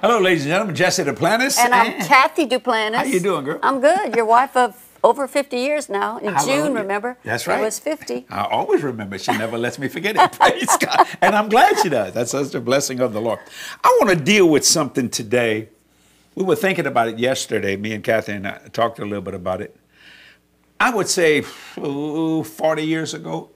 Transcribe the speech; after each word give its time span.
Hello, 0.00 0.20
ladies 0.20 0.44
and 0.44 0.50
gentlemen. 0.50 0.76
Jesse 0.76 1.02
Duplantis. 1.02 1.58
And 1.58 1.74
I'm 1.74 1.92
Kathy 2.06 2.46
Duplantis. 2.46 2.94
How 2.94 3.02
you 3.02 3.18
doing, 3.18 3.44
girl? 3.44 3.58
I'm 3.64 3.80
good. 3.80 4.14
Your 4.14 4.26
wife 4.26 4.56
of 4.56 4.76
over 5.02 5.26
50 5.26 5.56
years 5.56 5.88
now. 5.88 6.18
In. 6.18 6.36
June, 6.46 6.72
remember? 6.72 7.18
That's 7.24 7.48
right. 7.48 7.58
I 7.58 7.62
was 7.62 7.80
50. 7.80 8.26
I 8.30 8.44
always 8.44 8.84
remember. 8.84 9.18
She 9.18 9.32
never 9.32 9.58
lets 9.58 9.76
me 9.76 9.88
forget 9.88 10.14
it. 10.14 10.32
Praise 10.38 10.76
God. 10.76 11.04
And 11.20 11.34
I'm 11.34 11.48
glad 11.48 11.80
she 11.80 11.88
does. 11.88 12.14
That's 12.14 12.30
such 12.30 12.54
a 12.54 12.60
blessing 12.60 13.00
of 13.00 13.12
the 13.12 13.20
Lord. 13.20 13.40
I 13.82 13.98
want 14.00 14.16
to 14.16 14.24
deal 14.24 14.48
with 14.48 14.64
something 14.64 15.10
today. 15.10 15.68
We 16.36 16.44
were 16.44 16.54
thinking 16.54 16.86
about 16.86 17.08
it 17.08 17.18
yesterday. 17.18 17.74
Me 17.74 17.92
and 17.92 18.04
Kathy 18.04 18.32
and 18.32 18.46
I 18.46 18.58
talked 18.72 19.00
a 19.00 19.04
little 19.04 19.20
bit 19.20 19.34
about 19.34 19.60
it. 19.60 19.76
I 20.78 20.94
would 20.94 21.08
say 21.08 21.42
ooh, 21.76 22.44
40 22.44 22.84
years 22.84 23.14
ago, 23.14 23.50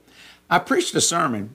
I 0.49 0.59
preached 0.59 0.93
a 0.95 0.99
sermon, 1.01 1.51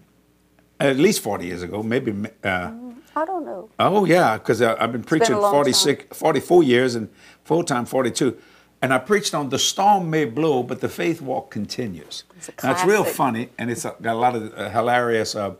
at 0.80 0.96
least 0.96 1.20
40 1.20 1.44
years 1.44 1.62
ago, 1.62 1.82
maybe. 1.82 2.14
Uh, 2.42 2.72
I 3.18 3.24
don't 3.24 3.44
know. 3.44 3.68
Oh 3.80 4.04
yeah, 4.04 4.38
because 4.38 4.62
I've 4.62 4.92
been 4.92 5.02
preaching 5.02 5.36
long 5.36 5.52
46, 5.52 6.16
44 6.16 6.62
years 6.62 6.94
and 6.94 7.08
full 7.42 7.64
time 7.64 7.84
42, 7.84 8.36
and 8.80 8.94
I 8.94 8.98
preached 8.98 9.34
on 9.34 9.48
the 9.48 9.58
storm 9.58 10.08
may 10.08 10.24
blow, 10.24 10.62
but 10.62 10.80
the 10.80 10.88
faith 10.88 11.20
walk 11.20 11.50
continues. 11.50 12.22
It's 12.36 12.50
Now, 12.62 12.70
it's 12.72 12.84
real 12.84 13.02
funny, 13.02 13.48
and 13.58 13.70
it's 13.72 13.82
got 13.82 14.06
a 14.06 14.14
lot 14.14 14.36
of 14.36 14.54
uh, 14.54 14.70
hilarious 14.70 15.34
uh, 15.34 15.54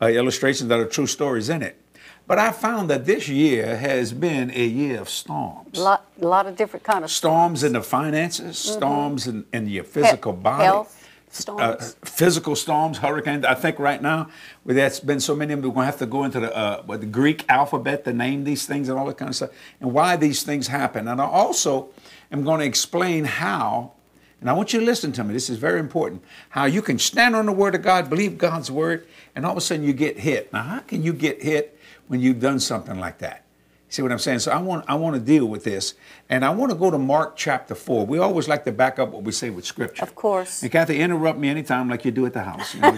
uh, 0.00 0.06
illustrations 0.06 0.68
that 0.70 0.78
are 0.78 0.86
true 0.86 1.06
stories 1.06 1.50
in 1.50 1.62
it. 1.62 1.78
But 2.26 2.38
I 2.38 2.52
found 2.52 2.88
that 2.88 3.04
this 3.04 3.28
year 3.28 3.76
has 3.76 4.14
been 4.14 4.50
a 4.54 4.64
year 4.64 4.98
of 4.98 5.10
storms. 5.10 5.78
A 5.78 5.82
lot, 5.82 6.06
a 6.22 6.26
lot 6.26 6.46
of 6.46 6.56
different 6.56 6.84
kind 6.84 7.04
of 7.04 7.10
Storms 7.10 7.62
in 7.62 7.74
the 7.74 7.82
finances, 7.82 8.56
storms 8.56 9.26
in, 9.26 9.44
in 9.52 9.68
your 9.68 9.84
physical 9.84 10.32
He- 10.34 10.40
body, 10.40 10.64
health 10.64 11.03
uh, 11.48 11.76
physical 12.04 12.56
storms, 12.56 12.98
hurricanes. 12.98 13.44
I 13.44 13.54
think 13.54 13.78
right 13.78 14.00
now, 14.00 14.28
where 14.62 14.74
there's 14.74 15.00
been 15.00 15.20
so 15.20 15.34
many 15.34 15.52
of 15.52 15.60
them, 15.60 15.70
we're 15.70 15.74
going 15.74 15.86
to 15.86 15.90
have 15.90 15.98
to 15.98 16.06
go 16.06 16.24
into 16.24 16.40
the, 16.40 16.56
uh, 16.56 16.96
the 16.96 17.06
Greek 17.06 17.44
alphabet 17.48 18.04
to 18.04 18.12
name 18.12 18.44
these 18.44 18.66
things 18.66 18.88
and 18.88 18.98
all 18.98 19.06
that 19.06 19.18
kind 19.18 19.28
of 19.28 19.36
stuff, 19.36 19.50
and 19.80 19.92
why 19.92 20.16
these 20.16 20.42
things 20.42 20.68
happen. 20.68 21.08
And 21.08 21.20
I 21.20 21.26
also 21.26 21.88
am 22.30 22.44
going 22.44 22.60
to 22.60 22.66
explain 22.66 23.24
how, 23.24 23.92
and 24.40 24.50
I 24.50 24.52
want 24.52 24.72
you 24.72 24.80
to 24.80 24.86
listen 24.86 25.12
to 25.12 25.24
me, 25.24 25.32
this 25.32 25.48
is 25.50 25.58
very 25.58 25.80
important, 25.80 26.22
how 26.50 26.64
you 26.64 26.82
can 26.82 26.98
stand 26.98 27.34
on 27.36 27.46
the 27.46 27.52
Word 27.52 27.74
of 27.74 27.82
God, 27.82 28.10
believe 28.10 28.38
God's 28.38 28.70
Word, 28.70 29.06
and 29.34 29.44
all 29.44 29.52
of 29.52 29.58
a 29.58 29.60
sudden 29.60 29.84
you 29.84 29.92
get 29.92 30.18
hit. 30.18 30.52
Now, 30.52 30.62
how 30.62 30.80
can 30.80 31.02
you 31.02 31.12
get 31.12 31.42
hit 31.42 31.78
when 32.08 32.20
you've 32.20 32.40
done 32.40 32.60
something 32.60 32.98
like 32.98 33.18
that? 33.18 33.43
See 33.94 34.02
what 34.02 34.10
I'm 34.10 34.18
saying? 34.18 34.40
So 34.40 34.50
I 34.50 34.58
want 34.58 34.84
I 34.88 34.96
want 34.96 35.14
to 35.14 35.20
deal 35.20 35.46
with 35.46 35.62
this, 35.62 35.94
and 36.28 36.44
I 36.44 36.50
want 36.50 36.72
to 36.72 36.76
go 36.76 36.90
to 36.90 36.98
Mark 36.98 37.36
chapter 37.36 37.76
four. 37.76 38.04
We 38.04 38.18
always 38.18 38.48
like 38.48 38.64
to 38.64 38.72
back 38.72 38.98
up 38.98 39.10
what 39.10 39.22
we 39.22 39.30
say 39.30 39.50
with 39.50 39.64
Scripture. 39.64 40.02
Of 40.02 40.16
course. 40.16 40.64
And 40.64 40.72
Kathy, 40.72 40.98
interrupt 40.98 41.38
me 41.38 41.48
anytime 41.48 41.88
like 41.88 42.04
you 42.04 42.10
do 42.10 42.26
at 42.26 42.32
the 42.32 42.42
house. 42.42 42.74
You 42.74 42.80
know, 42.80 42.90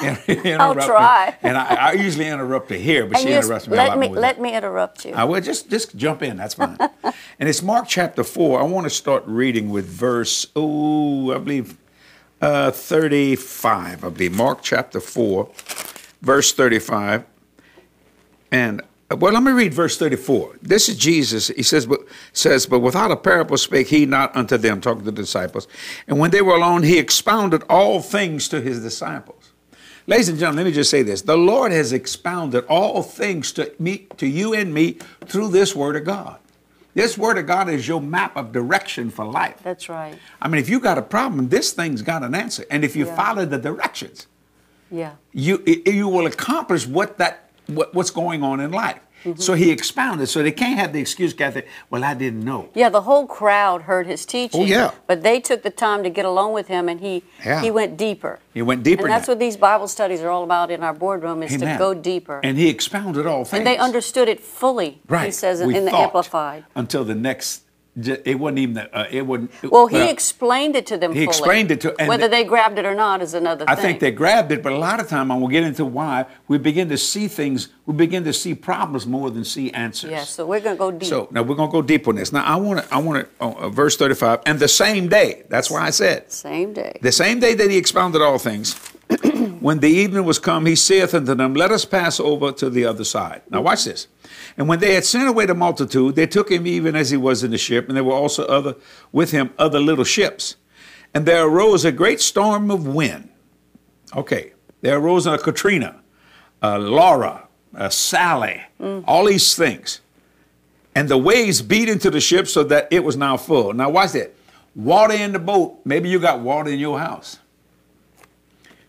just 0.00 0.28
in- 0.30 0.40
interrupt 0.46 0.80
me. 0.80 0.86
try. 0.86 1.36
And 1.42 1.58
I, 1.58 1.74
I 1.74 1.92
usually 1.92 2.26
interrupt 2.26 2.70
her 2.70 2.76
here, 2.76 3.04
but 3.04 3.18
And 3.18 3.28
she 3.28 3.34
interrupts 3.34 3.68
me 3.68 3.74
a 3.74 3.76
let 3.76 3.88
lot 3.90 3.98
me 3.98 4.06
more. 4.08 4.16
let 4.16 4.40
me 4.40 4.54
interrupt 4.54 5.04
you. 5.04 5.12
I 5.12 5.24
will 5.24 5.42
just 5.42 5.68
just 5.68 5.94
jump 5.94 6.22
in. 6.22 6.38
That's 6.38 6.54
fine. 6.54 6.78
and 7.04 7.46
it's 7.46 7.60
Mark 7.62 7.86
chapter 7.86 8.24
four. 8.24 8.60
I 8.62 8.64
want 8.64 8.84
to 8.84 8.90
start 8.90 9.24
reading 9.26 9.68
with 9.68 9.84
verse. 9.84 10.46
Oh, 10.56 11.34
I 11.34 11.38
believe 11.38 11.76
uh, 12.40 12.70
thirty-five. 12.70 14.02
I 14.02 14.08
believe 14.08 14.34
Mark 14.34 14.62
chapter 14.62 15.00
four, 15.00 15.50
verse 16.22 16.50
thirty-five. 16.54 17.24
And 18.50 18.80
well, 19.18 19.32
let 19.32 19.42
me 19.42 19.52
read 19.52 19.74
verse 19.74 19.98
34. 19.98 20.58
This 20.62 20.88
is 20.88 20.96
Jesus. 20.96 21.48
He 21.48 21.62
says, 21.62 21.86
but 21.86 22.00
says, 22.32 22.66
but 22.66 22.80
without 22.80 23.10
a 23.10 23.16
parable 23.16 23.56
spake 23.58 23.88
he 23.88 24.06
not 24.06 24.34
unto 24.36 24.56
them, 24.56 24.80
talking 24.80 25.04
to 25.04 25.10
the 25.10 25.22
disciples. 25.22 25.66
And 26.06 26.18
when 26.18 26.30
they 26.30 26.42
were 26.42 26.54
alone, 26.54 26.84
he 26.84 26.98
expounded 26.98 27.62
all 27.68 28.00
things 28.00 28.48
to 28.48 28.60
his 28.60 28.80
disciples. 28.82 29.50
Ladies 30.06 30.28
and 30.28 30.38
gentlemen, 30.38 30.64
let 30.64 30.70
me 30.70 30.74
just 30.74 30.90
say 30.90 31.02
this. 31.02 31.22
The 31.22 31.36
Lord 31.36 31.72
has 31.72 31.92
expounded 31.92 32.64
all 32.66 33.02
things 33.02 33.52
to 33.52 33.72
me, 33.78 34.06
to 34.16 34.26
you 34.26 34.54
and 34.54 34.72
me 34.72 34.92
through 35.26 35.48
this 35.48 35.74
word 35.74 35.96
of 35.96 36.04
God. 36.04 36.38
This 36.94 37.16
word 37.16 37.38
of 37.38 37.46
God 37.46 37.68
is 37.68 37.86
your 37.86 38.00
map 38.00 38.36
of 38.36 38.50
direction 38.52 39.10
for 39.10 39.24
life. 39.24 39.60
That's 39.62 39.88
right. 39.88 40.18
I 40.42 40.48
mean, 40.48 40.60
if 40.60 40.68
you 40.68 40.80
got 40.80 40.98
a 40.98 41.02
problem, 41.02 41.48
this 41.48 41.72
thing's 41.72 42.02
got 42.02 42.24
an 42.24 42.34
answer. 42.34 42.64
And 42.70 42.84
if 42.84 42.96
you 42.96 43.06
Yeah. 43.06 43.14
follow 43.14 43.44
the 43.46 43.58
directions, 43.58 44.26
Yeah. 44.90 45.12
you 45.32 45.62
you 45.86 46.08
will 46.08 46.26
accomplish 46.26 46.86
what 46.88 47.18
that 47.18 47.49
what, 47.70 47.94
what's 47.94 48.10
going 48.10 48.42
on 48.42 48.60
in 48.60 48.70
life. 48.70 49.00
Mm-hmm. 49.24 49.38
So 49.38 49.52
he 49.52 49.70
expounded. 49.70 50.28
So 50.28 50.42
they 50.42 50.52
can't 50.52 50.78
have 50.78 50.94
the 50.94 51.00
excuse, 51.00 51.34
Kathy. 51.34 51.62
Well, 51.90 52.02
I 52.04 52.14
didn't 52.14 52.42
know. 52.42 52.70
Yeah, 52.74 52.88
the 52.88 53.02
whole 53.02 53.26
crowd 53.26 53.82
heard 53.82 54.06
his 54.06 54.24
teaching. 54.24 54.62
Oh, 54.62 54.64
yeah. 54.64 54.92
But 55.06 55.22
they 55.22 55.40
took 55.40 55.62
the 55.62 55.70
time 55.70 56.02
to 56.04 56.10
get 56.10 56.24
along 56.24 56.54
with 56.54 56.68
him, 56.68 56.88
and 56.88 57.00
he 57.00 57.22
Yeah. 57.44 57.60
he 57.60 57.70
went 57.70 57.98
deeper. 57.98 58.38
He 58.54 58.62
went 58.62 58.82
deeper. 58.82 59.02
And 59.02 59.12
that's 59.12 59.26
that. 59.26 59.32
what 59.32 59.38
these 59.38 59.58
Bible 59.58 59.88
studies 59.88 60.22
are 60.22 60.30
all 60.30 60.42
about 60.44 60.70
in 60.70 60.82
our 60.82 60.94
boardroom 60.94 61.42
is 61.42 61.52
Amen. 61.52 61.74
to 61.74 61.78
go 61.78 61.92
deeper. 61.92 62.40
And 62.42 62.56
he 62.56 62.68
expounded 62.70 63.26
all 63.26 63.44
things. 63.44 63.58
And 63.58 63.66
they 63.66 63.76
understood 63.76 64.28
it 64.28 64.40
fully. 64.40 65.00
Right. 65.06 65.26
He 65.26 65.32
says 65.32 65.62
We 65.62 65.76
in 65.76 65.84
the 65.84 65.94
Amplified. 65.94 66.64
until 66.74 67.04
the 67.04 67.14
next. 67.14 67.62
It 68.08 68.38
wasn't 68.38 68.58
even. 68.58 68.74
The, 68.74 68.96
uh, 68.96 69.06
it 69.10 69.26
wasn't. 69.26 69.50
Well, 69.70 69.86
he 69.86 70.08
explained 70.08 70.76
it 70.76 70.86
to 70.86 70.96
them 70.96 71.12
he 71.12 71.20
fully. 71.20 71.28
explained 71.28 71.70
it 71.70 71.80
to- 71.82 71.94
and 71.98 72.08
Whether 72.08 72.24
the- 72.24 72.28
they 72.30 72.44
grabbed 72.44 72.78
it 72.78 72.84
or 72.86 72.94
not 72.94 73.22
is 73.22 73.34
another 73.34 73.64
I 73.68 73.74
thing. 73.74 73.84
think 73.84 74.00
they 74.00 74.10
grabbed 74.10 74.52
it, 74.52 74.62
but 74.62 74.72
a 74.72 74.78
lot 74.78 75.00
of 75.00 75.08
time, 75.08 75.30
and 75.30 75.40
we'll 75.40 75.50
get 75.50 75.64
into 75.64 75.84
why, 75.84 76.26
we 76.48 76.58
begin 76.58 76.88
to 76.88 76.96
see 76.98 77.28
things, 77.28 77.68
we 77.86 77.94
begin 77.94 78.24
to 78.24 78.32
see 78.32 78.54
problems 78.54 79.06
more 79.06 79.30
than 79.30 79.44
see 79.44 79.70
answers. 79.72 80.10
Yeah, 80.10 80.24
so 80.24 80.46
we're 80.46 80.60
going 80.60 80.76
to 80.76 80.78
go 80.78 80.90
deep. 80.90 81.08
So 81.08 81.28
now 81.30 81.42
we're 81.42 81.54
going 81.56 81.68
to 81.68 81.72
go 81.72 81.82
deep 81.82 82.06
on 82.08 82.16
this. 82.16 82.32
Now 82.32 82.44
I 82.44 82.56
want 82.56 82.84
to, 82.86 82.94
I 82.94 82.98
want 82.98 83.26
to, 83.38 83.44
uh, 83.44 83.68
verse 83.68 83.96
35, 83.96 84.40
and 84.46 84.58
the 84.58 84.68
same 84.68 85.08
day, 85.08 85.42
that's 85.48 85.70
why 85.70 85.80
I 85.82 85.90
said, 85.90 86.30
Same 86.30 86.72
day. 86.72 86.98
The 87.02 87.12
same 87.12 87.40
day 87.40 87.54
that 87.54 87.70
he 87.70 87.76
expounded 87.76 88.22
all 88.22 88.38
things, 88.38 88.74
when 89.60 89.80
the 89.80 89.88
evening 89.88 90.24
was 90.24 90.38
come, 90.38 90.66
he 90.66 90.76
saith 90.76 91.14
unto 91.14 91.34
them, 91.34 91.54
Let 91.54 91.70
us 91.72 91.84
pass 91.84 92.20
over 92.20 92.52
to 92.52 92.70
the 92.70 92.84
other 92.84 93.04
side. 93.04 93.42
Now 93.50 93.62
watch 93.62 93.84
this. 93.84 94.06
And 94.56 94.68
when 94.68 94.80
they 94.80 94.94
had 94.94 95.04
sent 95.04 95.28
away 95.28 95.46
the 95.46 95.54
multitude, 95.54 96.16
they 96.16 96.26
took 96.26 96.50
him 96.50 96.66
even 96.66 96.96
as 96.96 97.10
he 97.10 97.16
was 97.16 97.42
in 97.42 97.50
the 97.50 97.58
ship, 97.58 97.88
and 97.88 97.96
there 97.96 98.04
were 98.04 98.12
also 98.14 98.44
other 98.46 98.76
with 99.12 99.30
him 99.30 99.50
other 99.58 99.80
little 99.80 100.04
ships. 100.04 100.56
And 101.14 101.26
there 101.26 101.44
arose 101.44 101.84
a 101.84 101.92
great 101.92 102.20
storm 102.20 102.70
of 102.70 102.86
wind. 102.86 103.28
Okay, 104.14 104.52
there 104.80 104.98
arose 104.98 105.26
a 105.26 105.38
Katrina, 105.38 106.00
a 106.62 106.78
Laura, 106.78 107.48
a 107.74 107.90
Sally, 107.90 108.62
mm. 108.80 109.04
all 109.06 109.26
these 109.26 109.56
things. 109.56 110.00
And 110.94 111.08
the 111.08 111.18
waves 111.18 111.62
beat 111.62 111.88
into 111.88 112.10
the 112.10 112.20
ship 112.20 112.48
so 112.48 112.64
that 112.64 112.88
it 112.90 113.04
was 113.04 113.16
now 113.16 113.36
full. 113.36 113.72
Now 113.72 113.90
watch 113.90 114.12
that. 114.12 114.34
Water 114.74 115.14
in 115.14 115.32
the 115.32 115.38
boat. 115.38 115.78
Maybe 115.84 116.08
you 116.08 116.18
got 116.18 116.40
water 116.40 116.70
in 116.70 116.78
your 116.78 116.98
house. 116.98 117.38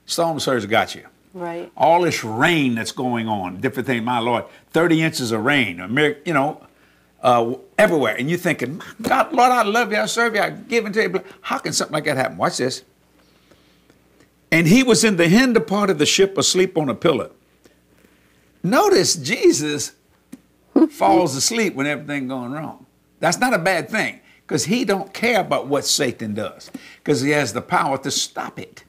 Storm 0.05 0.39
surge 0.39 0.67
got 0.67 0.95
you. 0.95 1.05
Right. 1.34 1.72
All 1.78 2.02
this 2.02 2.24
rain 2.24 2.75
that's 2.75 2.92
going 2.92 3.28
on, 3.28 3.62
different 3.62 3.88
thing. 3.88 4.03
My 4.03 4.19
Lord, 4.19 4.46
30 4.72 5.02
inches 5.02 5.31
of 5.31 5.46
rain, 5.46 5.80
a 5.80 5.88
mir- 5.88 6.18
you 6.25 6.34
know, 6.34 6.66
uh, 7.24 7.53
everywhere. 7.78 8.16
And 8.18 8.30
you're 8.30 8.40
thinking, 8.40 8.78
"My 8.78 8.86
God, 9.02 9.31
Lord, 9.34 9.52
I 9.52 9.64
love 9.64 9.91
you, 9.91 10.00
I 10.00 10.06
serve 10.08 10.36
you, 10.36 10.41
I 10.41 10.50
give 10.50 10.86
into 10.86 11.02
you. 11.02 11.24
How 11.41 11.58
can 11.59 11.72
something 11.72 11.94
like 11.94 12.06
that 12.06 12.18
happen? 12.18 12.38
Watch 12.38 12.58
this. 12.58 12.84
And 14.52 14.68
he 14.68 14.84
was 14.84 15.03
in 15.03 15.16
the 15.16 15.30
hinder 15.30 15.62
part 15.62 15.90
of 15.90 15.97
the 15.97 16.06
ship 16.06 16.38
asleep 16.38 16.78
on 16.78 16.90
a 16.90 16.96
pillar. 16.96 17.30
Notice 18.64 19.16
Jesus 19.16 19.94
falls 20.90 21.36
asleep 21.36 21.75
when 21.75 21.88
everything 21.88 22.28
going 22.28 22.52
wrong. 22.52 22.86
That's 23.20 23.38
not 23.38 23.53
a 23.53 23.58
bad 23.59 23.90
thing 23.90 24.20
because 24.46 24.66
he 24.66 24.84
don't 24.84 25.14
care 25.14 25.40
about 25.40 25.68
what 25.68 25.86
Satan 25.86 26.34
does 26.34 26.70
because 26.97 27.22
he 27.22 27.30
has 27.31 27.53
the 27.53 27.62
power 27.62 27.97
to 28.00 28.12
stop 28.12 28.59
it. 28.59 28.84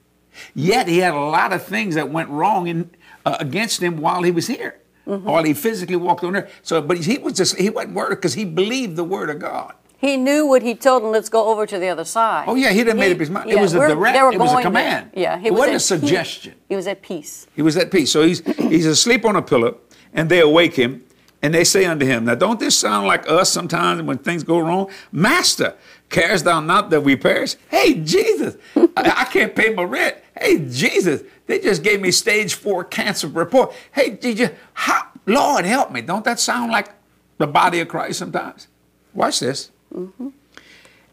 Yet 0.54 0.88
he 0.88 0.98
had 0.98 1.14
a 1.14 1.20
lot 1.20 1.52
of 1.52 1.62
things 1.64 1.94
that 1.94 2.10
went 2.10 2.28
wrong 2.30 2.66
in, 2.66 2.90
uh, 3.24 3.36
against 3.40 3.82
him 3.82 3.96
while 3.98 4.22
he 4.22 4.30
was 4.30 4.46
here, 4.46 4.80
while 5.04 5.42
he 5.44 5.52
physically 5.54 5.96
walked 5.96 6.24
on 6.24 6.36
earth. 6.36 6.52
So, 6.62 6.80
but 6.80 6.98
he 6.98 7.18
was 7.18 7.34
just 7.34 7.56
he 7.56 7.70
wasn't 7.70 7.94
worried 7.94 8.16
because 8.16 8.34
he 8.34 8.44
believed 8.44 8.96
the 8.96 9.04
word 9.04 9.30
of 9.30 9.38
God. 9.38 9.74
He 9.98 10.16
knew 10.16 10.46
what 10.46 10.62
he 10.62 10.74
told 10.74 11.04
him. 11.04 11.12
let's 11.12 11.28
go 11.28 11.46
over 11.48 11.64
to 11.64 11.78
the 11.78 11.86
other 11.86 12.04
side. 12.04 12.46
Oh 12.48 12.56
yeah, 12.56 12.72
he 12.72 12.82
done 12.82 12.96
made 12.98 13.12
up 13.12 13.20
his 13.20 13.30
mind. 13.30 13.48
it 13.50 13.58
was 13.60 13.72
a 13.74 13.78
direct. 13.86 14.16
It 14.34 14.38
was 14.38 14.50
a 14.50 14.54
there. 14.54 14.62
command. 14.62 15.10
Yeah, 15.14 15.38
he 15.38 15.46
it 15.46 15.52
was 15.52 15.60
wasn't 15.60 15.72
a 15.72 15.74
at 15.74 16.00
peace. 16.00 16.08
suggestion. 16.08 16.54
He 16.68 16.74
was 16.76 16.86
at 16.88 17.02
peace. 17.02 17.46
He 17.54 17.62
was 17.62 17.76
at 17.76 17.90
peace. 17.92 18.10
So 18.10 18.22
he's 18.26 18.40
he's 18.56 18.86
asleep 18.86 19.24
on 19.24 19.36
a 19.36 19.42
pillow, 19.42 19.78
and 20.12 20.28
they 20.28 20.40
awake 20.40 20.74
him, 20.74 21.04
and 21.40 21.54
they 21.54 21.62
say 21.62 21.84
unto 21.84 22.04
him, 22.04 22.24
Now 22.24 22.34
don't 22.34 22.58
this 22.58 22.76
sound 22.76 23.06
like 23.06 23.28
us 23.30 23.48
sometimes 23.50 24.02
when 24.02 24.18
things 24.18 24.42
go 24.42 24.58
wrong? 24.58 24.90
Master, 25.12 25.74
carest 26.12 26.44
thou 26.44 26.60
not 26.60 26.90
that 26.90 27.00
we 27.00 27.16
perish? 27.16 27.56
Hey, 27.68 27.94
Jesus, 27.94 28.56
I, 28.76 29.14
I 29.16 29.24
can't 29.24 29.56
pay 29.56 29.74
my 29.74 29.82
rent. 29.82 30.16
Hey, 30.38 30.64
Jesus, 30.68 31.22
they 31.46 31.58
just 31.58 31.82
gave 31.82 32.00
me 32.00 32.10
stage 32.10 32.54
four 32.54 32.84
cancer 32.84 33.26
report. 33.26 33.74
Hey, 33.90 34.16
Jesus, 34.16 34.50
how, 34.74 35.08
Lord 35.26 35.64
help 35.64 35.90
me. 35.90 36.02
Don't 36.02 36.24
that 36.24 36.38
sound 36.38 36.70
like 36.70 36.90
the 37.38 37.46
body 37.46 37.80
of 37.80 37.88
Christ 37.88 38.18
sometimes? 38.18 38.68
Watch 39.14 39.40
this. 39.40 39.70
Mm-hmm. 39.92 40.28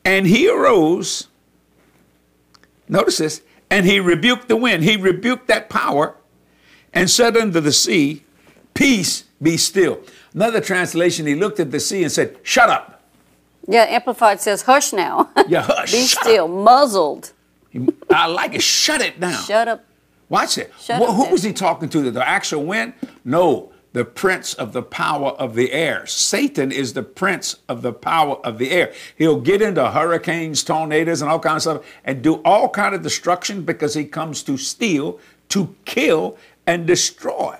And 0.05 0.27
he 0.27 0.49
arose, 0.49 1.27
notice 2.87 3.17
this, 3.17 3.41
and 3.69 3.85
he 3.85 3.99
rebuked 3.99 4.47
the 4.47 4.55
wind. 4.55 4.83
He 4.83 4.97
rebuked 4.97 5.47
that 5.47 5.69
power 5.69 6.15
and 6.93 7.09
said 7.09 7.37
unto 7.37 7.59
the 7.59 7.71
sea, 7.71 8.23
Peace, 8.73 9.25
be 9.41 9.57
still. 9.57 9.99
Another 10.33 10.61
translation, 10.61 11.25
he 11.25 11.35
looked 11.35 11.59
at 11.59 11.71
the 11.71 11.79
sea 11.79 12.03
and 12.03 12.11
said, 12.11 12.37
Shut 12.43 12.69
up. 12.69 12.98
Yeah, 13.67 13.83
Amplified 13.83 14.41
says, 14.41 14.63
hush 14.63 14.93
now. 14.93 15.29
Yeah, 15.47 15.61
hush. 15.67 15.91
Be 15.91 16.01
still, 16.01 16.45
up. 16.45 16.63
muzzled. 16.63 17.33
I 18.09 18.25
like 18.27 18.55
it. 18.55 18.61
Shut 18.63 19.01
it 19.01 19.19
down. 19.19 19.43
Shut 19.43 19.67
up. 19.67 19.85
Watch 20.29 20.57
it. 20.57 20.71
Shut 20.79 20.99
Well, 20.99 21.11
up, 21.11 21.15
who 21.27 21.31
was 21.31 21.43
he 21.43 21.53
talking 21.53 21.89
to? 21.89 22.09
The 22.11 22.27
actual 22.27 22.63
wind? 22.65 22.93
No, 23.23 23.71
the 23.93 23.99
the 23.99 24.05
prince 24.05 24.53
of 24.53 24.71
the 24.73 24.83
power 24.83 25.29
of 25.31 25.55
the 25.55 25.71
air. 25.73 26.05
Satan 26.05 26.71
is 26.71 26.93
the 26.93 27.01
prince 27.03 27.55
of 27.67 27.81
the 27.81 27.91
power 27.91 28.35
of 28.45 28.57
the 28.59 28.69
air. 28.71 28.93
He'll 29.17 29.41
get 29.41 29.61
into 29.63 29.89
hurricanes, 29.89 30.63
tornadoes, 30.63 31.21
and 31.21 31.29
all 31.31 31.39
kinds 31.39 31.65
of 31.65 31.77
stuff 31.83 31.93
and 32.05 32.21
do 32.21 32.35
all 32.45 32.69
kind 32.69 32.93
of 32.93 33.01
destruction 33.01 33.63
because 33.63 33.95
he 33.95 34.05
comes 34.05 34.43
to 34.43 34.57
steal, 34.57 35.19
to 35.49 35.75
kill, 35.85 36.37
and 36.67 36.85
destroy. 36.85 37.57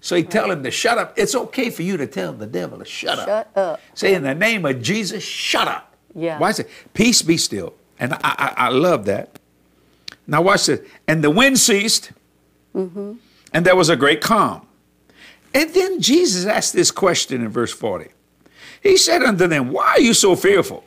So 0.00 0.14
he 0.16 0.22
tell 0.22 0.50
him 0.50 0.62
to 0.62 0.70
shut 0.70 0.96
up. 0.98 1.14
It's 1.18 1.34
okay 1.34 1.70
for 1.70 1.82
you 1.82 1.96
to 1.96 2.06
tell 2.06 2.32
the 2.32 2.46
devil 2.46 2.78
to 2.78 2.84
shut, 2.84 3.18
Shut 3.18 3.50
up. 3.56 3.80
Say 3.94 4.14
in 4.14 4.22
the 4.22 4.34
name 4.34 4.64
of 4.64 4.80
Jesus, 4.80 5.22
shut 5.24 5.66
up. 5.68 5.94
Yeah. 6.14 6.38
Why 6.38 6.50
is 6.50 6.60
it? 6.60 6.70
Peace 6.94 7.20
be 7.22 7.36
still. 7.36 7.74
And 7.98 8.14
I, 8.14 8.18
I, 8.22 8.54
I 8.56 8.68
love 8.68 9.06
that. 9.06 9.38
Now 10.26 10.42
watch 10.42 10.66
this. 10.66 10.80
And 11.08 11.22
the 11.24 11.30
wind 11.30 11.58
ceased, 11.58 12.12
Mm-hmm. 12.76 13.14
and 13.52 13.64
there 13.66 13.74
was 13.74 13.88
a 13.88 13.96
great 13.96 14.20
calm. 14.20 14.66
And 15.54 15.70
then 15.74 16.00
Jesus 16.00 16.44
asked 16.44 16.74
this 16.74 16.90
question 16.90 17.40
in 17.42 17.48
verse 17.48 17.72
40. 17.72 18.10
He 18.82 18.96
said 18.96 19.22
unto 19.22 19.46
them, 19.48 19.72
Why 19.72 19.86
are 19.88 20.00
you 20.00 20.14
so 20.14 20.36
fearful? 20.36 20.84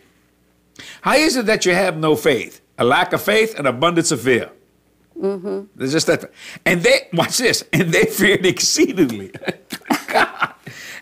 How 1.01 1.15
is 1.15 1.35
it 1.35 1.47
that 1.47 1.65
you 1.65 1.73
have 1.73 1.97
no 1.97 2.15
faith? 2.15 2.61
A 2.77 2.85
lack 2.85 3.11
of 3.13 3.21
faith 3.21 3.55
and 3.57 3.67
abundance 3.67 4.11
of 4.11 4.21
fear. 4.21 4.51
Mm-hmm. 5.21 5.61
There's 5.75 5.91
just 5.91 6.07
that. 6.07 6.31
And 6.65 6.81
they, 6.81 7.07
watch 7.13 7.37
this, 7.37 7.63
and 7.71 7.91
they 7.93 8.05
feared 8.05 8.45
exceedingly. 8.45 9.31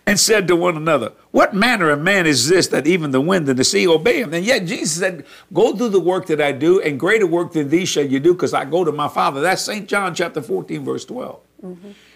And 0.06 0.20
said 0.20 0.48
to 0.48 0.56
one 0.56 0.76
another, 0.76 1.12
What 1.30 1.54
manner 1.54 1.92
of 1.92 2.02
man 2.02 2.26
is 2.26 2.48
this 2.48 2.68
that 2.70 2.88
even 2.88 3.12
the 3.12 3.22
wind 3.22 3.48
and 3.48 3.60
the 3.60 3.64
sea 3.64 3.88
obey 3.88 4.22
him? 4.22 4.34
And 4.34 4.44
yet 4.44 4.66
Jesus 4.66 4.98
said, 4.98 5.24
Go 5.54 5.72
do 5.72 5.88
the 5.88 6.00
work 6.00 6.26
that 6.28 6.42
I 6.42 6.52
do, 6.52 6.82
and 6.82 7.00
greater 7.00 7.28
work 7.28 7.52
than 7.54 7.70
these 7.70 7.90
shall 7.90 8.08
you 8.08 8.20
do, 8.20 8.34
because 8.34 8.56
I 8.56 8.66
go 8.66 8.84
to 8.84 8.92
my 8.92 9.08
Father. 9.08 9.40
That's 9.40 9.62
St. 9.62 9.88
John 9.88 10.16
chapter 10.16 10.42
14, 10.42 10.84
verse 10.84 11.06
12. 11.06 11.40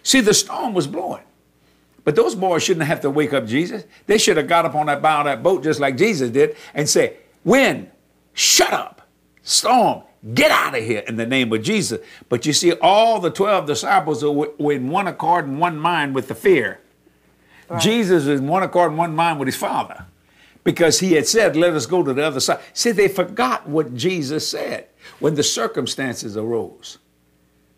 See, 0.01 0.21
the 0.21 0.33
storm 0.33 0.73
was 0.73 0.87
blowing. 0.87 1.21
But 2.03 2.15
those 2.15 2.33
boys 2.33 2.63
shouldn't 2.63 2.87
have 2.87 3.01
to 3.01 3.11
wake 3.11 3.31
up 3.31 3.45
Jesus. 3.45 3.83
They 4.07 4.17
should 4.17 4.37
have 4.37 4.47
got 4.47 4.65
up 4.65 4.73
on 4.73 4.87
that 4.87 5.01
bow 5.01 5.19
of 5.19 5.25
that 5.25 5.43
boat 5.43 5.61
just 5.61 5.79
like 5.79 5.95
Jesus 5.95 6.31
did 6.31 6.55
and 6.73 6.89
say, 6.89 7.17
Wind, 7.43 7.91
shut 8.33 8.73
up. 8.73 9.07
Storm, 9.43 10.01
get 10.33 10.51
out 10.51 10.77
of 10.77 10.83
here 10.83 11.03
in 11.07 11.15
the 11.15 11.25
name 11.25 11.51
of 11.51 11.61
Jesus. 11.61 11.99
But 12.29 12.45
you 12.45 12.53
see, 12.53 12.73
all 12.73 13.19
the 13.19 13.29
12 13.29 13.65
disciples 13.65 14.23
were 14.23 14.71
in 14.71 14.89
one 14.89 15.07
accord 15.07 15.47
and 15.47 15.59
one 15.59 15.77
mind 15.77 16.15
with 16.15 16.27
the 16.27 16.35
fear. 16.35 16.79
Jesus 17.79 18.23
is 18.23 18.39
in 18.39 18.47
one 18.47 18.61
accord 18.61 18.91
and 18.91 18.97
one 18.97 19.15
mind 19.15 19.39
with 19.39 19.47
his 19.47 19.55
Father 19.55 20.05
because 20.63 20.99
he 20.99 21.13
had 21.13 21.27
said, 21.27 21.55
Let 21.55 21.73
us 21.73 21.85
go 21.85 22.03
to 22.03 22.13
the 22.13 22.23
other 22.23 22.39
side. 22.39 22.59
See, 22.73 22.91
they 22.91 23.07
forgot 23.07 23.67
what 23.67 23.95
Jesus 23.95 24.47
said 24.47 24.87
when 25.19 25.35
the 25.35 25.43
circumstances 25.43 26.37
arose. 26.37 26.99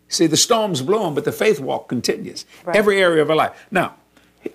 See, 0.08 0.26
the 0.26 0.36
storm's 0.36 0.82
blowing, 0.82 1.14
but 1.14 1.24
the 1.24 1.32
faith 1.32 1.58
walk 1.58 1.88
continues. 1.88 2.44
Right. 2.64 2.76
Every 2.76 3.00
area 3.00 3.22
of 3.22 3.30
our 3.30 3.36
life. 3.36 3.66
Now, 3.70 3.96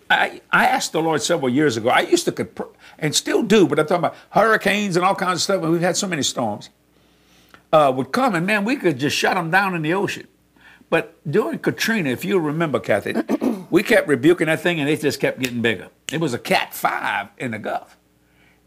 I, 0.10 0.42
I 0.52 0.68
asked 0.68 0.94
the 0.94 1.02
Lord 1.02 1.22
several 1.22 1.50
years 1.50 1.76
ago. 1.76 1.90
I 1.90 2.02
used 2.02 2.26
to, 2.26 2.50
and 3.00 3.14
still 3.14 3.44
do, 3.44 3.68
but 3.68 3.80
I'm 3.80 3.86
talking 3.86 4.06
about 4.06 4.16
hurricanes 4.30 4.96
and 4.96 5.04
all 5.04 5.16
kinds 5.16 5.40
of 5.40 5.42
stuff. 5.42 5.64
And 5.64 5.72
we've 5.72 5.82
had 5.82 5.98
so 5.98 6.08
many 6.08 6.24
storms. 6.24 6.70
Uh, 7.74 7.92
would 7.96 8.12
come 8.12 8.36
and 8.36 8.46
man, 8.46 8.66
we 8.66 8.76
could 8.76 9.00
just 9.00 9.16
shut 9.16 9.36
them 9.36 9.50
down 9.50 9.76
in 9.76 9.82
the 9.82 9.94
ocean. 9.94 10.28
But 10.90 11.16
during 11.30 11.60
Katrina, 11.60 12.10
if 12.10 12.26
you 12.26 12.38
remember, 12.38 12.80
Kathy, 12.82 13.16
we 13.70 13.82
kept 13.82 14.10
rebuking 14.10 14.48
that 14.48 14.60
thing, 14.60 14.82
and 14.82 14.90
it 14.90 15.00
just 15.00 15.22
kept 15.22 15.40
getting 15.40 15.62
bigger. 15.62 15.88
It 16.12 16.20
was 16.20 16.34
a 16.34 16.38
Cat 16.40 16.74
Five 16.74 17.30
in 17.38 17.52
the 17.52 17.60
Gulf. 17.60 17.98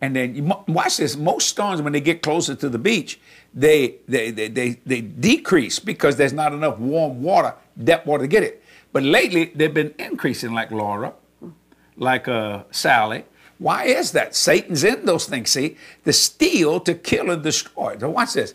And 0.00 0.16
then 0.16 0.34
you 0.34 0.42
watch 0.66 0.96
this. 0.96 1.16
Most 1.16 1.48
storms, 1.48 1.82
when 1.82 1.92
they 1.92 2.00
get 2.00 2.22
closer 2.22 2.54
to 2.54 2.68
the 2.70 2.78
beach, 2.78 3.20
they 3.52 3.96
they, 4.08 4.30
they 4.30 4.48
they 4.48 4.80
they 4.86 5.00
decrease 5.02 5.78
because 5.78 6.16
there's 6.16 6.32
not 6.32 6.54
enough 6.54 6.78
warm 6.78 7.22
water, 7.22 7.54
depth 7.82 8.06
water 8.06 8.24
to 8.24 8.28
get 8.28 8.42
it. 8.42 8.62
But 8.92 9.02
lately, 9.02 9.52
they've 9.54 9.72
been 9.72 9.94
increasing, 9.98 10.54
like 10.54 10.70
Laura, 10.70 11.12
like 11.96 12.26
uh, 12.26 12.64
Sally. 12.70 13.24
Why 13.58 13.84
is 13.84 14.12
that? 14.12 14.34
Satan's 14.34 14.82
in 14.82 15.04
those 15.04 15.26
things. 15.26 15.50
See, 15.50 15.76
the 16.04 16.12
steel 16.12 16.80
to 16.80 16.94
kill, 16.94 17.30
and 17.30 17.42
destroy. 17.42 17.96
So 17.98 18.10
watch 18.10 18.32
this. 18.32 18.54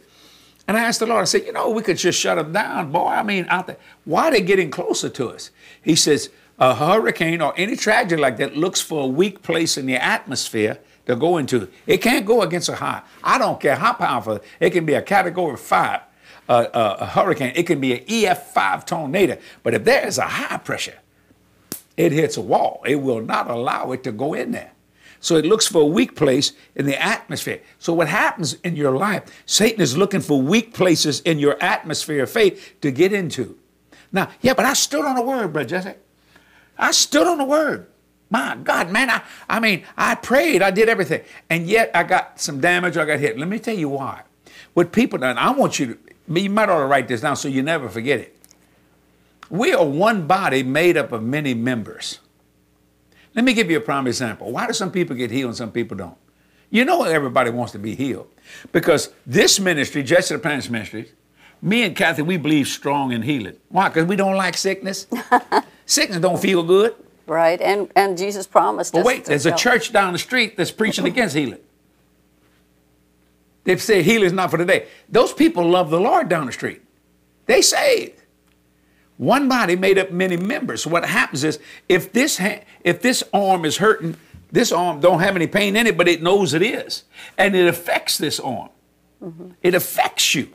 And 0.70 0.78
I 0.78 0.82
asked 0.82 1.00
the 1.00 1.08
Lord. 1.08 1.24
I 1.24 1.26
said, 1.26 1.48
you 1.48 1.52
know, 1.52 1.72
we 1.72 1.82
could 1.82 1.98
just 1.98 2.20
shut 2.20 2.38
them 2.38 2.52
down, 2.52 2.92
boy. 2.92 3.08
I 3.08 3.24
mean, 3.24 3.48
out 3.50 3.66
there. 3.66 3.78
Why 4.06 4.28
are 4.28 4.32
they 4.32 4.42
getting 4.42 4.70
closer 4.70 5.10
to 5.10 5.30
us? 5.30 5.50
He 5.82 5.96
says, 5.96 6.30
a 6.60 6.76
hurricane 6.76 7.42
or 7.42 7.56
any 7.58 7.76
tragedy 7.76 8.22
like 8.22 8.38
that 8.38 8.56
looks 8.56 8.80
for 8.80 9.06
a 9.06 9.08
weak 9.08 9.42
place 9.42 9.80
in 9.80 9.88
the 9.88 9.96
atmosphere 9.96 10.78
to 11.08 11.16
go 11.16 11.38
into. 11.38 11.70
It 11.88 12.04
can't 12.04 12.24
go 12.24 12.44
against 12.44 12.70
a 12.70 12.76
high. 12.76 13.02
I 13.24 13.40
don't 13.40 13.60
care 13.60 13.78
how 13.78 13.94
powerful. 13.94 14.42
It 14.60 14.70
can 14.70 14.86
be 14.86 14.94
a 14.94 15.02
category 15.02 15.58
five, 15.58 16.02
uh, 16.48 16.68
uh, 16.72 16.98
a 17.00 17.06
hurricane. 17.08 17.54
It 17.56 17.64
can 17.64 17.82
be 17.82 17.94
an 17.94 18.06
EF5 18.06 18.86
tornado. 18.86 19.40
But 19.64 19.74
if 19.74 19.84
there 19.86 20.06
is 20.06 20.20
a 20.20 20.28
high 20.28 20.58
pressure, 20.58 21.00
it 21.98 22.12
hits 22.12 22.38
a 22.38 22.42
wall. 22.42 22.84
It 22.86 22.98
will 22.98 23.22
not 23.22 23.50
allow 23.50 23.92
it 23.94 24.04
to 24.04 24.12
go 24.12 24.36
in 24.36 24.52
there. 24.52 24.74
So 25.20 25.36
it 25.36 25.46
looks 25.46 25.68
for 25.68 25.82
a 25.82 25.86
weak 25.86 26.16
place 26.16 26.54
in 26.76 26.86
the 26.86 27.02
atmosphere. 27.02 27.62
So 27.78 27.94
what 27.94 28.08
happens 28.08 28.54
in 28.64 28.76
your 28.76 28.96
life, 28.96 29.44
Satan 29.46 29.82
is 29.82 29.98
looking 29.98 30.22
for 30.22 30.42
weak 30.42 30.74
places 30.74 31.20
in 31.22 31.40
your 31.40 31.62
atmosphere 31.62 32.24
of 32.24 32.32
faith 32.32 32.76
to 32.82 32.92
get 32.92 33.12
into. 33.12 33.58
Now, 34.12 34.30
yeah, 34.42 34.54
but 34.54 34.66
I 34.66 34.74
stood 34.74 35.06
on 35.06 35.16
the 35.16 35.22
word, 35.22 35.54
Brother 35.54 35.70
Jesse. 35.70 35.94
I 36.78 36.92
stood 36.92 37.28
on 37.28 37.38
the 37.38 37.44
word. 37.44 37.88
My 38.30 38.56
God, 38.64 38.92
man, 38.92 39.10
I, 39.10 39.24
I 39.50 39.60
mean, 39.60 39.84
I 39.98 40.16
prayed, 40.16 40.62
I 40.62 40.72
did 40.72 40.88
everything. 40.88 41.22
And 41.50 41.68
yet 41.68 41.92
I 41.94 42.04
got 42.04 42.40
some 42.40 42.62
damage, 42.62 42.96
I 42.96 43.06
got 43.06 43.20
hit. 43.20 43.38
Let 43.38 43.50
me 43.50 43.60
tell 43.60 43.76
you 43.76 43.90
why. 43.90 44.22
What 44.74 44.92
people 44.92 45.20
done, 45.20 45.38
I 45.38 45.52
want 45.52 45.80
you 45.80 45.98
to, 46.28 46.40
you 46.40 46.50
might 46.50 46.70
ought 46.70 46.80
to 46.80 46.86
write 46.86 47.08
this 47.08 47.22
down 47.22 47.36
so 47.36 47.48
you 47.48 47.64
never 47.64 47.90
forget 47.90 48.20
it. 48.20 48.36
We 49.50 49.74
are 49.74 49.86
one 49.86 50.28
body 50.28 50.62
made 50.62 50.96
up 50.96 51.12
of 51.12 51.24
many 51.24 51.56
members. 51.56 52.20
Let 53.36 53.46
me 53.46 53.54
give 53.54 53.70
you 53.70 53.78
a 53.78 53.82
prime 53.82 54.08
example. 54.08 54.52
Why 54.52 54.68
do 54.68 54.74
some 54.74 54.92
people 54.92 55.16
get 55.16 55.32
healed 55.32 55.50
and 55.50 55.58
some 55.58 55.72
people 55.72 55.96
don't? 55.96 56.18
You 56.70 56.86
know 56.86 57.04
everybody 57.04 57.50
wants 57.50 57.72
to 57.74 57.80
be 57.80 57.96
healed. 57.96 58.28
Because 58.72 59.10
this 59.26 59.60
ministry, 59.60 60.04
Jesse 60.04 60.36
Duplantis 60.36 60.70
Ministry, 60.70 61.12
me 61.62 61.84
and 61.84 61.96
Kathy, 61.96 62.22
we 62.22 62.38
believe 62.38 62.68
strong 62.68 63.12
in 63.12 63.22
healing. 63.22 63.56
Why? 63.70 63.90
Because 63.90 64.06
we 64.06 64.16
don't 64.16 64.36
like 64.36 64.56
sickness. 64.56 65.08
sickness 65.86 66.20
don't 66.20 66.40
feel 66.40 66.64
good. 66.64 66.96
Right, 67.28 67.62
and 67.62 67.92
and 67.96 68.18
Jesus 68.18 68.48
promised 68.48 68.94
But 68.94 69.06
wait, 69.06 69.26
there's 69.26 69.46
a 69.46 69.56
church 69.56 69.94
down 69.94 70.14
the 70.14 70.20
street 70.20 70.58
that's 70.58 70.72
preaching 70.72 71.06
against 71.06 71.36
healing. 71.36 71.60
They 73.66 73.78
say 73.78 74.02
healing 74.02 74.26
is 74.26 74.34
not 74.34 74.50
for 74.50 74.58
today. 74.58 74.88
Those 75.10 75.32
people 75.32 75.70
love 75.70 75.92
the 75.92 76.00
Lord 76.00 76.28
down 76.28 76.48
the 76.48 76.52
street. 76.52 76.82
They 77.46 77.62
saved. 77.62 78.19
One 79.20 79.50
body 79.50 79.76
made 79.76 79.98
up 79.98 80.12
many 80.12 80.38
members. 80.38 80.84
So 80.84 80.90
what 80.90 81.04
happens 81.04 81.44
is 81.44 81.60
if 81.90 82.14
this 82.14 82.38
ha- 82.38 82.64
if 82.86 83.02
this 83.02 83.22
arm 83.34 83.66
is 83.66 83.76
hurting, 83.76 84.16
this 84.50 84.72
arm 84.72 85.02
don't 85.02 85.20
have 85.20 85.36
any 85.36 85.46
pain 85.46 85.76
in 85.76 85.88
it, 85.88 85.98
but 85.98 86.08
it 86.08 86.24
knows 86.24 86.54
it 86.54 86.62
is, 86.62 87.04
and 87.38 87.54
it 87.54 87.68
affects 87.68 88.18
this 88.18 88.40
arm. 88.40 88.70
Mm-hmm. 89.22 89.50
It 89.62 89.76
affects 89.76 90.36
you. 90.36 90.48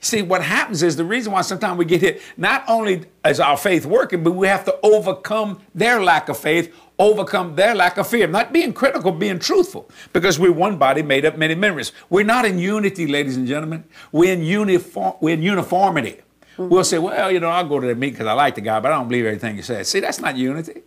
See, 0.00 0.20
what 0.20 0.42
happens 0.42 0.82
is 0.82 0.96
the 0.96 1.04
reason 1.04 1.32
why 1.32 1.40
sometimes 1.40 1.78
we 1.78 1.86
get 1.86 2.02
hit, 2.02 2.20
not 2.36 2.62
only 2.68 3.06
is 3.24 3.40
our 3.40 3.56
faith 3.56 3.86
working, 3.86 4.22
but 4.22 4.32
we 4.32 4.46
have 4.48 4.66
to 4.66 4.78
overcome 4.82 5.62
their 5.74 6.02
lack 6.02 6.28
of 6.28 6.36
faith, 6.36 6.74
overcome 6.98 7.54
their 7.54 7.74
lack 7.74 7.96
of 7.96 8.06
fear. 8.06 8.26
Not 8.26 8.52
being 8.52 8.74
critical, 8.74 9.12
being 9.12 9.38
truthful, 9.38 9.88
because 10.12 10.38
we're 10.38 10.52
one 10.52 10.76
body 10.76 11.00
made 11.00 11.24
up 11.24 11.38
many 11.38 11.54
members. 11.54 11.92
We're 12.10 12.26
not 12.26 12.44
in 12.44 12.58
unity, 12.58 13.06
ladies 13.06 13.38
and 13.38 13.46
gentlemen. 13.46 13.84
We're 14.12 14.34
in, 14.34 14.42
uniform, 14.42 15.14
we're 15.22 15.34
in 15.34 15.42
uniformity. 15.42 16.20
We'll 16.56 16.84
say, 16.84 16.98
well, 16.98 17.30
you 17.30 17.40
know, 17.40 17.48
I'll 17.48 17.66
go 17.66 17.80
to 17.80 17.86
the 17.86 17.94
meeting 17.94 18.14
because 18.14 18.26
I 18.26 18.32
like 18.32 18.54
the 18.54 18.60
guy, 18.60 18.80
but 18.80 18.92
I 18.92 18.96
don't 18.96 19.08
believe 19.08 19.24
everything 19.24 19.56
he 19.56 19.62
says. 19.62 19.88
See, 19.88 20.00
that's 20.00 20.20
not 20.20 20.36
unity. 20.36 20.82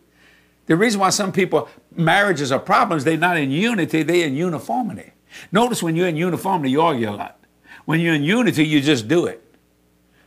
The 0.65 0.75
reason 0.75 1.00
why 1.00 1.10
some 1.10 1.32
people, 1.32 1.67
marriages 1.96 2.51
are 2.51 2.60
problems, 2.60 3.03
they're 3.03 3.17
not 3.17 3.38
in 3.38 3.51
unity, 3.51 4.03
they're 4.03 4.27
in 4.27 4.36
uniformity. 4.36 5.12
Notice 5.51 5.84
when 5.84 5.96
you're 5.96 6.08
in 6.08 6.15
uniformity, 6.15 6.72
you 6.72 6.82
argue 6.82 7.10
a 7.10 7.12
lot. 7.12 7.39
When 7.86 8.00
you're 8.00 8.13
in 8.13 8.24
unity, 8.24 8.65
you 8.65 8.82
just 8.82 9.08
do 9.08 9.25
it. 9.25 9.43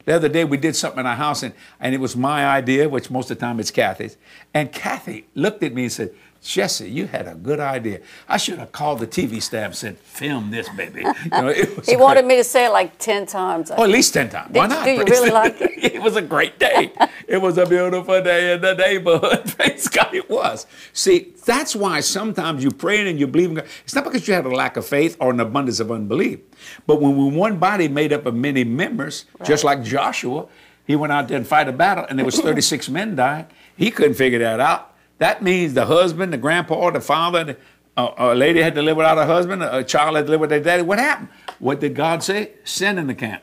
The 0.04 0.14
other 0.14 0.28
day 0.28 0.44
we 0.44 0.56
did 0.56 0.76
something 0.76 1.00
in 1.00 1.06
our 1.06 1.16
house 1.16 1.42
and, 1.42 1.52
and 1.80 1.94
it 1.94 1.98
was 1.98 2.16
my 2.16 2.46
idea, 2.46 2.88
which 2.88 3.10
most 3.10 3.30
of 3.30 3.38
the 3.38 3.40
time 3.40 3.58
it's 3.58 3.70
Kathy's. 3.72 4.16
And 4.54 4.70
Kathy 4.70 5.26
looked 5.34 5.62
at 5.62 5.74
me 5.74 5.84
and 5.84 5.92
said, 5.92 6.14
Jesse, 6.46 6.88
you 6.88 7.06
had 7.06 7.26
a 7.26 7.34
good 7.34 7.58
idea. 7.60 8.00
I 8.28 8.36
should 8.36 8.58
have 8.58 8.70
called 8.72 9.00
the 9.00 9.06
TV 9.06 9.42
staff 9.42 9.66
and 9.66 9.74
said, 9.76 9.98
film 9.98 10.50
this, 10.50 10.68
baby. 10.70 11.00
You 11.00 11.12
know, 11.32 11.48
He 11.52 11.64
great. 11.64 11.98
wanted 11.98 12.24
me 12.24 12.36
to 12.36 12.44
say 12.44 12.66
it 12.66 12.70
like 12.70 12.98
ten 12.98 13.26
times. 13.26 13.70
Oh, 13.76 13.82
at 13.82 13.90
least 13.90 14.14
10 14.14 14.28
times. 14.30 14.54
Why 14.54 14.66
Did- 14.68 14.74
not? 14.74 14.84
do 14.84 14.90
you 14.92 15.04
really 15.04 15.30
like 15.30 15.60
it? 15.60 15.72
it 15.94 16.02
was 16.02 16.16
a 16.16 16.22
great 16.22 16.58
day. 16.58 16.92
it 17.26 17.38
was 17.38 17.58
a 17.58 17.66
beautiful 17.66 18.22
day 18.22 18.54
in 18.54 18.60
the 18.60 18.74
neighborhood. 18.74 19.54
Praise 19.56 19.88
God, 19.88 20.14
it 20.14 20.30
was. 20.30 20.66
See, 20.92 21.32
that's 21.44 21.74
why 21.74 22.00
sometimes 22.00 22.62
you 22.62 22.70
pray 22.70 23.08
and 23.08 23.18
you 23.18 23.26
believe 23.26 23.50
in 23.50 23.54
God. 23.56 23.66
It's 23.84 23.94
not 23.94 24.04
because 24.04 24.26
you 24.28 24.34
had 24.34 24.46
a 24.46 24.50
lack 24.50 24.76
of 24.76 24.86
faith 24.86 25.16
or 25.20 25.30
an 25.30 25.40
abundance 25.40 25.80
of 25.80 25.90
unbelief. 25.90 26.38
But 26.86 27.00
when 27.00 27.16
we're 27.16 27.36
one 27.36 27.58
body 27.58 27.88
made 27.88 28.12
up 28.12 28.24
of 28.24 28.34
many 28.34 28.62
members, 28.64 29.24
just 29.44 29.64
like 29.64 29.82
Joshua, 29.82 30.46
he 30.86 30.94
went 30.94 31.12
out 31.12 31.26
there 31.28 31.36
and 31.36 31.46
fight 31.46 31.68
a 31.68 31.72
battle 31.72 32.06
and 32.08 32.16
there 32.18 32.24
was 32.24 32.38
36 32.38 32.88
men 32.88 33.16
died. 33.16 33.46
He 33.76 33.90
couldn't 33.90 34.14
figure 34.14 34.38
that 34.38 34.60
out. 34.60 34.92
That 35.18 35.42
means 35.42 35.74
the 35.74 35.86
husband, 35.86 36.32
the 36.32 36.38
grandpa, 36.38 36.90
the 36.90 37.00
father, 37.00 37.44
the, 37.44 37.56
uh, 37.96 38.12
a 38.18 38.34
lady 38.34 38.60
had 38.60 38.74
to 38.74 38.82
live 38.82 38.96
without 38.96 39.18
a 39.18 39.24
husband, 39.24 39.62
a 39.62 39.82
child 39.82 40.16
had 40.16 40.26
to 40.26 40.30
live 40.30 40.40
with 40.40 40.50
their 40.50 40.60
daddy. 40.60 40.82
What 40.82 40.98
happened? 40.98 41.28
What 41.58 41.80
did 41.80 41.94
God 41.94 42.22
say? 42.22 42.52
Sin 42.64 42.98
in 42.98 43.06
the 43.06 43.14
camp. 43.14 43.42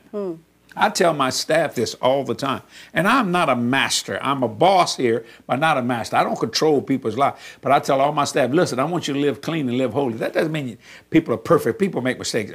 I 0.76 0.88
tell 0.90 1.14
my 1.14 1.30
staff 1.30 1.76
this 1.76 1.94
all 1.94 2.24
the 2.24 2.34
time. 2.34 2.62
And 2.92 3.06
I'm 3.06 3.30
not 3.30 3.48
a 3.48 3.54
master. 3.54 4.18
I'm 4.20 4.42
a 4.42 4.48
boss 4.48 4.96
here, 4.96 5.24
but 5.46 5.60
not 5.60 5.78
a 5.78 5.82
master. 5.82 6.16
I 6.16 6.24
don't 6.24 6.38
control 6.38 6.82
people's 6.82 7.16
lives. 7.16 7.40
But 7.60 7.70
I 7.70 7.78
tell 7.78 8.00
all 8.00 8.12
my 8.12 8.24
staff, 8.24 8.50
listen, 8.50 8.80
I 8.80 8.84
want 8.84 9.06
you 9.06 9.14
to 9.14 9.20
live 9.20 9.40
clean 9.40 9.68
and 9.68 9.78
live 9.78 9.92
holy. 9.92 10.14
That 10.14 10.32
doesn't 10.32 10.50
mean 10.50 10.76
people 11.10 11.32
are 11.32 11.38
perfect. 11.38 11.78
People 11.78 12.00
make 12.02 12.18
mistakes. 12.18 12.52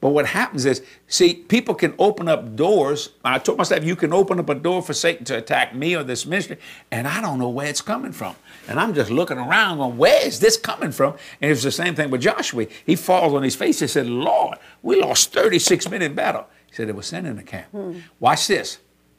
But 0.00 0.10
what 0.10 0.26
happens 0.26 0.66
is, 0.66 0.82
see, 1.06 1.34
people 1.34 1.74
can 1.74 1.94
open 1.98 2.28
up 2.28 2.56
doors. 2.56 3.10
I 3.24 3.38
told 3.38 3.56
my 3.56 3.64
staff, 3.64 3.84
you 3.84 3.96
can 3.96 4.12
open 4.12 4.38
up 4.38 4.50
a 4.50 4.54
door 4.54 4.82
for 4.82 4.92
Satan 4.92 5.24
to 5.26 5.38
attack 5.38 5.74
me 5.74 5.96
or 5.96 6.02
this 6.02 6.26
ministry, 6.26 6.58
and 6.90 7.08
I 7.08 7.22
don't 7.22 7.38
know 7.38 7.48
where 7.48 7.68
it's 7.68 7.80
coming 7.80 8.12
from. 8.12 8.36
And 8.68 8.78
I'm 8.78 8.94
just 8.94 9.10
looking 9.10 9.38
around 9.38 9.78
going, 9.78 9.98
where 9.98 10.24
is 10.24 10.40
this 10.40 10.56
coming 10.56 10.92
from? 10.92 11.16
And 11.40 11.50
it's 11.50 11.62
the 11.62 11.72
same 11.72 11.94
thing 11.94 12.10
with 12.10 12.22
Joshua. 12.22 12.66
He 12.86 12.96
falls 12.96 13.34
on 13.34 13.42
his 13.42 13.56
face. 13.56 13.80
He 13.80 13.86
said, 13.86 14.06
Lord, 14.06 14.58
we 14.82 15.00
lost 15.00 15.32
36 15.32 15.90
men 15.90 16.02
in 16.02 16.14
battle. 16.14 16.46
He 16.66 16.74
said 16.74 16.88
it 16.88 16.94
was 16.94 17.06
sin 17.06 17.26
in 17.26 17.36
the 17.36 17.42
camp. 17.42 17.66
Hmm. 17.70 17.98
Watch 18.20 18.46
this. 18.46 18.78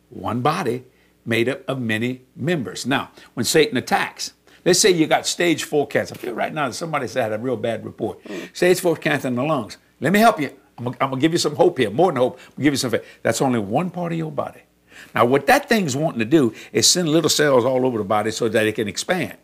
One 0.09 0.41
body 0.41 0.85
made 1.25 1.49
up 1.49 1.67
of 1.67 1.79
many 1.79 2.21
members. 2.35 2.85
Now, 2.85 3.11
when 3.33 3.45
Satan 3.45 3.77
attacks, 3.77 4.33
let's 4.65 4.79
say 4.79 4.91
you 4.91 5.07
got 5.07 5.27
stage 5.27 5.63
four 5.63 5.87
cancer. 5.87 6.15
I 6.15 6.17
feel 6.17 6.33
right 6.33 6.53
now 6.53 6.67
that 6.67 6.73
somebody 6.73 7.07
said 7.07 7.31
had 7.31 7.39
a 7.39 7.43
real 7.43 7.57
bad 7.57 7.85
report. 7.85 8.19
Hmm. 8.25 8.45
Stage 8.53 8.79
four 8.79 8.95
cancer 8.95 9.27
in 9.27 9.35
the 9.35 9.43
lungs. 9.43 9.77
Let 9.99 10.13
me 10.13 10.19
help 10.19 10.39
you. 10.39 10.51
I'm 10.77 10.87
I'm 10.87 10.93
gonna 11.11 11.17
give 11.17 11.31
you 11.31 11.37
some 11.37 11.55
hope 11.55 11.77
here, 11.77 11.91
more 11.91 12.11
than 12.11 12.17
hope. 12.17 12.39
I'll 12.57 12.63
give 12.63 12.73
you 12.73 12.77
some 12.77 12.91
faith. 12.91 13.05
That's 13.21 13.41
only 13.41 13.59
one 13.59 13.89
part 13.91 14.11
of 14.11 14.17
your 14.17 14.31
body. 14.31 14.61
Now, 15.13 15.25
what 15.25 15.47
that 15.47 15.69
thing's 15.69 15.95
wanting 15.95 16.19
to 16.19 16.25
do 16.25 16.53
is 16.71 16.89
send 16.89 17.09
little 17.09 17.29
cells 17.29 17.65
all 17.65 17.85
over 17.85 17.97
the 17.97 18.03
body 18.03 18.31
so 18.31 18.49
that 18.49 18.65
it 18.65 18.75
can 18.75 18.87
expand. 18.87 19.37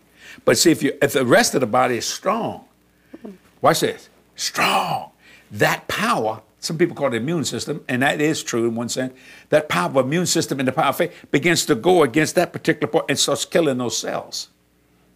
But 0.45 0.57
see, 0.57 0.71
if 0.71 0.83
you 0.83 0.97
if 1.01 1.13
the 1.13 1.25
rest 1.25 1.55
of 1.55 1.61
the 1.61 1.67
body 1.67 1.97
is 1.97 2.05
strong, 2.05 2.65
watch 3.61 3.81
this, 3.81 4.09
strong, 4.35 5.11
that 5.51 5.87
power 5.87 6.41
some 6.59 6.77
people 6.77 6.95
call 6.95 7.07
it 7.07 7.11
the 7.11 7.17
immune 7.17 7.45
system, 7.45 7.83
and 7.87 8.01
that 8.01 8.19
is 8.19 8.43
true 8.43 8.67
in 8.67 8.75
one 8.75 8.89
sense. 8.89 9.13
That 9.49 9.69
power 9.69 9.89
of 9.89 9.97
immune 9.97 10.25
system 10.25 10.59
and 10.59 10.67
the 10.67 10.73
power 10.73 10.87
of 10.87 10.97
faith 10.97 11.25
begins 11.31 11.65
to 11.67 11.75
go 11.75 12.03
against 12.03 12.35
that 12.35 12.51
particular 12.51 12.91
part 12.91 13.05
and 13.09 13.17
starts 13.17 13.45
killing 13.45 13.77
those 13.77 13.97
cells. 13.97 14.49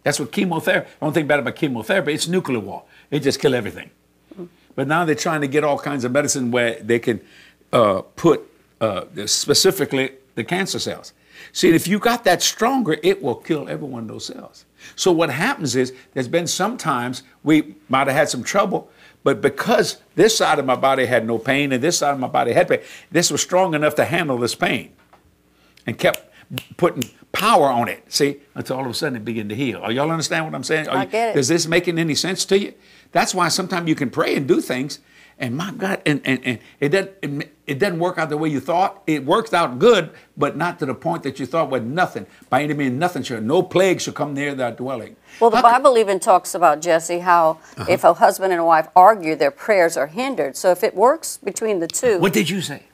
That's 0.02 0.18
what 0.18 0.32
chemotherapy. 0.32 0.88
The 0.98 1.04
only 1.04 1.14
thing 1.14 1.26
bad 1.26 1.40
about 1.40 1.56
chemotherapy, 1.56 2.14
it's 2.14 2.28
nuclear 2.28 2.60
war. 2.60 2.84
It 3.10 3.20
just 3.20 3.40
kill 3.40 3.54
everything. 3.54 3.90
But 4.74 4.88
now 4.88 5.04
they're 5.04 5.14
trying 5.14 5.42
to 5.42 5.46
get 5.46 5.64
all 5.64 5.78
kinds 5.78 6.04
of 6.04 6.12
medicine 6.12 6.50
where 6.50 6.80
they 6.80 6.98
can 6.98 7.20
uh, 7.72 8.02
put 8.16 8.50
uh, 8.80 9.04
specifically 9.26 10.12
the 10.34 10.44
cancer 10.44 10.78
cells. 10.78 11.12
See, 11.52 11.70
if 11.70 11.88
you 11.88 11.98
got 11.98 12.24
that 12.24 12.42
stronger, 12.42 12.96
it 13.02 13.22
will 13.22 13.34
kill 13.34 13.68
every 13.68 13.88
one 13.88 14.02
of 14.02 14.08
those 14.08 14.26
cells. 14.26 14.64
So 14.96 15.10
what 15.12 15.30
happens 15.30 15.76
is 15.76 15.92
there's 16.12 16.28
been 16.28 16.46
sometimes 16.46 17.22
we 17.42 17.76
might 17.88 18.06
have 18.06 18.16
had 18.16 18.28
some 18.28 18.42
trouble 18.42 18.90
but 19.24 19.40
because 19.40 19.96
this 20.14 20.36
side 20.36 20.58
of 20.58 20.66
my 20.66 20.76
body 20.76 21.06
had 21.06 21.26
no 21.26 21.38
pain 21.38 21.72
and 21.72 21.82
this 21.82 21.98
side 21.98 22.12
of 22.12 22.20
my 22.20 22.28
body 22.28 22.52
had 22.52 22.68
pain, 22.68 22.80
this 23.10 23.30
was 23.30 23.42
strong 23.42 23.74
enough 23.74 23.94
to 23.96 24.04
handle 24.04 24.38
this 24.38 24.54
pain 24.54 24.92
and 25.86 25.98
kept 25.98 26.20
putting 26.76 27.10
power 27.32 27.68
on 27.68 27.88
it. 27.88 28.04
See, 28.12 28.36
until 28.54 28.76
all 28.76 28.84
of 28.84 28.90
a 28.90 28.94
sudden 28.94 29.16
it 29.16 29.24
began 29.24 29.48
to 29.48 29.54
heal. 29.54 29.80
Are 29.82 29.90
y'all 29.90 30.10
understand 30.10 30.44
what 30.44 30.54
I'm 30.54 30.62
saying? 30.62 30.88
I 30.88 31.06
get 31.06 31.34
it. 31.34 31.38
Is 31.38 31.48
this 31.48 31.66
making 31.66 31.98
any 31.98 32.14
sense 32.14 32.44
to 32.44 32.58
you? 32.58 32.74
That's 33.12 33.34
why 33.34 33.48
sometimes 33.48 33.88
you 33.88 33.94
can 33.94 34.10
pray 34.10 34.36
and 34.36 34.46
do 34.46 34.60
things 34.60 34.98
and 35.38 35.56
my 35.56 35.72
God, 35.72 36.00
and, 36.06 36.20
and, 36.24 36.40
and 36.44 36.58
it, 36.80 36.88
doesn't, 36.90 37.12
it, 37.22 37.56
it, 37.66 37.78
doesn't 37.78 37.98
work 37.98 38.18
out 38.18 38.28
the 38.28 38.36
way 38.36 38.48
you 38.48 38.60
thought. 38.60 39.02
It 39.06 39.24
works 39.24 39.52
out 39.52 39.78
good, 39.78 40.10
but 40.36 40.56
not 40.56 40.78
to 40.78 40.86
the 40.86 40.94
point 40.94 41.22
that 41.24 41.40
you 41.40 41.46
thought 41.46 41.70
was 41.70 41.82
nothing. 41.82 42.26
By 42.50 42.62
any 42.62 42.74
means, 42.74 42.98
nothing 42.98 43.22
shall, 43.22 43.40
no 43.40 43.62
plague 43.62 44.00
should 44.00 44.14
come 44.14 44.34
near 44.34 44.54
that 44.54 44.76
dwelling. 44.76 45.16
Well, 45.40 45.50
the 45.50 45.56
how 45.56 45.62
Bible 45.62 45.98
even 45.98 46.20
talks 46.20 46.54
about, 46.54 46.80
Jesse, 46.80 47.18
how 47.18 47.58
uh-huh. 47.76 47.86
if 47.88 48.04
a 48.04 48.14
husband 48.14 48.52
and 48.52 48.60
a 48.60 48.64
wife 48.64 48.88
argue, 48.94 49.34
their 49.34 49.50
prayers 49.50 49.96
are 49.96 50.06
hindered. 50.06 50.56
So 50.56 50.70
if 50.70 50.84
it 50.84 50.94
works 50.94 51.36
between 51.36 51.80
the 51.80 51.88
two. 51.88 52.18
What 52.18 52.32
did 52.32 52.48
you 52.48 52.60
say? 52.60 52.84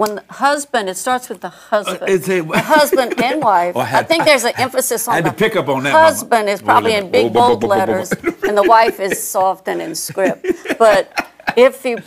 when 0.00 0.14
the 0.14 0.24
husband, 0.30 0.88
it 0.88 0.96
starts 0.96 1.28
with 1.28 1.42
the 1.42 1.50
husband. 1.50 2.00
Uh, 2.02 2.52
a, 2.54 2.58
husband 2.58 3.22
and 3.22 3.42
wife. 3.50 3.76
Oh, 3.76 3.80
I, 3.80 3.84
had, 3.84 4.04
I, 4.04 4.08
think 4.08 4.24
there's 4.24 4.44
an 4.44 4.54
emphasis 4.56 5.06
on 5.06 5.12
I 5.12 5.16
had 5.16 5.26
the 5.26 5.30
to 5.30 5.36
pick 5.36 5.56
up 5.56 5.68
on 5.68 5.82
that. 5.82 5.92
Husband 5.92 6.46
mama. 6.46 6.50
is 6.50 6.62
probably 6.62 6.94
in 6.94 7.10
big 7.10 7.34
bold 7.34 7.62
letters, 7.62 8.10
and 8.12 8.56
the 8.56 8.62
wife 8.62 8.98
is 8.98 9.22
soft 9.22 9.68
and 9.68 9.82
in 9.82 9.94
script. 9.94 10.46
But 10.78 11.29
if 11.56 11.84
you 11.84 11.98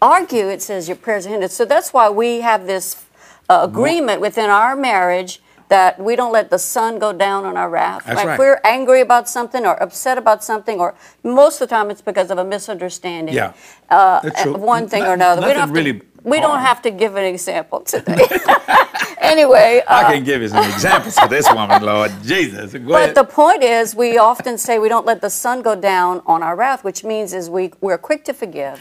argue, 0.00 0.48
it 0.48 0.62
says 0.62 0.88
your 0.88 0.96
prayers 0.96 1.26
are 1.26 1.30
hindered. 1.30 1.50
So 1.50 1.64
that's 1.64 1.92
why 1.92 2.08
we 2.08 2.40
have 2.40 2.66
this 2.66 3.04
uh, 3.48 3.60
agreement 3.62 4.20
within 4.20 4.50
our 4.50 4.76
marriage 4.76 5.40
that 5.68 6.00
we 6.00 6.16
don't 6.16 6.32
let 6.32 6.50
the 6.50 6.58
sun 6.58 6.98
go 6.98 7.12
down 7.12 7.44
on 7.44 7.56
our 7.56 7.70
wrath. 7.70 8.04
That's 8.04 8.16
like 8.16 8.26
right. 8.26 8.32
If 8.34 8.38
we're 8.40 8.60
angry 8.64 9.00
about 9.00 9.28
something 9.28 9.64
or 9.64 9.80
upset 9.80 10.18
about 10.18 10.42
something, 10.42 10.80
or 10.80 10.96
most 11.22 11.60
of 11.60 11.68
the 11.68 11.74
time 11.74 11.90
it's 11.90 12.02
because 12.02 12.30
of 12.30 12.38
a 12.38 12.44
misunderstanding. 12.44 13.34
Yeah. 13.34 13.52
Uh, 13.88 14.20
one 14.46 14.88
thing 14.88 15.04
or 15.04 15.14
another. 15.14 15.46
We 15.46 15.54
don't, 15.54 15.70
really 15.70 16.00
to, 16.00 16.06
we 16.24 16.40
don't 16.40 16.58
have 16.58 16.82
to 16.82 16.90
give 16.90 17.14
an 17.14 17.24
example 17.24 17.80
today. 17.80 18.26
anyway. 19.20 19.82
Uh, 19.86 19.94
I 19.94 20.12
can 20.14 20.24
give 20.24 20.42
you 20.42 20.48
some 20.48 20.64
examples 20.64 21.18
for 21.18 21.28
this 21.28 21.46
woman, 21.52 21.82
Lord 21.82 22.12
Jesus. 22.24 22.72
Go 22.72 22.78
but 22.80 23.02
ahead. 23.02 23.14
the 23.14 23.24
point 23.24 23.62
is, 23.62 23.94
we 23.94 24.18
often 24.18 24.58
say 24.58 24.78
we 24.78 24.88
don't 24.88 25.06
let 25.06 25.20
the 25.20 25.30
sun 25.30 25.62
go 25.62 25.74
down 25.74 26.22
on 26.26 26.42
our 26.42 26.56
wrath, 26.56 26.84
which 26.84 27.04
means 27.04 27.32
is 27.32 27.48
we, 27.50 27.72
we're 27.80 27.98
quick 27.98 28.24
to 28.24 28.32
forgive 28.34 28.80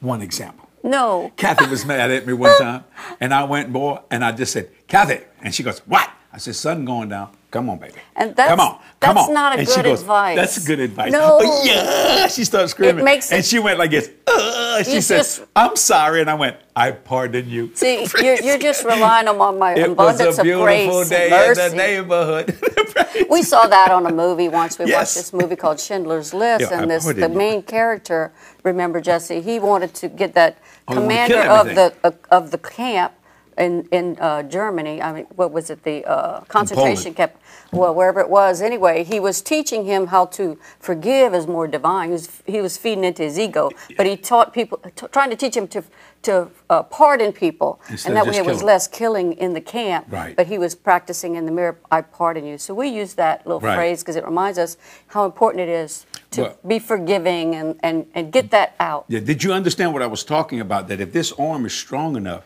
one 0.00 0.22
example. 0.22 0.68
No. 0.82 1.32
Kathy 1.36 1.66
was 1.68 1.84
mad 1.84 2.10
at 2.10 2.26
me 2.26 2.32
one 2.32 2.56
time, 2.58 2.84
and 3.20 3.34
I 3.34 3.42
went, 3.44 3.72
boy, 3.72 3.98
and 4.10 4.24
I 4.24 4.30
just 4.32 4.52
said, 4.52 4.70
Kathy. 4.86 5.24
And 5.42 5.52
she 5.54 5.62
goes, 5.62 5.80
What? 5.80 6.08
I 6.32 6.38
said, 6.38 6.54
Sun 6.54 6.84
going 6.84 7.08
down. 7.08 7.30
Come 7.56 7.70
on, 7.70 7.78
baby. 7.78 7.94
And 8.14 8.36
that's, 8.36 8.50
come 8.50 8.60
on, 8.60 8.80
come 9.00 9.14
that's 9.14 9.28
on. 9.28 9.34
not 9.34 9.54
a 9.54 9.58
and 9.58 9.66
good 9.66 9.74
she 9.74 9.82
goes, 9.82 10.00
advice. 10.02 10.36
That's 10.36 10.66
good 10.66 10.78
advice. 10.78 11.10
No. 11.10 11.38
Oh, 11.40 11.62
yeah. 11.64 12.28
She 12.28 12.44
started 12.44 12.68
screaming. 12.68 12.98
It 12.98 13.04
makes 13.04 13.32
and 13.32 13.42
she 13.42 13.58
went 13.58 13.78
like 13.78 13.90
this. 13.90 14.10
Uh, 14.26 14.82
she 14.82 15.00
said, 15.00 15.18
just, 15.18 15.42
I'm 15.56 15.74
sorry. 15.74 16.20
And 16.20 16.28
I 16.28 16.34
went, 16.34 16.58
I 16.74 16.90
pardon 16.90 17.48
you. 17.48 17.70
See, 17.74 18.06
you're, 18.20 18.42
you're 18.42 18.58
just 18.58 18.84
relying 18.84 19.26
on 19.26 19.58
my 19.58 19.74
it 19.74 19.90
abundance 19.90 20.38
of 20.38 20.44
grace. 20.44 20.86
It 20.86 20.88
was 20.88 21.10
a 21.10 21.14
beautiful 21.14 21.18
day 21.18 21.30
mercy. 21.30 21.62
in 21.62 21.70
the 21.70 21.76
neighborhood. 21.76 23.26
we 23.30 23.42
saw 23.42 23.66
that 23.66 23.90
on 23.90 24.04
a 24.04 24.12
movie 24.12 24.48
once. 24.48 24.78
We 24.78 24.84
yes. 24.84 24.94
watched 24.94 25.14
this 25.14 25.32
movie 25.32 25.56
called 25.56 25.80
Schindler's 25.80 26.34
List. 26.34 26.70
Yeah, 26.70 26.82
and 26.82 26.90
this 26.90 27.06
the 27.06 27.14
you. 27.14 27.28
main 27.30 27.62
character, 27.62 28.32
remember, 28.64 29.00
Jesse, 29.00 29.40
he 29.40 29.58
wanted 29.58 29.94
to 29.94 30.08
get 30.08 30.34
that 30.34 30.58
oh, 30.88 30.94
commander 30.94 31.40
of 31.40 31.66
the, 31.68 31.94
uh, 32.04 32.10
of 32.30 32.50
the 32.50 32.58
camp 32.58 33.14
in 33.58 33.88
in 33.90 34.16
uh, 34.20 34.42
Germany. 34.42 35.00
I 35.02 35.12
mean, 35.12 35.26
what 35.36 35.52
was 35.52 35.70
it? 35.70 35.82
The 35.82 36.04
uh, 36.04 36.40
concentration 36.42 37.14
camp. 37.14 37.32
Well, 37.72 37.94
wherever 37.94 38.20
it 38.20 38.28
was. 38.30 38.62
Anyway, 38.62 39.02
he 39.02 39.18
was 39.18 39.42
teaching 39.42 39.84
him 39.84 40.06
how 40.08 40.26
to 40.26 40.56
forgive 40.78 41.34
as 41.34 41.46
more 41.46 41.66
divine. 41.66 42.08
He 42.08 42.12
was 42.12 42.42
he 42.46 42.60
was 42.60 42.76
feeding 42.76 43.04
into 43.04 43.22
his 43.22 43.38
ego, 43.38 43.70
but 43.96 44.06
he 44.06 44.16
taught 44.16 44.52
people, 44.54 44.78
t- 44.94 45.06
trying 45.10 45.30
to 45.30 45.36
teach 45.36 45.56
him 45.56 45.66
to 45.68 45.82
to 46.22 46.48
uh, 46.70 46.82
pardon 46.84 47.32
people, 47.32 47.80
Instead 47.88 48.10
and 48.10 48.16
that 48.16 48.26
way 48.26 48.36
it 48.38 48.46
was 48.46 48.62
less 48.62 48.88
killing 48.88 49.32
in 49.34 49.52
the 49.52 49.60
camp. 49.60 50.06
Right. 50.10 50.34
But 50.36 50.46
he 50.46 50.58
was 50.58 50.74
practicing 50.74 51.36
in 51.36 51.44
the 51.46 51.52
mirror. 51.52 51.76
I 51.90 52.02
pardon 52.02 52.44
you. 52.44 52.58
So 52.58 52.74
we 52.74 52.88
use 52.88 53.14
that 53.14 53.46
little 53.46 53.60
Right. 53.60 53.76
phrase 53.76 54.02
because 54.02 54.16
it 54.16 54.24
reminds 54.24 54.58
us 54.58 54.76
how 55.08 55.24
important 55.24 55.60
it 55.62 55.68
is 55.68 56.06
to 56.32 56.42
Well- 56.42 56.56
be 56.66 56.78
forgiving 56.78 57.54
and, 57.54 57.78
and, 57.82 58.06
and 58.14 58.32
get 58.32 58.50
that 58.50 58.74
out. 58.80 59.04
Yeah, 59.08 59.20
did 59.20 59.44
you 59.44 59.52
understand 59.52 59.92
what 59.92 60.02
I 60.02 60.06
was 60.06 60.24
talking 60.24 60.60
about? 60.60 60.88
That 60.88 61.00
if 61.00 61.12
this 61.12 61.32
arm 61.38 61.64
is 61.64 61.72
strong 61.72 62.16
enough, 62.16 62.44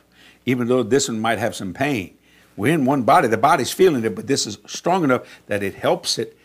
even 0.50 0.66
though 0.66 0.82
this 0.82 1.08
one 1.08 1.20
might 1.20 1.38
have 1.38 1.54
some 1.54 1.72
pain, 1.72 2.16
we're 2.56 2.74
in 2.74 2.84
one 2.84 3.02
body. 3.04 3.28
The 3.28 3.38
body's 3.38 3.72
feeling 3.72 4.04
it, 4.04 4.14
but 4.14 4.26
this 4.26 4.46
is 4.46 4.58
strong 4.66 5.04
enough 5.04 5.22
that 5.46 5.62
it 5.62 5.74
helps 5.74 6.18
it. 6.18 6.36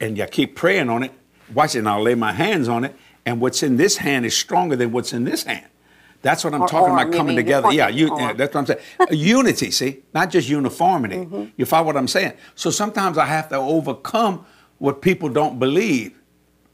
And 0.00 0.16
you 0.18 0.26
keep 0.26 0.56
praying 0.56 0.88
on 0.88 1.02
it. 1.02 1.12
Watch 1.52 1.74
it, 1.74 1.80
and 1.80 1.88
I'll 1.88 2.02
lay 2.02 2.14
my 2.14 2.32
hands 2.32 2.68
on 2.68 2.84
it. 2.84 2.96
And 3.26 3.40
what's 3.40 3.62
in 3.62 3.76
this 3.76 3.98
hand 3.98 4.26
is 4.26 4.36
stronger 4.36 4.76
than 4.76 4.92
what's 4.92 5.12
in 5.12 5.24
this 5.24 5.44
hand. 5.44 5.66
That's 6.22 6.42
what 6.42 6.54
I'm 6.54 6.62
Or 6.62 6.68
talking 6.68 6.92
arm, 6.92 7.08
about 7.08 7.12
coming 7.12 7.36
together. 7.36 7.70
Yeah, 7.70 7.88
you, 7.88 8.06
yeah, 8.18 8.32
that's 8.32 8.54
what 8.54 8.60
I'm 8.60 8.66
saying. 8.66 8.80
Unity, 9.10 9.70
see, 9.70 10.02
not 10.14 10.30
just 10.30 10.48
uniformity. 10.48 11.16
Mm-hmm. 11.16 11.44
You 11.56 11.66
follow 11.66 11.86
what 11.86 11.98
I'm 11.98 12.08
saying? 12.08 12.32
So 12.54 12.70
sometimes 12.70 13.18
I 13.18 13.26
have 13.26 13.50
to 13.50 13.56
overcome 13.56 14.46
what 14.78 15.02
people 15.02 15.28
don't 15.28 15.58
believe. 15.58 16.18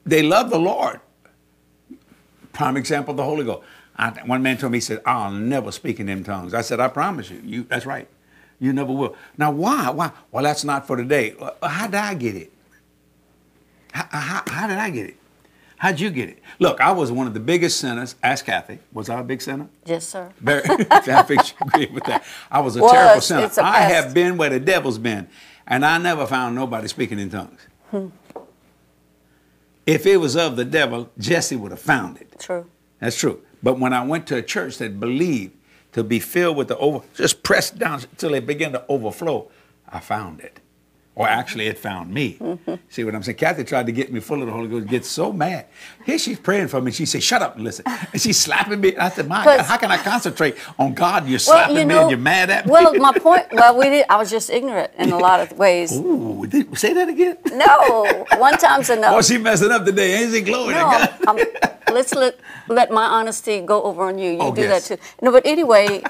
They 0.04 0.22
love 0.22 0.50
the 0.50 0.58
Lord. 0.58 1.00
Prime 2.52 2.76
example, 2.76 3.12
the 3.12 3.24
Holy 3.24 3.44
Ghost. 3.44 3.66
I, 3.96 4.10
one 4.24 4.42
man 4.42 4.56
told 4.56 4.72
me, 4.72 4.78
he 4.78 4.82
said, 4.82 5.02
I'll 5.04 5.30
never 5.32 5.72
speak 5.72 6.00
in 6.00 6.06
them 6.06 6.24
tongues. 6.24 6.54
I 6.54 6.62
said, 6.62 6.80
I 6.80 6.88
promise 6.88 7.30
you. 7.30 7.40
you 7.44 7.62
that's 7.64 7.86
right. 7.86 8.08
You 8.58 8.72
never 8.72 8.92
will. 8.92 9.16
Now, 9.38 9.50
why? 9.50 9.90
Why? 9.90 10.12
Well, 10.30 10.44
that's 10.44 10.64
not 10.64 10.86
for 10.86 10.96
today. 10.96 11.34
How 11.62 11.86
did 11.86 11.96
I 11.96 12.14
get 12.14 12.36
it? 12.36 12.52
How, 13.92 14.06
how, 14.10 14.42
how 14.46 14.66
did 14.68 14.78
I 14.78 14.90
get 14.90 15.06
it? 15.08 15.16
How'd 15.78 15.98
you 15.98 16.10
get 16.10 16.28
it? 16.28 16.38
Look, 16.58 16.78
I 16.78 16.92
was 16.92 17.10
one 17.10 17.26
of 17.26 17.32
the 17.32 17.40
biggest 17.40 17.80
sinners. 17.80 18.14
Ask 18.22 18.44
Kathy. 18.44 18.80
Was 18.92 19.08
I 19.08 19.20
a 19.20 19.24
big 19.24 19.40
sinner? 19.40 19.66
Yes, 19.86 20.06
sir. 20.06 20.30
Very, 20.38 20.62
I 20.90 21.22
think 21.22 21.42
she 21.42 21.54
agreed 21.58 21.94
with 21.94 22.04
that. 22.04 22.22
I 22.50 22.60
was 22.60 22.76
a 22.76 22.82
Was, 22.82 22.92
terrible 22.92 23.20
sinner. 23.22 23.50
a 23.56 23.64
I 23.64 23.80
have 23.80 24.12
been 24.12 24.36
where 24.36 24.50
the 24.50 24.60
devil's 24.60 24.98
been, 24.98 25.26
and 25.66 25.84
I 25.86 25.96
never 25.96 26.26
found 26.26 26.54
nobody 26.54 26.86
speaking 26.86 27.18
in 27.18 27.30
tongues. 27.30 27.66
Hmm. 27.90 28.08
If 29.86 30.04
it 30.04 30.18
was 30.18 30.36
of 30.36 30.56
the 30.56 30.66
devil, 30.66 31.10
Jesse 31.18 31.56
would 31.56 31.70
have 31.70 31.80
found 31.80 32.18
it. 32.18 32.38
True. 32.38 32.66
That's 32.98 33.16
true. 33.16 33.42
But 33.62 33.78
when 33.78 33.92
I 33.92 34.04
went 34.04 34.26
to 34.28 34.36
a 34.36 34.42
church 34.42 34.78
that 34.78 34.98
believed 34.98 35.54
to 35.92 36.04
be 36.04 36.20
filled 36.20 36.56
with 36.56 36.68
the 36.68 36.78
over, 36.78 37.04
just 37.14 37.42
pressed 37.42 37.78
down 37.78 38.00
until 38.10 38.34
it 38.34 38.46
began 38.46 38.72
to 38.72 38.84
overflow, 38.88 39.50
I 39.88 40.00
found 40.00 40.40
it. 40.40 40.60
Or 41.20 41.28
actually 41.28 41.66
it 41.66 41.76
found 41.76 42.10
me. 42.10 42.38
Mm-hmm. 42.40 42.76
See 42.88 43.04
what 43.04 43.14
I'm 43.14 43.22
saying? 43.22 43.36
Kathy 43.36 43.62
tried 43.62 43.84
to 43.84 43.92
get 43.92 44.10
me 44.10 44.20
full 44.20 44.40
of 44.40 44.46
the 44.46 44.52
Holy 44.54 44.68
Ghost, 44.68 44.86
get 44.86 45.04
so 45.04 45.30
mad. 45.30 45.66
Here 46.06 46.18
she's 46.18 46.38
praying 46.38 46.68
for 46.68 46.80
me. 46.80 46.92
She 46.92 47.04
said, 47.04 47.22
"Shut 47.22 47.42
up 47.42 47.56
and 47.56 47.64
listen." 47.64 47.84
And 48.12 48.20
she's 48.20 48.40
slapping 48.40 48.80
me. 48.80 48.96
I 48.96 49.10
said, 49.10 49.28
"My 49.28 49.44
God, 49.44 49.60
how 49.60 49.76
can 49.76 49.90
I 49.90 49.98
concentrate 49.98 50.56
on 50.78 50.94
God? 50.94 51.28
You're 51.28 51.38
slapping 51.38 51.76
you 51.76 51.84
know, 51.84 51.94
me 51.96 52.00
and 52.00 52.10
you're 52.10 52.18
mad 52.18 52.48
at 52.48 52.64
me." 52.64 52.72
Well, 52.72 52.94
my 52.94 53.12
point. 53.12 53.48
Well, 53.60 53.76
we 53.76 53.90
did. 53.90 54.06
I 54.08 54.16
was 54.16 54.30
just 54.30 54.48
ignorant 54.48 54.92
in 54.96 55.12
a 55.12 55.18
lot 55.18 55.40
of 55.40 55.52
ways. 55.64 55.92
Ooh, 55.92 56.46
did, 56.46 56.78
say 56.78 56.94
that 56.94 57.10
again. 57.10 57.36
No, 57.52 58.24
one 58.38 58.56
time's 58.56 58.88
enough. 58.88 59.12
Oh, 59.14 59.20
she 59.20 59.36
messing 59.36 59.70
up 59.70 59.84
today. 59.84 60.22
Ain't 60.22 60.32
she 60.32 60.40
glory 60.40 60.72
no, 60.72 60.88
God? 61.24 61.76
let's 61.92 62.14
let 62.14 62.40
let 62.68 62.90
my 62.90 63.04
honesty 63.04 63.60
go 63.60 63.82
over 63.82 64.04
on 64.04 64.16
you. 64.16 64.30
You 64.32 64.38
oh, 64.40 64.54
do 64.54 64.62
yes. 64.62 64.88
that 64.88 64.96
too. 64.96 65.02
No, 65.20 65.32
but 65.32 65.44
anyway. 65.44 66.02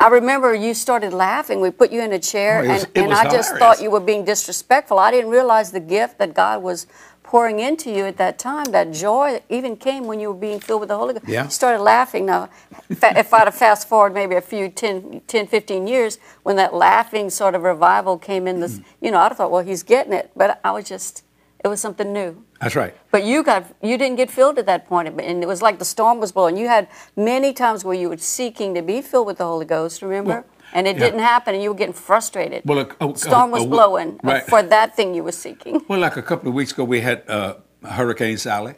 I 0.00 0.08
remember 0.08 0.54
you 0.54 0.74
started 0.74 1.12
laughing. 1.12 1.60
We 1.60 1.70
put 1.70 1.90
you 1.90 2.00
in 2.02 2.12
a 2.12 2.18
chair, 2.18 2.62
oh, 2.64 2.68
was, 2.72 2.84
and, 2.84 2.96
and 2.96 3.14
I 3.14 3.30
just 3.30 3.56
thought 3.56 3.82
you 3.82 3.90
were 3.90 4.00
being 4.00 4.24
disrespectful. 4.24 4.98
I 4.98 5.10
didn't 5.10 5.30
realize 5.30 5.72
the 5.72 5.80
gift 5.80 6.18
that 6.18 6.34
God 6.34 6.62
was 6.62 6.86
pouring 7.24 7.58
into 7.58 7.90
you 7.90 8.04
at 8.04 8.16
that 8.16 8.38
time. 8.38 8.70
That 8.72 8.92
joy 8.92 9.42
even 9.48 9.76
came 9.76 10.06
when 10.06 10.20
you 10.20 10.28
were 10.28 10.38
being 10.38 10.60
filled 10.60 10.80
with 10.80 10.88
the 10.88 10.96
Holy 10.96 11.14
Ghost. 11.14 11.28
Yeah. 11.28 11.44
You 11.44 11.50
started 11.50 11.82
laughing. 11.82 12.26
Now, 12.26 12.48
if 12.88 13.34
I'd 13.34 13.44
have 13.44 13.54
fast 13.54 13.88
forward 13.88 14.14
maybe 14.14 14.36
a 14.36 14.40
few 14.40 14.68
10, 14.68 15.22
10, 15.26 15.46
15 15.48 15.86
years, 15.86 16.18
when 16.44 16.56
that 16.56 16.72
laughing 16.72 17.28
sort 17.28 17.54
of 17.54 17.62
revival 17.62 18.18
came 18.18 18.46
in, 18.46 18.60
this, 18.60 18.78
mm. 18.78 18.84
you 19.00 19.10
know, 19.10 19.18
I'd 19.18 19.28
have 19.28 19.36
thought, 19.36 19.50
well, 19.50 19.64
he's 19.64 19.82
getting 19.82 20.12
it. 20.12 20.30
But 20.36 20.60
I 20.64 20.70
was 20.70 20.88
just, 20.88 21.24
it 21.62 21.68
was 21.68 21.80
something 21.80 22.12
new. 22.12 22.44
That's 22.60 22.74
right. 22.74 22.94
But 23.10 23.24
you 23.24 23.42
got 23.44 23.66
you 23.82 23.96
didn't 23.96 24.16
get 24.16 24.30
filled 24.30 24.58
at 24.58 24.66
that 24.66 24.86
point, 24.86 25.08
and 25.08 25.42
it 25.42 25.46
was 25.46 25.62
like 25.62 25.78
the 25.78 25.84
storm 25.84 26.18
was 26.18 26.32
blowing. 26.32 26.56
You 26.56 26.66
had 26.66 26.88
many 27.16 27.52
times 27.52 27.84
where 27.84 27.94
you 27.94 28.08
were 28.08 28.16
seeking 28.16 28.74
to 28.74 28.82
be 28.82 29.00
filled 29.00 29.26
with 29.26 29.38
the 29.38 29.44
Holy 29.44 29.64
Ghost. 29.66 30.02
Remember? 30.02 30.30
Well, 30.30 30.44
and 30.72 30.86
it 30.86 30.96
yeah. 30.96 31.04
didn't 31.04 31.20
happen, 31.20 31.54
and 31.54 31.62
you 31.62 31.70
were 31.70 31.76
getting 31.76 31.94
frustrated. 31.94 32.62
Well, 32.64 32.90
a, 33.00 33.08
a, 33.08 33.16
storm 33.16 33.50
was 33.50 33.64
a, 33.64 33.68
blowing 33.68 34.20
right. 34.22 34.44
for 34.44 34.62
that 34.62 34.94
thing 34.94 35.14
you 35.14 35.22
were 35.22 35.32
seeking. 35.32 35.82
Well, 35.88 36.00
like 36.00 36.16
a 36.16 36.22
couple 36.22 36.48
of 36.48 36.54
weeks 36.54 36.72
ago, 36.72 36.84
we 36.84 37.00
had 37.00 37.28
uh, 37.28 37.56
Hurricane 37.82 38.36
Sally. 38.36 38.74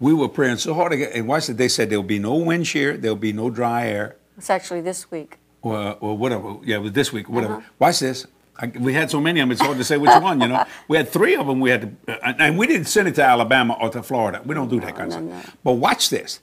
We 0.00 0.12
were 0.12 0.28
praying 0.28 0.58
so 0.58 0.74
hard 0.74 0.92
get, 0.96 1.14
and 1.14 1.28
watch 1.28 1.48
it. 1.48 1.56
They 1.56 1.68
said 1.68 1.90
there'll 1.90 2.02
be 2.02 2.18
no 2.18 2.34
wind 2.36 2.66
shear, 2.66 2.96
there'll 2.96 3.16
be 3.16 3.32
no 3.32 3.50
dry 3.50 3.86
air. 3.86 4.16
It's 4.36 4.50
actually 4.50 4.80
this 4.80 5.10
week. 5.10 5.38
Or, 5.62 5.96
or 6.00 6.16
whatever. 6.16 6.56
Yeah, 6.62 6.76
it 6.76 6.82
was 6.82 6.92
this 6.92 7.12
week. 7.12 7.28
Whatever. 7.28 7.54
Uh-huh. 7.54 7.68
Watch 7.78 8.00
this. 8.00 8.26
I, 8.58 8.66
we 8.78 8.94
had 8.94 9.10
so 9.10 9.20
many 9.20 9.40
of 9.40 9.44
them, 9.44 9.52
it's 9.52 9.60
hard 9.60 9.76
to 9.78 9.84
say 9.84 9.96
which 9.96 10.10
one, 10.20 10.40
you 10.40 10.48
know. 10.48 10.64
We 10.88 10.96
had 10.96 11.08
three 11.08 11.34
of 11.36 11.46
them 11.46 11.60
we 11.60 11.70
had 11.70 11.98
to, 12.06 12.26
uh, 12.26 12.32
and 12.38 12.56
we 12.56 12.66
didn't 12.66 12.86
send 12.86 13.08
it 13.08 13.14
to 13.16 13.22
Alabama 13.22 13.76
or 13.80 13.90
to 13.90 14.02
Florida. 14.02 14.40
We 14.44 14.54
don't 14.54 14.68
do 14.68 14.80
that 14.80 14.96
kind 14.96 15.12
of 15.12 15.22
no, 15.22 15.30
stuff. 15.30 15.46
No. 15.46 15.52
But 15.64 15.72
watch 15.74 16.08
this. 16.10 16.40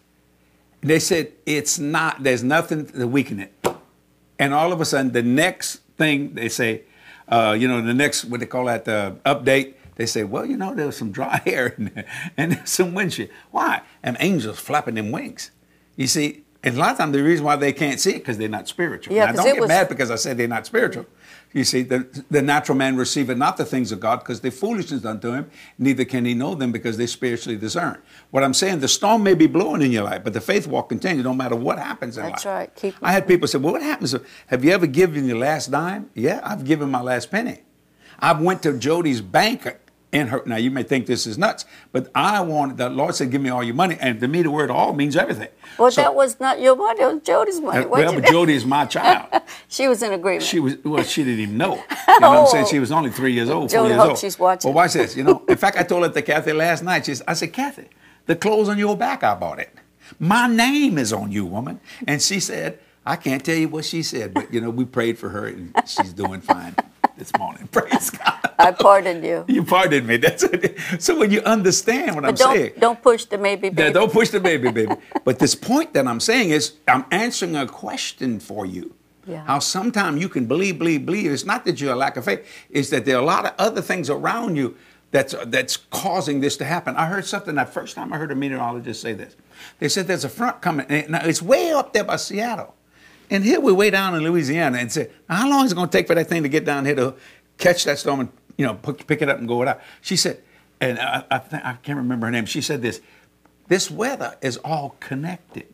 They 0.82 1.00
said 1.00 1.32
it's 1.46 1.80
not, 1.80 2.22
there's 2.22 2.44
nothing 2.44 2.86
to 2.88 3.08
weaken 3.08 3.40
it. 3.40 3.54
And 4.38 4.54
all 4.54 4.72
of 4.74 4.82
a 4.82 4.86
sudden, 4.86 5.12
the 5.12 5.24
next 5.24 5.78
thing 5.98 6.34
they 6.34 6.50
say, 6.50 6.84
uh, 7.28 7.56
you 7.58 7.68
know, 7.68 7.82
the 7.82 7.94
next, 7.94 8.26
what 8.26 8.40
they 8.42 8.46
call 8.46 8.66
that, 8.66 8.88
uh, 8.88 9.14
update, 9.26 9.76
they 9.96 10.06
say, 10.06 10.24
well, 10.24 10.46
you 10.46 10.58
know, 10.58 10.74
there 10.74 10.88
was 10.88 10.98
some 10.98 11.12
dry 11.12 11.42
air 11.46 11.74
and, 11.78 12.06
and 12.38 12.68
some 12.68 12.94
wind. 12.94 13.30
Why? 13.52 13.82
And 14.02 14.18
angels 14.20 14.60
flapping 14.60 14.96
them 14.96 15.12
wings. 15.12 15.52
You 15.96 16.08
see, 16.08 16.43
and 16.64 16.78
a 16.78 16.80
lot 16.80 16.92
of 16.92 16.98
times 16.98 17.12
the 17.12 17.22
reason 17.22 17.46
why 17.46 17.58
they 17.58 17.74
can't 17.74 18.00
see 18.00 18.12
it 18.12 18.20
because 18.20 18.38
they're 18.38 18.48
not 18.48 18.70
spiritual. 18.70 19.14
Yeah, 19.14 19.26
now, 19.26 19.34
don't 19.34 19.46
get 19.46 19.60
was... 19.60 19.68
mad 19.68 19.90
because 19.90 20.10
I 20.10 20.16
said 20.16 20.38
they're 20.38 20.48
not 20.48 20.66
spiritual. 20.66 21.06
You 21.52 21.66
see, 21.66 21.84
the, 21.84 22.24
the 22.32 22.42
natural 22.42 22.78
man 22.78 22.96
receiveth 22.96 23.38
not 23.38 23.58
the 23.58 23.66
things 23.66 23.92
of 23.92 24.00
God 24.00 24.20
because 24.20 24.40
they're 24.42 24.50
foolishness 24.50 25.04
unto 25.06 25.34
him, 25.34 25.52
neither 25.78 26.06
can 26.06 26.26
he 26.26 26.34
know 26.34 26.56
them 26.56 26.72
because 26.72 26.98
they 26.98 27.06
spiritually 27.06 27.58
discern. 27.58 28.02
What 28.32 28.44
I'm 28.44 28.54
saying, 28.54 28.80
the 28.80 28.88
storm 28.88 29.24
may 29.24 29.36
be 29.36 29.46
blowing 29.46 29.82
in 29.82 29.92
your 29.92 30.06
life, 30.06 30.24
but 30.24 30.34
the 30.34 30.42
faith 30.42 30.66
walk 30.66 30.90
continue 30.90 31.22
no 31.22 31.34
matter 31.34 31.56
what 31.56 31.78
happens 31.78 32.18
in 32.18 32.24
That's 32.24 32.46
life. 32.46 32.54
right. 32.54 32.76
Keep 32.76 32.96
I 33.02 33.12
had 33.12 33.28
people 33.28 33.48
say, 33.48 33.58
well, 33.58 33.74
what 33.74 33.84
happens? 33.84 34.16
Have 34.48 34.64
you 34.64 34.72
ever 34.72 34.88
given 34.88 35.28
your 35.28 35.38
last 35.38 35.70
dime? 35.70 36.10
Yeah, 36.16 36.40
I've 36.44 36.64
given 36.64 36.90
my 36.90 37.02
last 37.02 37.30
penny. 37.30 37.62
I 38.20 38.32
went 38.32 38.64
to 38.64 38.78
Jody's 38.78 39.22
bank 39.22 39.68
in 40.14 40.28
her. 40.28 40.42
Now 40.46 40.56
you 40.56 40.72
may 40.72 40.84
think 40.84 41.08
this 41.08 41.28
is 41.28 41.38
nuts, 41.38 41.66
but 41.92 42.10
I 42.16 42.40
wanted 42.42 42.78
the 42.78 42.90
Lord 42.90 43.16
said, 43.16 43.32
"Give 43.32 43.42
me 43.42 43.50
all 43.50 43.64
your 43.64 43.76
money," 43.76 43.98
and 44.00 44.20
to 44.22 44.28
me, 44.28 44.44
the 44.44 44.52
word 44.52 44.70
"all" 44.70 44.94
means 44.94 45.18
everything. 45.18 45.50
Well, 45.78 45.92
so, 45.92 46.02
that 46.02 46.16
was 46.16 46.40
not 46.40 46.62
your 46.62 46.76
money; 46.76 47.02
it 47.02 47.14
was 47.14 47.24
Jody's 47.24 47.60
money. 47.60 47.84
Uh, 47.84 47.90
well, 47.90 48.14
but 48.14 48.26
Jody 48.26 48.54
is 48.54 48.66
my 48.66 48.86
child. 48.96 49.42
she 49.68 49.88
was 49.88 50.02
in 50.04 50.14
agreement. 50.14 50.44
She 50.44 50.60
was. 50.60 50.78
Well, 50.84 51.04
she 51.04 51.24
didn't 51.24 51.40
even 51.42 51.58
know. 51.58 51.84
You 52.08 52.20
know 52.20 52.30
what 52.30 52.40
I'm 52.40 52.48
saying? 52.48 52.68
She 52.68 52.80
was 52.80 52.92
only 52.92 53.10
three 53.10 53.34
years 53.34 53.50
old, 53.50 53.70
Jody 53.70 53.90
four 53.90 53.98
years 53.98 54.10
old. 54.10 54.18
she's 54.20 54.40
watching. 54.40 54.70
Well, 54.70 54.76
watch 54.76 54.94
this. 54.94 55.18
You 55.18 55.24
know, 55.24 55.44
in 55.50 55.58
fact, 55.58 55.78
I 55.78 55.84
told 55.84 56.06
it 56.06 56.14
to 56.14 56.22
Kathy 56.22 56.54
last 56.54 56.84
night. 56.84 57.06
She 57.06 57.16
said, 57.16 57.26
I 57.28 57.34
said, 57.34 57.52
Kathy, 57.52 57.88
the 58.28 58.36
clothes 58.36 58.70
on 58.70 58.78
your 58.78 58.96
back, 58.96 59.24
I 59.24 59.34
bought 59.36 59.60
it. 59.60 59.74
My 60.20 60.48
name 60.48 60.98
is 60.98 61.12
on 61.12 61.32
you, 61.32 61.46
woman. 61.46 61.80
And 62.08 62.22
she 62.22 62.40
said, 62.40 62.80
I 63.06 63.16
can't 63.16 63.44
tell 63.44 63.56
you 63.56 63.68
what 63.68 63.84
she 63.86 64.04
said, 64.04 64.34
but 64.34 64.54
you 64.54 64.62
know, 64.62 64.70
we 64.70 64.86
prayed 64.86 65.18
for 65.18 65.30
her 65.30 65.48
and 65.48 65.74
she's 65.86 66.14
doing 66.14 66.40
fine 66.40 66.76
this 67.18 67.32
morning. 67.38 67.68
Praise 67.72 68.10
God. 68.10 68.40
I 68.58 68.72
pardoned 68.72 69.24
you. 69.24 69.46
You 69.48 69.64
pardoned 69.64 70.08
me. 70.08 70.18
That's 70.18 70.44
it. 70.44 70.78
So 71.00 71.18
when 71.18 71.32
you 71.32 71.42
understand 71.42 72.16
what 72.16 72.22
but 72.22 72.30
I'm 72.30 72.36
don't, 72.36 72.56
saying, 72.56 72.74
don't 72.80 73.02
push 73.02 73.26
the 73.26 73.38
baby, 73.38 73.70
baby. 73.70 73.82
Yeah, 73.82 73.90
don't 73.92 74.12
push 74.12 74.30
the 74.30 74.40
baby, 74.40 74.72
baby. 74.72 74.96
but 75.24 75.40
this 75.40 75.56
point 75.56 75.94
that 75.94 76.08
I'm 76.08 76.20
saying 76.20 76.52
is, 76.52 76.74
I'm 76.88 77.06
answering 77.12 77.56
a 77.56 77.68
question 77.68 78.40
for 78.40 78.66
you. 78.66 78.94
Yeah. 79.26 79.46
How 79.46 79.60
sometimes 79.60 80.22
you 80.22 80.30
can 80.30 80.46
believe, 80.46 80.80
believe, 80.80 81.06
believe. 81.06 81.32
It's 81.32 81.46
not 81.46 81.66
that 81.66 81.80
you're 81.80 81.94
a 81.94 81.98
lack 81.98 82.18
of 82.18 82.26
faith. 82.26 82.46
It's 82.70 82.90
that 82.90 83.06
there 83.06 83.16
are 83.16 83.22
a 83.22 83.26
lot 83.26 83.46
of 83.46 83.54
other 83.58 83.82
things 83.82 84.10
around 84.10 84.56
you 84.56 84.76
that's 85.12 85.36
that's 85.46 85.78
causing 85.78 86.42
this 86.42 86.58
to 86.58 86.66
happen. 86.66 86.96
I 86.96 87.06
heard 87.06 87.26
something 87.26 87.56
that 87.56 87.74
first 87.74 87.96
time 87.96 88.12
I 88.12 88.18
heard 88.18 88.32
a 88.32 88.36
meteorologist 88.36 89.00
say 89.00 89.14
this. 89.14 89.36
They 89.80 89.88
said 89.88 90.08
there's 90.08 90.26
a 90.26 90.30
front 90.30 90.62
coming. 90.62 90.88
Now 91.08 91.22
it's 91.24 91.42
way 91.42 91.72
up 91.72 91.94
there 91.94 92.04
by 92.04 92.18
Seattle. 92.18 92.76
And 93.30 93.44
here 93.44 93.60
we're 93.60 93.74
way 93.74 93.90
down 93.90 94.16
in 94.16 94.24
Louisiana 94.24 94.78
and 94.78 94.92
say, 94.92 95.10
how 95.30 95.50
long 95.50 95.66
is 95.66 95.72
it 95.72 95.76
going 95.76 95.90
to 95.90 95.98
take 95.98 96.08
for 96.08 96.16
that 96.16 96.28
thing 96.28 96.44
to 96.44 96.50
get 96.50 96.66
down 96.66 96.86
here 96.86 96.96
to 96.96 97.16
catch 97.58 97.84
that 97.86 98.00
storm 98.00 98.20
and 98.22 98.30
you 98.58 98.66
know 98.66 98.76
pick 98.76 99.22
it 99.22 99.30
up 99.30 99.40
and 99.40 99.48
go 99.48 99.62
it 99.62 99.68
out? 99.68 99.82
She 100.02 100.16
said, 100.16 100.42
and 100.80 101.00
I, 101.00 101.24
I, 101.32 101.42
I 101.52 101.74
can't 101.82 101.98
remember 101.98 102.28
her 102.28 102.32
name. 102.32 102.46
She 102.46 102.62
said 102.62 102.82
this: 102.82 103.02
this 103.68 103.90
weather 103.90 104.36
is 104.42 104.58
all 104.58 104.96
connected. 105.00 105.68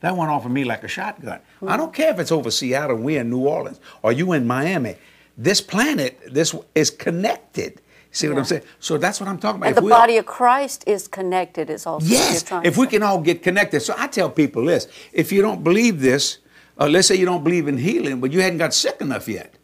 That 0.00 0.16
went 0.16 0.30
off 0.30 0.44
of 0.44 0.52
me 0.52 0.64
like 0.64 0.84
a 0.84 0.88
shotgun. 0.88 1.38
Mm-hmm. 1.38 1.68
I 1.68 1.76
don't 1.76 1.92
care 1.92 2.10
if 2.10 2.18
it's 2.18 2.30
over 2.30 2.50
Seattle, 2.50 2.96
we're 2.96 3.22
in 3.22 3.30
New 3.30 3.46
Orleans, 3.46 3.80
or 4.02 4.12
you 4.12 4.32
in 4.32 4.46
Miami. 4.46 4.96
This 5.38 5.60
planet, 5.60 6.20
this 6.30 6.54
is 6.74 6.90
connected. 6.90 7.80
See 8.10 8.28
what 8.28 8.34
yeah. 8.34 8.38
I'm 8.38 8.44
saying? 8.44 8.62
So 8.78 8.98
that's 8.98 9.20
what 9.20 9.28
I'm 9.28 9.38
talking 9.38 9.60
about. 9.60 9.68
And 9.68 9.76
if 9.76 9.82
the 9.82 9.90
body 9.90 10.14
all, 10.14 10.20
of 10.20 10.26
Christ 10.26 10.84
is 10.86 11.08
connected, 11.08 11.70
is 11.70 11.86
also 11.86 12.06
yes. 12.06 12.44
If 12.64 12.76
we 12.76 12.86
can 12.86 13.02
all 13.02 13.20
get 13.20 13.42
connected, 13.42 13.80
so 13.80 13.94
I 13.96 14.06
tell 14.06 14.30
people 14.30 14.64
this: 14.64 14.88
if 15.12 15.32
you 15.32 15.42
don't 15.42 15.62
believe 15.62 16.00
this, 16.00 16.38
uh, 16.78 16.88
let's 16.88 17.08
say 17.08 17.14
you 17.14 17.26
don't 17.26 17.44
believe 17.44 17.68
in 17.68 17.78
healing, 17.78 18.20
but 18.20 18.32
you 18.32 18.40
hadn't 18.40 18.58
got 18.58 18.74
sick 18.74 19.00
enough 19.00 19.28
yet. 19.28 19.54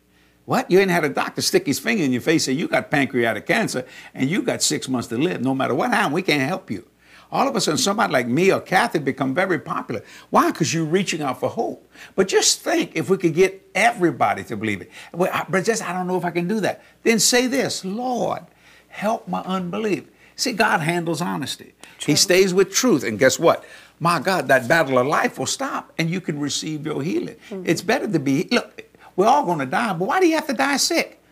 What? 0.45 0.71
You 0.71 0.81
ain't 0.81 0.91
had 0.91 1.05
a 1.05 1.09
doctor 1.09 1.41
stick 1.41 1.67
his 1.67 1.79
finger 1.79 2.03
in 2.03 2.13
your 2.13 2.21
face 2.21 2.49
and 2.49 2.57
say 2.57 2.61
you 2.61 2.69
got 2.69 2.91
pancreatic 2.91 3.47
cancer 3.47 3.87
and 4.13 4.29
you 4.29 4.43
got 4.43 4.63
six 4.63 4.89
months 4.89 5.09
to 5.09 5.17
live. 5.17 5.41
No 5.41 5.55
matter 5.55 5.75
what 5.75 5.91
happened, 5.91 6.15
we 6.15 6.23
can't 6.23 6.43
help 6.43 6.71
you. 6.71 6.87
All 7.31 7.49
of 7.49 7.57
a 7.57 7.61
sudden, 7.63 7.79
somebody 7.79 8.13
like 8.13 8.27
me 8.27 8.53
or 8.53 8.61
Kathy 8.61 8.99
become 8.99 9.35
very 9.35 9.59
popular. 9.59 10.03
Why? 10.29 10.51
Because 10.51 10.75
you're 10.75 10.85
reaching 10.85 11.23
out 11.23 11.41
for 11.41 11.49
hope. 11.49 11.91
But 12.15 12.29
just 12.29 12.61
think 12.61 12.93
if 12.95 13.09
we 13.09 13.17
could 13.17 13.35
get 13.35 13.71
everybody 13.75 14.45
to 14.45 14.57
believe 14.57 14.83
it. 14.83 14.91
Well, 15.15 15.31
I, 15.33 15.47
but 15.49 15.65
just 15.65 15.83
I 15.83 15.95
don't 15.95 16.07
know 16.07 16.19
if 16.19 16.27
I 16.27 16.31
can 16.31 16.47
do 16.47 16.61
that. 16.61 16.83
Then 17.05 17.19
say 17.19 17.47
this, 17.47 17.87
Lord, 17.87 18.43
help 18.89 19.29
my 19.29 19.41
unbelief. 19.41 20.05
See, 20.37 20.53
God 20.53 20.81
handles 20.81 21.23
honesty. 21.23 21.73
True. 21.99 22.13
He 22.13 22.17
stays 22.17 22.53
with 22.53 22.73
truth, 22.73 23.03
and 23.03 23.19
guess 23.19 23.39
what? 23.39 23.65
My 24.03 24.19
God, 24.19 24.49
that 24.49 24.67
battle 24.67 24.99
of 24.99 25.07
life 25.07 25.39
will 25.39 25.47
stop 25.47 25.93
and 25.97 26.11
you 26.11 26.21
can 26.21 26.41
receive 26.41 26.85
your 26.85 27.01
healing. 27.05 27.37
Mm-hmm. 27.51 27.63
It's 27.67 27.83
better 27.83 28.11
to 28.11 28.19
be, 28.19 28.49
look, 28.51 28.83
we're 29.15 29.29
all 29.29 29.45
going 29.45 29.61
to 29.61 29.67
die, 29.67 29.93
but 29.93 30.09
why 30.09 30.19
do 30.19 30.27
you 30.27 30.35
have 30.35 30.49
to 30.49 30.55
die 30.55 30.77
sick? 30.77 31.23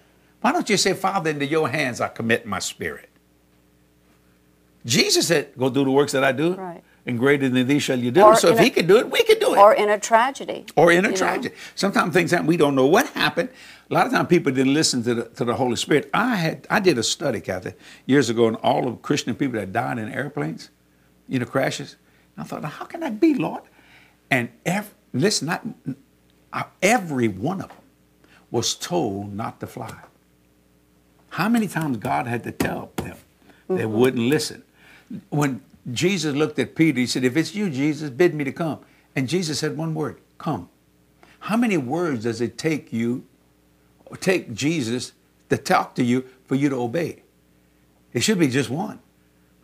Why 0.41 0.53
don't 0.53 0.71
you 0.71 0.77
say, 0.77 0.95
Father, 0.95 1.31
into 1.31 1.47
your 1.47 1.69
hands 1.69 2.01
I 2.01 2.07
commit 2.07 2.47
my 2.47 2.61
spirit? 2.61 3.09
Jesus 4.87 5.27
said, 5.27 5.51
Go 5.59 5.69
do 5.69 5.85
the 5.85 5.91
works 5.91 6.13
that 6.13 6.23
I 6.23 6.31
do. 6.31 6.55
Right. 6.55 6.85
And 7.07 7.19
greater 7.19 7.49
than 7.49 7.67
these 7.67 7.83
shall 7.83 7.99
you 7.99 8.13
do. 8.13 8.23
Or 8.23 8.37
so 8.37 8.51
if 8.51 8.59
a, 8.61 8.63
he 8.63 8.71
could 8.71 8.87
do 8.87 8.99
it, 8.99 9.11
we 9.11 9.25
could 9.25 9.41
do 9.41 9.55
it. 9.55 9.59
Or 9.59 9.75
in 9.75 9.91
a 9.91 9.99
tragedy. 9.99 10.65
Or 10.77 10.93
in 10.93 11.05
a 11.05 11.13
tragedy. 11.13 11.49
Know? 11.49 11.61
Sometimes 11.75 12.15
things 12.15 12.31
happen, 12.31 12.47
we 12.47 12.57
don't 12.57 12.77
know 12.77 12.87
what 12.87 13.09
happened. 13.09 13.49
A 13.91 13.95
lot 13.95 14.07
of 14.07 14.13
times 14.13 14.29
people 14.29 14.53
didn't 14.53 14.75
listen 14.75 15.03
to 15.03 15.15
the, 15.15 15.25
to 15.25 15.45
the 15.45 15.55
Holy 15.55 15.77
Spirit. 15.77 16.09
I 16.15 16.37
had 16.37 16.69
I 16.71 16.79
did 16.79 16.99
a 16.99 17.03
study, 17.03 17.41
Kathy, 17.41 17.73
years 18.07 18.31
ago 18.31 18.47
on 18.47 18.55
all 18.57 18.87
of 18.87 19.03
Christian 19.03 19.35
people 19.35 19.59
that 19.59 19.73
died 19.73 19.99
in 19.99 20.09
airplanes, 20.13 20.71
you 21.29 21.41
know, 21.41 21.47
crashes. 21.47 21.97
I 22.41 22.45
thought, 22.45 22.65
how 22.65 22.85
can 22.85 23.01
that 23.01 23.21
be, 23.21 23.35
Lord? 23.35 23.63
And 24.31 24.51
every, 24.65 24.93
listen, 25.13 25.49
not, 25.49 25.67
every 26.83 27.29
one 27.29 27.61
of 27.61 27.69
them 27.69 27.77
was 28.51 28.75
told 28.75 29.35
not 29.35 29.61
to 29.61 29.67
fly. 29.67 29.95
How 31.31 31.49
many 31.49 31.69
times 31.69 31.99
God 31.99 32.27
had 32.27 32.43
to 32.45 32.53
tell 32.53 32.91
them 32.97 33.17
mm-hmm. 33.17 33.77
they 33.77 33.87
wouldn't 33.87 34.29
listen? 34.29 34.63
When 35.29 35.63
Jesus 35.93 36.35
looked 36.35 36.59
at 36.59 36.75
Peter, 36.75 36.99
he 36.99 37.07
said, 37.07 37.25
If 37.25 37.37
it's 37.37 37.55
you, 37.55 37.71
Jesus, 37.71 38.11
bid 38.11 38.35
me 38.35 38.45
to 38.45 38.53
come. 38.53 38.81
And 39.15 39.29
Jesus 39.29 39.59
said 39.59 39.77
one 39.77 39.95
word, 39.95 40.21
come. 40.39 40.69
How 41.41 41.57
many 41.57 41.77
words 41.77 42.25
does 42.25 42.41
it 42.41 42.59
take 42.59 42.93
you, 42.93 43.25
take 44.21 44.53
Jesus 44.53 45.13
to 45.49 45.57
talk 45.57 45.95
to 45.97 46.05
you 46.05 46.25
for 46.47 46.55
you 46.55 46.69
to 46.69 46.77
obey? 46.77 47.23
It 48.13 48.21
should 48.21 48.39
be 48.39 48.49
just 48.49 48.71
one. 48.71 49.01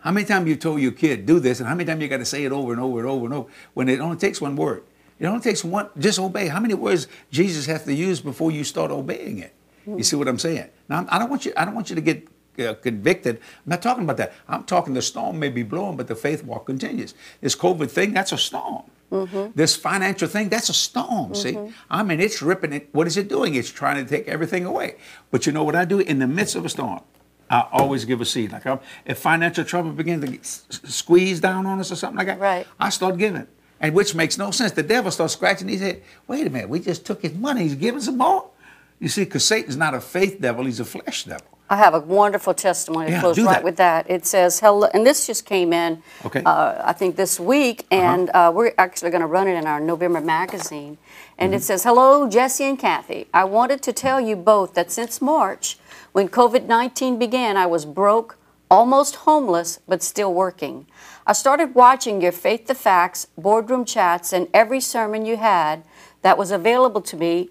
How 0.06 0.12
many 0.12 0.24
times 0.24 0.48
you 0.48 0.54
told 0.54 0.80
your 0.80 0.92
kid, 0.92 1.26
do 1.26 1.40
this, 1.40 1.58
and 1.58 1.68
how 1.68 1.74
many 1.74 1.84
times 1.84 2.00
you 2.00 2.06
got 2.06 2.18
to 2.18 2.24
say 2.24 2.44
it 2.44 2.52
over 2.52 2.70
and 2.70 2.80
over 2.80 3.00
and 3.00 3.08
over 3.08 3.24
and 3.24 3.34
over 3.34 3.50
when 3.74 3.88
it 3.88 3.98
only 3.98 4.16
takes 4.16 4.40
one 4.40 4.54
word? 4.54 4.84
It 5.18 5.26
only 5.26 5.40
takes 5.40 5.64
one, 5.64 5.88
just 5.98 6.20
obey. 6.20 6.46
How 6.46 6.60
many 6.60 6.74
words 6.74 7.08
Jesus 7.32 7.66
has 7.66 7.82
to 7.86 7.92
use 7.92 8.20
before 8.20 8.52
you 8.52 8.62
start 8.62 8.92
obeying 8.92 9.40
it? 9.40 9.52
You 9.84 10.04
see 10.04 10.14
what 10.14 10.28
I'm 10.28 10.38
saying? 10.38 10.68
Now, 10.88 11.04
I 11.08 11.18
don't 11.18 11.28
want 11.28 11.44
you. 11.44 11.52
I 11.56 11.64
don't 11.64 11.74
want 11.74 11.90
you 11.90 11.96
to 11.96 12.00
get 12.00 12.28
uh, 12.60 12.74
convicted. 12.74 13.38
I'm 13.38 13.70
not 13.70 13.82
talking 13.82 14.04
about 14.04 14.16
that. 14.18 14.32
I'm 14.46 14.62
talking 14.62 14.94
the 14.94 15.02
storm 15.02 15.40
may 15.40 15.48
be 15.48 15.64
blowing, 15.64 15.96
but 15.96 16.06
the 16.06 16.14
faith 16.14 16.44
walk 16.44 16.66
continues. 16.66 17.14
This 17.40 17.56
COVID 17.56 17.90
thing, 17.90 18.14
that's 18.14 18.30
a 18.30 18.38
storm. 18.38 18.84
Mm-hmm. 19.10 19.52
This 19.56 19.74
financial 19.74 20.28
thing, 20.28 20.50
that's 20.50 20.68
a 20.68 20.74
storm. 20.74 21.32
Mm-hmm. 21.32 21.34
See, 21.34 21.74
I 21.90 22.04
mean, 22.04 22.20
it's 22.20 22.40
ripping 22.42 22.72
it. 22.74 22.90
What 22.92 23.08
is 23.08 23.16
it 23.16 23.26
doing? 23.28 23.56
It's 23.56 23.72
trying 23.72 24.04
to 24.04 24.08
take 24.08 24.28
everything 24.28 24.66
away. 24.66 24.98
But 25.32 25.46
you 25.46 25.52
know 25.52 25.64
what 25.64 25.74
I 25.74 25.84
do 25.84 25.98
in 25.98 26.20
the 26.20 26.28
midst 26.28 26.54
of 26.54 26.64
a 26.64 26.68
storm? 26.68 27.00
I 27.48 27.66
always 27.72 28.04
give 28.04 28.20
a 28.20 28.24
seed. 28.24 28.52
Like 28.52 28.66
I'm, 28.66 28.80
if 29.04 29.18
financial 29.18 29.64
trouble 29.64 29.90
begins 29.92 30.24
to 30.24 30.38
s- 30.38 30.64
squeeze 30.84 31.40
down 31.40 31.66
on 31.66 31.78
us 31.80 31.92
or 31.92 31.96
something 31.96 32.18
like 32.18 32.26
that, 32.26 32.40
right. 32.40 32.66
I 32.80 32.88
start 32.90 33.16
giving, 33.18 33.46
and 33.80 33.94
which 33.94 34.14
makes 34.14 34.36
no 34.38 34.50
sense. 34.50 34.72
The 34.72 34.82
devil 34.82 35.10
starts 35.10 35.34
scratching 35.34 35.68
his 35.68 35.80
head. 35.80 36.02
Wait 36.26 36.46
a 36.46 36.50
minute, 36.50 36.68
we 36.68 36.80
just 36.80 37.06
took 37.06 37.22
his 37.22 37.34
money. 37.34 37.62
He's 37.62 37.74
giving 37.76 38.00
some 38.00 38.18
more. 38.18 38.50
You 38.98 39.08
see, 39.08 39.24
because 39.24 39.44
Satan's 39.44 39.76
not 39.76 39.94
a 39.94 40.00
faith 40.00 40.40
devil; 40.40 40.64
he's 40.64 40.80
a 40.80 40.84
flesh 40.84 41.24
devil. 41.24 41.46
I 41.68 41.76
have 41.76 41.94
a 41.94 41.98
wonderful 42.00 42.54
testimony 42.54 43.10
Yeah, 43.10 43.20
that 43.22 43.36
right 43.38 43.44
that. 43.46 43.64
with 43.64 43.76
that. 43.78 44.08
It 44.08 44.24
says, 44.24 44.60
hello, 44.60 44.86
and 44.94 45.04
this 45.04 45.26
just 45.26 45.44
came 45.44 45.72
in, 45.72 46.00
Okay. 46.24 46.40
uh, 46.46 46.80
I 46.84 46.92
think 46.92 47.16
this 47.16 47.40
week, 47.40 47.86
and 47.90 48.30
uh, 48.30 48.52
we're 48.54 48.72
actually 48.78 49.10
going 49.10 49.22
to 49.22 49.26
run 49.26 49.48
it 49.48 49.54
in 49.56 49.66
our 49.66 49.80
November 49.80 50.20
magazine. 50.20 50.96
And 51.38 51.50
Mm-hmm. 51.50 51.56
it 51.56 51.62
says, 51.64 51.82
Hello, 51.82 52.28
Jesse 52.30 52.62
and 52.64 52.78
Kathy. 52.78 53.26
I 53.34 53.42
wanted 53.44 53.82
to 53.82 53.92
tell 53.92 54.20
you 54.20 54.36
both 54.36 54.74
that 54.74 54.92
since 54.92 55.20
March, 55.20 55.76
when 56.16 56.30
COVID 56.30 56.64
19 56.64 57.18
began, 57.18 57.58
I 57.58 57.66
was 57.66 57.84
broke, 57.84 58.38
almost 58.70 59.16
homeless, 59.28 59.80
but 59.86 60.02
still 60.02 60.32
working. 60.32 60.86
I 61.26 61.34
started 61.34 61.74
watching 61.74 62.22
your 62.22 62.32
Faith 62.32 62.68
the 62.68 62.74
Facts 62.74 63.26
boardroom 63.36 63.84
chats 63.84 64.32
and 64.32 64.48
every 64.54 64.80
sermon 64.80 65.26
you 65.26 65.36
had 65.36 65.84
that 66.22 66.38
was 66.38 66.50
available 66.50 67.02
to 67.02 67.18
me 67.18 67.50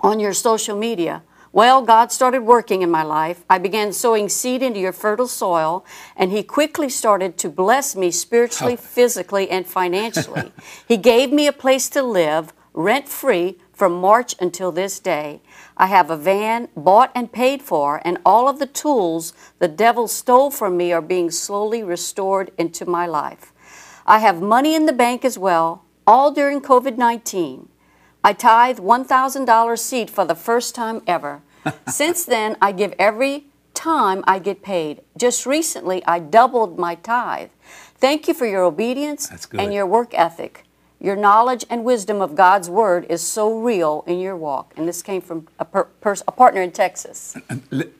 on 0.00 0.20
your 0.20 0.34
social 0.34 0.76
media. 0.76 1.22
Well, 1.50 1.80
God 1.80 2.12
started 2.12 2.42
working 2.42 2.82
in 2.82 2.90
my 2.90 3.04
life. 3.04 3.42
I 3.48 3.56
began 3.56 3.94
sowing 3.94 4.28
seed 4.28 4.62
into 4.62 4.80
your 4.80 4.92
fertile 4.92 5.26
soil, 5.26 5.82
and 6.14 6.30
He 6.30 6.42
quickly 6.42 6.90
started 6.90 7.38
to 7.38 7.48
bless 7.48 7.96
me 7.96 8.10
spiritually, 8.10 8.76
physically, 8.76 9.48
and 9.48 9.66
financially. 9.66 10.52
he 10.86 10.98
gave 10.98 11.32
me 11.32 11.46
a 11.46 11.52
place 11.52 11.88
to 11.88 12.02
live, 12.02 12.52
rent 12.74 13.08
free, 13.08 13.56
from 13.72 13.92
March 13.94 14.34
until 14.40 14.72
this 14.72 14.98
day. 14.98 15.40
I 15.78 15.86
have 15.86 16.10
a 16.10 16.16
van 16.16 16.68
bought 16.76 17.12
and 17.14 17.30
paid 17.30 17.62
for, 17.62 18.02
and 18.04 18.18
all 18.26 18.48
of 18.48 18.58
the 18.58 18.66
tools 18.66 19.32
the 19.60 19.68
devil 19.68 20.08
stole 20.08 20.50
from 20.50 20.76
me 20.76 20.92
are 20.92 21.00
being 21.00 21.30
slowly 21.30 21.84
restored 21.84 22.50
into 22.58 22.84
my 22.84 23.06
life. 23.06 23.52
I 24.04 24.18
have 24.18 24.42
money 24.42 24.74
in 24.74 24.86
the 24.86 24.92
bank 24.92 25.24
as 25.24 25.38
well, 25.38 25.84
all 26.06 26.32
during 26.32 26.60
COVID 26.60 26.96
19. 26.98 27.68
I 28.24 28.32
tithe 28.32 28.80
$1,000 28.80 29.78
seed 29.78 30.10
for 30.10 30.24
the 30.24 30.34
first 30.34 30.74
time 30.74 31.02
ever. 31.06 31.42
Since 31.88 32.24
then, 32.24 32.56
I 32.60 32.72
give 32.72 32.92
every 32.98 33.46
time 33.72 34.24
I 34.26 34.40
get 34.40 34.62
paid. 34.62 35.02
Just 35.16 35.46
recently, 35.46 36.04
I 36.04 36.18
doubled 36.18 36.78
my 36.78 36.96
tithe. 36.96 37.50
Thank 37.96 38.26
you 38.26 38.34
for 38.34 38.46
your 38.46 38.64
obedience 38.64 39.30
and 39.52 39.72
your 39.72 39.86
work 39.86 40.12
ethic. 40.14 40.64
Your 41.00 41.14
knowledge 41.14 41.64
and 41.70 41.84
wisdom 41.84 42.20
of 42.20 42.34
God's 42.34 42.68
word 42.68 43.06
is 43.08 43.22
so 43.22 43.60
real 43.60 44.02
in 44.08 44.18
your 44.18 44.36
walk. 44.36 44.74
And 44.76 44.88
this 44.88 45.00
came 45.00 45.20
from 45.20 45.46
a, 45.60 45.64
per, 45.64 45.86
a 46.02 46.32
partner 46.32 46.60
in 46.60 46.72
Texas. 46.72 47.36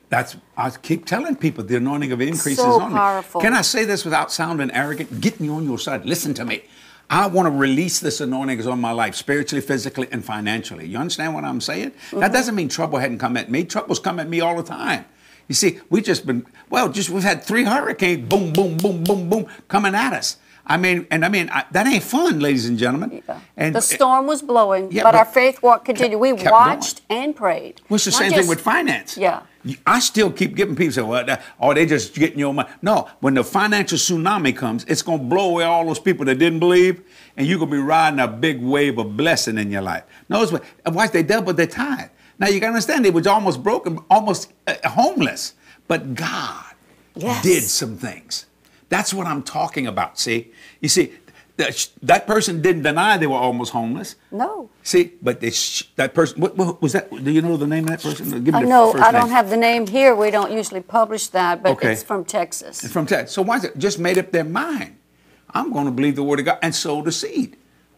That's 0.09 0.35
I 0.57 0.69
keep 0.69 1.05
telling 1.05 1.37
people 1.37 1.63
the 1.63 1.77
anointing 1.77 2.11
of 2.11 2.19
increase 2.19 2.57
So 2.57 2.75
is 2.75 2.81
on 2.81 2.91
powerful. 2.91 3.39
me. 3.39 3.45
Can 3.45 3.53
I 3.53 3.61
say 3.61 3.85
this 3.85 4.03
without 4.03 4.33
sounding 4.33 4.69
arrogant? 4.71 5.21
Get 5.21 5.39
me 5.39 5.47
on 5.47 5.63
your 5.63 5.79
side. 5.79 6.05
Listen 6.05 6.33
to 6.33 6.45
me. 6.45 6.63
I 7.09 7.27
want 7.27 7.47
to 7.47 7.51
release 7.51 7.99
this 7.99 8.21
anointing 8.21 8.59
is 8.59 8.67
on 8.67 8.79
my 8.79 8.91
life, 8.91 9.15
spiritually, 9.15 9.61
physically, 9.61 10.07
and 10.11 10.23
financially. 10.23 10.85
You 10.85 10.97
understand 10.97 11.33
what 11.33 11.43
I'm 11.43 11.61
saying? 11.61 11.91
That 12.11 12.19
mm-hmm. 12.19 12.33
doesn't 12.33 12.53
mean 12.53 12.69
trouble 12.69 12.99
hadn't 12.99 13.17
come 13.17 13.35
at 13.37 13.49
me. 13.49 13.63
Trouble's 13.63 13.99
come 13.99 14.19
at 14.19 14.29
me 14.29 14.41
all 14.41 14.57
the 14.57 14.63
time. 14.63 15.05
You 15.47 15.55
see, 15.55 15.79
we've 15.89 16.03
just 16.03 16.27
been 16.27 16.45
well, 16.69 16.89
just 16.89 17.09
we've 17.09 17.23
had 17.23 17.43
three 17.43 17.63
hurricanes, 17.63 18.27
boom, 18.27 18.53
boom, 18.53 18.77
boom, 18.77 19.03
boom, 19.03 19.29
boom, 19.29 19.47
coming 19.67 19.95
at 19.95 20.13
us. 20.13 20.37
I 20.69 20.77
mean, 20.77 21.07
and 21.09 21.25
I 21.25 21.29
mean 21.29 21.49
I, 21.51 21.65
that 21.71 21.87
ain't 21.87 22.03
fun, 22.03 22.39
ladies 22.39 22.67
and 22.67 22.77
gentlemen. 22.77 23.23
And 23.57 23.75
the 23.75 23.81
storm 23.81 24.27
was 24.27 24.41
blowing, 24.43 24.91
Yeah, 24.91 25.03
but, 25.03 25.13
but 25.13 25.17
our 25.17 25.25
faith 25.25 25.61
walk 25.63 25.83
continued. 25.83 26.19
We 26.19 26.29
kept 26.29 26.43
going. 26.43 26.51
watched 26.53 27.01
and 27.09 27.35
prayed. 27.35 27.81
Well, 27.89 27.95
it's 27.95 28.05
the 28.05 28.11
Not 28.11 28.19
same 28.19 28.31
thing 28.33 28.47
with 28.47 28.61
finance. 28.61 29.17
Yeah. 29.17 29.41
I 29.85 29.99
still 29.99 30.31
keep 30.31 30.55
giving 30.55 30.75
people 30.75 30.93
say, 30.93 31.01
well, 31.01 31.25
that, 31.25 31.43
oh, 31.59 31.73
they 31.73 31.85
just 31.85 32.13
getting 32.13 32.39
your 32.39 32.53
money. 32.53 32.69
No, 32.81 33.09
when 33.19 33.33
the 33.33 33.43
financial 33.43 33.97
tsunami 33.97 34.55
comes, 34.55 34.85
it's 34.85 35.01
going 35.01 35.19
to 35.19 35.25
blow 35.25 35.49
away 35.49 35.63
all 35.65 35.85
those 35.85 35.99
people 35.99 36.23
that 36.25 36.35
didn't 36.35 36.59
believe, 36.59 37.01
and 37.35 37.45
you're 37.45 37.59
going 37.59 37.69
to 37.71 37.75
be 37.77 37.81
riding 37.81 38.19
a 38.21 38.27
big 38.27 38.61
wave 38.61 38.97
of 38.97 39.17
blessing 39.17 39.57
in 39.57 39.69
your 39.69 39.81
life. 39.81 40.03
Notice 40.29 40.53
what, 40.53 40.63
watch, 40.93 41.11
they 41.11 41.23
doubled 41.23 41.57
their 41.57 41.67
tithe. 41.67 42.09
Now, 42.37 42.47
you 42.47 42.61
got 42.61 42.67
to 42.67 42.73
understand, 42.73 43.03
they 43.03 43.11
was 43.11 43.27
almost 43.27 43.61
broken, 43.61 43.99
almost 44.09 44.53
uh, 44.65 44.75
homeless, 44.87 45.55
but 45.89 46.13
God 46.15 46.63
Yes. 47.15 47.43
did 47.43 47.63
some 47.63 47.97
things. 47.97 48.45
That's 48.89 49.13
what 49.13 49.27
I'm 49.27 49.43
talking 49.43 49.87
about, 49.87 50.19
see? 50.19 50.51
You 50.81 50.89
see, 50.89 51.13
that, 51.57 51.89
that 52.03 52.25
person 52.25 52.61
didn't 52.61 52.83
deny 52.83 53.17
they 53.17 53.27
were 53.27 53.35
almost 53.35 53.71
homeless. 53.71 54.15
No. 54.31 54.69
See, 54.81 55.11
but 55.21 55.41
they 55.41 55.51
sh- 55.51 55.83
that 55.97 56.13
person, 56.13 56.39
what, 56.41 56.55
what 56.57 56.81
was 56.81 56.93
that? 56.93 57.09
Do 57.11 57.31
you 57.31 57.41
know 57.41 57.57
the 57.57 57.67
name 57.67 57.83
of 57.83 57.89
that 57.91 58.01
person? 58.01 58.43
Give 58.43 58.53
me 58.53 58.61
know, 58.61 58.93
first 58.93 59.03
I 59.03 59.11
don't 59.11 59.25
name. 59.25 59.31
have 59.33 59.49
the 59.49 59.57
name 59.57 59.85
here. 59.85 60.15
We 60.15 60.31
don't 60.31 60.51
usually 60.51 60.81
publish 60.81 61.27
that, 61.27 61.61
but 61.61 61.71
Okay. 61.73 61.91
it's 61.93 62.03
from 62.03 62.25
Texas. 62.25 62.83
It's 62.83 62.93
From 62.93 63.05
Texas. 63.05 63.35
So 63.35 63.41
why 63.41 63.57
is 63.57 63.65
it 63.65 63.77
just 63.77 63.99
made 63.99 64.17
up 64.17 64.31
their 64.31 64.45
mind? 64.45 64.95
I'm 65.51 65.71
going 65.73 65.85
to 65.85 65.91
believe 65.91 66.15
the 66.15 66.23
word 66.23 66.39
of 66.39 66.45
God 66.45 66.59
and 66.61 66.73
sow 66.73 67.01
the 67.01 67.11
seed, 67.11 67.57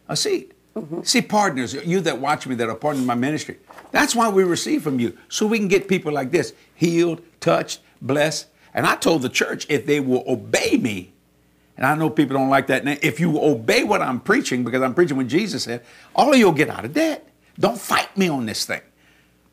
a 0.09 0.15
seed. 0.15 0.53
Mm-hmm. 0.75 1.01
See, 1.03 1.21
partners, 1.21 1.73
you 1.73 1.99
that 2.01 2.17
watch 2.19 2.47
me 2.47 2.55
that 2.55 2.69
are 2.69 2.75
part 2.75 2.95
of 2.95 3.05
my 3.05 3.13
ministry, 3.15 3.57
that's 3.91 4.15
why 4.15 4.29
we 4.29 4.43
receive 4.43 4.81
from 4.81 4.99
you, 4.99 5.17
so 5.27 5.45
we 5.45 5.59
can 5.59 5.67
get 5.67 5.87
people 5.89 6.13
like 6.13 6.31
this 6.31 6.53
healed, 6.75 7.21
touched, 7.41 7.81
blessed. 8.01 8.47
And 8.73 8.85
I 8.85 8.95
told 8.95 9.21
the 9.21 9.29
church 9.29 9.65
if 9.69 9.85
they 9.85 9.99
will 9.99 10.23
obey 10.27 10.77
me, 10.77 11.11
and 11.77 11.85
I 11.85 11.95
know 11.95 12.09
people 12.09 12.37
don't 12.37 12.49
like 12.49 12.67
that 12.67 12.85
name, 12.85 12.99
if 13.01 13.19
you 13.19 13.41
obey 13.41 13.83
what 13.83 14.01
I'm 14.01 14.19
preaching, 14.19 14.63
because 14.63 14.81
I'm 14.81 14.93
preaching 14.93 15.17
what 15.17 15.27
Jesus 15.27 15.63
said, 15.63 15.83
all 16.15 16.31
of 16.31 16.39
you'll 16.39 16.51
get 16.51 16.69
out 16.69 16.85
of 16.85 16.93
debt. 16.93 17.27
Don't 17.59 17.79
fight 17.79 18.15
me 18.17 18.29
on 18.29 18.45
this 18.45 18.65
thing. 18.65 18.81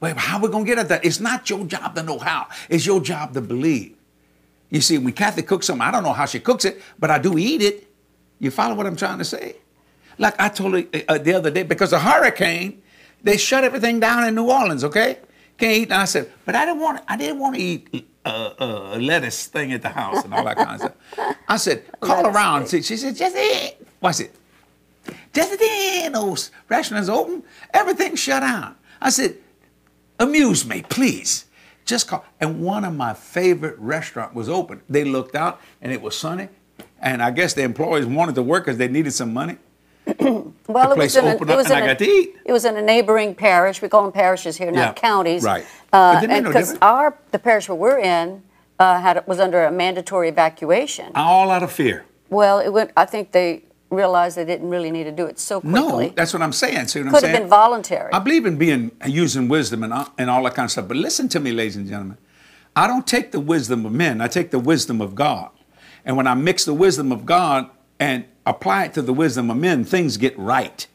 Well, 0.00 0.14
how 0.14 0.38
are 0.38 0.42
we 0.42 0.48
going 0.48 0.64
to 0.64 0.68
get 0.68 0.78
at 0.78 0.88
that? 0.90 1.04
It's 1.04 1.20
not 1.20 1.50
your 1.50 1.64
job 1.64 1.94
to 1.96 2.02
know 2.02 2.18
how, 2.18 2.46
it's 2.68 2.86
your 2.86 3.00
job 3.00 3.34
to 3.34 3.40
believe. 3.40 3.96
You 4.70 4.80
see, 4.80 4.98
when 4.98 5.12
Kathy 5.14 5.42
cooks 5.42 5.66
something, 5.66 5.86
I 5.86 5.90
don't 5.90 6.02
know 6.02 6.12
how 6.12 6.26
she 6.26 6.40
cooks 6.40 6.64
it, 6.64 6.80
but 6.98 7.10
I 7.10 7.18
do 7.18 7.38
eat 7.38 7.62
it. 7.62 7.88
You 8.38 8.50
follow 8.50 8.74
what 8.74 8.86
I'm 8.86 8.96
trying 8.96 9.18
to 9.18 9.24
say? 9.24 9.56
Like 10.18 10.38
I 10.38 10.48
told 10.48 10.74
her 10.74 10.84
uh, 11.08 11.18
the 11.18 11.34
other 11.34 11.50
day, 11.50 11.62
because 11.62 11.90
the 11.90 11.98
hurricane, 11.98 12.82
they 13.22 13.36
shut 13.36 13.64
everything 13.64 13.98
down 13.98 14.28
in 14.28 14.34
New 14.34 14.50
Orleans. 14.50 14.84
Okay, 14.84 15.18
can't 15.58 15.76
eat. 15.76 15.82
And 15.84 15.94
I 15.94 16.04
said, 16.04 16.30
but 16.44 16.54
I 16.54 16.64
didn't 16.64 16.80
want. 16.80 17.02
I 17.08 17.16
didn't 17.16 17.38
want 17.38 17.56
to 17.56 17.60
eat 17.60 18.06
uh, 18.24 18.28
uh, 18.58 18.90
a 18.94 18.98
lettuce 18.98 19.46
thing 19.46 19.72
at 19.72 19.82
the 19.82 19.88
house 19.88 20.24
and 20.24 20.32
all 20.32 20.44
that 20.44 20.56
kind 20.56 20.80
of 20.82 20.92
stuff. 21.14 21.36
I 21.48 21.56
said, 21.56 21.84
call 22.00 22.22
Lettuce 22.22 22.34
around. 22.34 22.64
thing. 22.66 22.82
She, 22.82 22.96
said, 22.96 23.76
what's 24.00 24.20
it? 24.20 24.34
Jesse, 25.32 25.56
there 25.56 26.04
ain't 26.04 26.12
no 26.12 26.36
restaurants 26.68 27.08
open. 27.08 27.42
everything 27.72 28.14
shut 28.14 28.42
down. 28.42 28.76
I 29.00 29.10
said, 29.10 29.36
amuse 30.18 30.66
me, 30.66 30.82
please. 30.82 31.46
Just 31.84 32.08
call. 32.08 32.24
And 32.40 32.60
one 32.60 32.84
of 32.84 32.94
my 32.94 33.14
favorite 33.14 33.78
restaurant 33.78 34.34
was 34.34 34.48
open. 34.48 34.82
They 34.88 35.04
looked 35.04 35.34
out 35.34 35.60
and 35.80 35.90
it 35.90 36.02
was 36.02 36.16
sunny. 36.16 36.48
And 37.00 37.22
I 37.22 37.30
guess 37.30 37.54
the 37.54 37.62
employees 37.62 38.04
wanted 38.06 38.34
to 38.34 38.42
work 38.42 38.64
because 38.66 38.76
they 38.76 38.88
needed 38.88 39.12
some 39.12 39.32
money. 39.32 39.56
Well, 40.68 40.92
it 40.92 40.98
was 40.98 41.16
in 41.16 41.24
a, 41.26 41.30
it 41.30 41.40
was 41.40 41.70
in 41.70 41.78
a- 41.78 41.86
got 41.86 41.98
to 41.98 42.04
eat. 42.06 42.36
It 42.44 42.52
was 42.52 42.64
in 42.64 42.76
a 42.76 42.82
neighboring 42.82 43.34
parish. 43.34 43.80
We 43.80 43.88
call 43.88 44.02
them 44.02 44.12
parishes 44.12 44.56
here, 44.56 44.70
Yeah, 44.70 44.86
not 44.86 44.96
counties. 44.96 45.42
right. 45.42 45.64
Uh, 45.92 46.14
But 46.14 46.20
they 46.20 46.26
made 46.26 46.34
and 46.36 46.44
no 46.44 46.50
because 46.50 46.72
difference. 46.72 46.82
our 46.82 47.16
the 47.30 47.38
parish 47.38 47.68
where 47.68 47.76
we're 47.76 47.98
in 47.98 48.42
uh, 48.78 49.00
had 49.00 49.26
was 49.26 49.40
under 49.40 49.64
a 49.64 49.72
mandatory 49.72 50.28
evacuation. 50.28 51.12
All 51.14 51.50
out 51.50 51.62
of 51.62 51.72
fear. 51.72 52.04
well, 52.28 52.58
it 52.58 52.68
went. 52.70 52.90
I 52.96 53.06
think 53.06 53.32
they 53.32 53.62
realized 53.90 54.36
they 54.36 54.44
didn't 54.44 54.68
really 54.68 54.90
need 54.90 55.04
to 55.04 55.12
do 55.12 55.24
it 55.24 55.38
so 55.38 55.62
quickly. 55.62 56.06
No, 56.08 56.12
that's 56.14 56.34
what 56.34 56.42
I'm 56.42 56.52
saying. 56.52 56.88
See 56.88 56.98
what 57.00 57.06
I'm 57.06 57.12
Could 57.14 57.20
saying? 57.22 57.32
have 57.34 57.42
been 57.44 57.48
voluntary. 57.48 58.12
I 58.12 58.18
believe 58.18 58.44
in 58.44 58.58
being 58.58 58.90
using 59.06 59.48
wisdom 59.48 59.82
and, 59.82 59.94
all- 59.94 60.12
and 60.18 60.28
all 60.28 60.42
that 60.44 60.54
kind 60.54 60.66
of 60.66 60.70
stuff. 60.70 60.86
But 60.88 60.98
listen 60.98 61.30
to 61.30 61.40
me, 61.40 61.52
ladies 61.52 61.76
and 61.76 61.86
gentlemen. 61.88 62.18
I 62.76 62.86
don't 62.86 63.06
take 63.06 63.32
the 63.32 63.40
wisdom 63.40 63.86
of 63.86 63.92
men. 63.92 64.20
I 64.20 64.28
take 64.28 64.50
the 64.50 64.58
wisdom 64.58 65.00
of 65.00 65.14
God. 65.14 65.48
And 66.04 66.16
when 66.18 66.26
I 66.26 66.34
mix 66.34 66.66
the 66.66 66.74
wisdom 66.74 67.10
of 67.10 67.24
God 67.24 67.70
and 68.00 68.24
apply 68.46 68.84
it 68.84 68.94
to 68.94 69.02
the 69.02 69.12
wisdom 69.12 69.50
of 69.50 69.56
men, 69.56 69.84
things 69.84 70.16
get 70.16 70.38
right. 70.38 70.86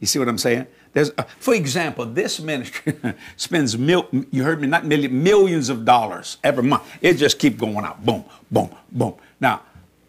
You 0.00 0.06
see 0.06 0.18
what 0.18 0.28
I'm 0.28 0.38
saying? 0.38 0.66
There's, 0.92 1.10
uh, 1.18 1.24
for 1.38 1.54
example, 1.54 2.06
this 2.06 2.40
ministry 2.40 2.94
spends 3.36 3.76
mil, 3.76 4.08
you 4.30 4.44
heard 4.44 4.60
me, 4.60 4.66
not 4.66 4.84
million, 4.84 5.22
millions 5.22 5.68
of 5.68 5.84
dollars 5.84 6.38
every 6.42 6.62
month. 6.62 6.84
It 7.00 7.14
just 7.14 7.38
keep 7.38 7.58
going 7.58 7.76
out, 7.78 8.04
boom, 8.04 8.24
boom, 8.50 8.70
boom. 8.90 9.14
Now, 9.40 9.62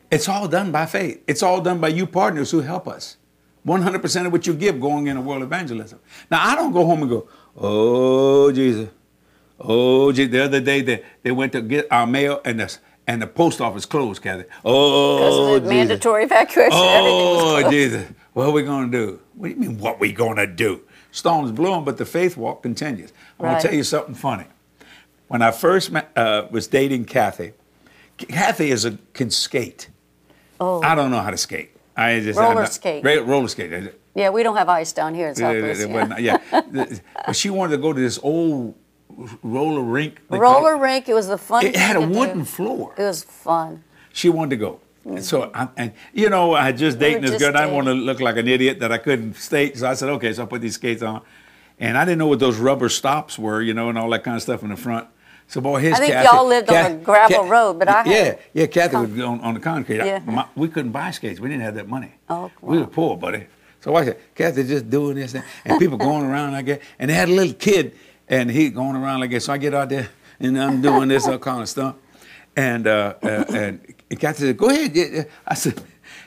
it's 0.09 0.27
all 0.27 0.47
done 0.47 0.71
by 0.71 0.85
faith. 0.85 1.23
It's 1.27 1.43
all 1.43 1.61
done 1.61 1.79
by 1.79 1.89
you 1.89 2.07
partners 2.07 2.51
who 2.51 2.61
help 2.61 2.87
us. 2.87 3.17
100% 3.65 4.25
of 4.25 4.31
what 4.31 4.47
you 4.47 4.53
give 4.53 4.79
going 4.79 5.07
into 5.07 5.21
world 5.21 5.43
evangelism. 5.43 5.99
Now, 6.31 6.47
I 6.47 6.55
don't 6.55 6.71
go 6.71 6.85
home 6.85 7.01
and 7.01 7.09
go, 7.09 7.27
oh, 7.57 8.51
Jesus. 8.51 8.89
Oh, 9.59 10.11
gee, 10.13 10.25
the 10.25 10.45
other 10.45 10.61
day 10.61 10.81
they, 10.81 11.03
they 11.21 11.31
went 11.31 11.51
to 11.51 11.61
get 11.61 11.87
our 11.91 12.07
mail 12.07 12.41
and 12.45 12.61
the, 12.61 12.77
and 13.09 13.19
the 13.19 13.27
post 13.27 13.59
office 13.59 13.87
closed, 13.87 14.21
Kathy. 14.21 14.43
Oh, 14.63 15.55
because 15.55 15.67
mandatory 15.67 16.25
evacuation. 16.25 16.71
Oh. 16.73 17.67
Jesus. 17.69 18.07
What 18.33 18.45
are 18.47 18.51
we 18.51 18.61
going 18.61 18.91
to 18.91 18.97
do? 18.97 19.19
What 19.33 19.47
do 19.47 19.53
you 19.55 19.59
mean, 19.59 19.79
what 19.79 19.99
we 19.99 20.11
going 20.13 20.37
to 20.37 20.45
do? 20.47 20.81
storms 21.11 21.51
blowing, 21.51 21.83
but 21.83 21.97
the 21.97 22.05
faith 22.05 22.37
walk 22.37 22.61
continues. 22.61 23.11
I 23.39 23.43
want 23.43 23.53
Right. 23.53 23.61
to 23.63 23.67
tell 23.69 23.75
you 23.75 23.83
something 23.83 24.13
funny. 24.13 24.45
When 25.27 25.41
I 25.41 25.49
first 25.49 25.91
met, 25.91 26.11
uh, 26.15 26.45
was 26.51 26.67
dating 26.67 27.05
Kathy, 27.05 27.53
Kathy 28.19 28.69
is 28.69 28.85
a 28.85 28.99
can 29.13 29.31
skate. 29.31 29.89
Oh, 30.59 30.83
I 30.83 30.93
don't 30.93 31.09
know 31.09 31.21
how 31.21 31.31
to 31.31 31.37
skate. 31.37 31.71
I 31.97 32.19
just 32.19 32.37
Roller 32.37 32.51
I'm 32.51 32.57
not- 32.57 32.73
skate. 32.73 33.03
roller 33.03 33.47
skate. 33.47 33.91
Yeah, 34.13 34.29
we 34.29 34.43
don't 34.43 34.55
have 34.55 34.69
ice 34.69 34.93
down 34.93 35.15
here 35.15 35.29
in 35.29 35.35
Southwest. 35.35 35.89
yeah, 35.89 36.17
yeah. 36.19 36.37
yeah. 36.71 36.85
but 37.25 37.35
she 37.35 37.49
wanted 37.49 37.77
to 37.77 37.81
go 37.81 37.91
to 37.91 37.99
this 37.99 38.19
old 38.21 38.75
roller 39.43 39.81
rink. 39.81 40.19
Roller 40.29 40.75
it. 40.75 40.79
rink, 40.79 41.09
it 41.09 41.13
was 41.13 41.27
the 41.27 41.37
fun 41.37 41.65
It 41.65 41.75
had 41.75 41.95
a 41.95 42.01
to 42.01 42.07
do. 42.07 42.17
wooden 42.17 42.45
floor. 42.45 42.93
It 42.97 43.03
was 43.03 43.23
fun. 43.23 43.83
She 44.13 44.29
wanted 44.29 44.51
to 44.51 44.57
go. 44.57 44.79
And 45.05 45.23
so, 45.23 45.43
mm. 45.43 45.51
I, 45.53 45.67
and 45.77 45.93
you 46.13 46.29
know, 46.29 46.53
I 46.53 46.65
had 46.65 46.77
just 46.77 46.97
We 46.97 47.05
dating 47.05 47.21
this 47.23 47.39
girl. 47.41 47.55
I 47.55 47.61
didn't 47.61 47.75
want 47.75 47.87
to 47.87 47.93
look 47.93 48.19
like 48.19 48.37
an 48.37 48.47
idiot 48.47 48.79
that 48.79 48.91
I 48.91 48.97
couldn't 48.97 49.35
skate. 49.35 49.77
So 49.77 49.87
I 49.87 49.93
said, 49.93 50.09
okay. 50.09 50.33
So 50.33 50.43
I 50.43 50.45
put 50.45 50.61
these 50.61 50.75
skates 50.75 51.01
on, 51.01 51.21
and 51.79 51.97
I 51.97 52.05
didn't 52.05 52.19
know 52.19 52.27
what 52.27 52.39
those 52.39 52.57
rubber 52.57 52.89
stops 52.89 53.39
were, 53.39 53.61
you 53.61 53.73
know, 53.73 53.89
and 53.89 53.97
all 53.97 54.09
that 54.09 54.23
kind 54.23 54.35
of 54.35 54.43
stuff 54.43 54.61
in 54.63 54.69
the 54.69 54.75
front. 54.75 55.07
So 55.47 55.61
boy, 55.61 55.79
his 55.79 55.93
I 55.93 55.97
think 55.97 56.13
Kathy, 56.13 56.35
y'all 56.35 56.45
lived 56.47 56.69
on 56.69 56.91
a 56.91 56.95
gravel 56.97 57.45
road, 57.45 57.79
but 57.79 57.87
I 57.87 58.03
had- 58.03 58.07
yeah, 58.07 58.35
yeah, 58.53 58.67
Kathy 58.67 58.97
would 58.97 59.17
go 59.17 59.29
on, 59.29 59.41
on 59.41 59.55
the 59.55 59.59
concrete. 59.59 59.99
I- 59.99 60.05
Yeah. 60.05 60.19
my- 60.23 60.45
we 60.55 60.67
couldn't 60.67 60.91
buy 60.91 61.09
skates. 61.09 61.39
We 61.39 61.49
didn't 61.49 61.63
have 61.63 61.73
that 61.73 61.87
money. 61.87 62.11
Oh, 62.29 62.51
we 62.61 62.77
were 62.77 62.85
poor, 62.85 63.17
buddy. 63.17 63.47
So 63.81 63.95
I 63.95 64.05
said, 64.05 64.17
Kathy 64.35 64.63
just 64.65 64.89
doing 64.91 65.15
this, 65.15 65.33
and, 65.33 65.43
and 65.65 65.79
people 65.79 65.97
going 65.97 66.23
around 66.23 66.51
like 66.51 66.67
that, 66.67 66.81
and 66.99 67.09
they 67.09 67.15
had 67.15 67.29
a 67.29 67.31
little 67.31 67.53
kid, 67.55 67.95
and 68.29 68.49
he 68.49 68.69
going 68.69 68.95
around 68.95 69.19
like 69.19 69.31
that. 69.31 69.41
So 69.41 69.53
I 69.53 69.57
get 69.57 69.73
out 69.73 69.89
there, 69.89 70.09
and 70.39 70.61
I'm 70.61 70.81
doing 70.81 71.09
this 71.09 71.27
all 71.27 71.39
kind 71.39 71.61
of 71.61 71.69
stuff, 71.69 71.95
and 72.55 72.87
uh, 72.87 73.15
uh, 73.21 73.45
and 73.49 73.95
Kathy 74.19 74.45
said, 74.45 74.57
"Go 74.57 74.69
ahead." 74.69 75.29
I 75.45 75.55
said, 75.55 75.81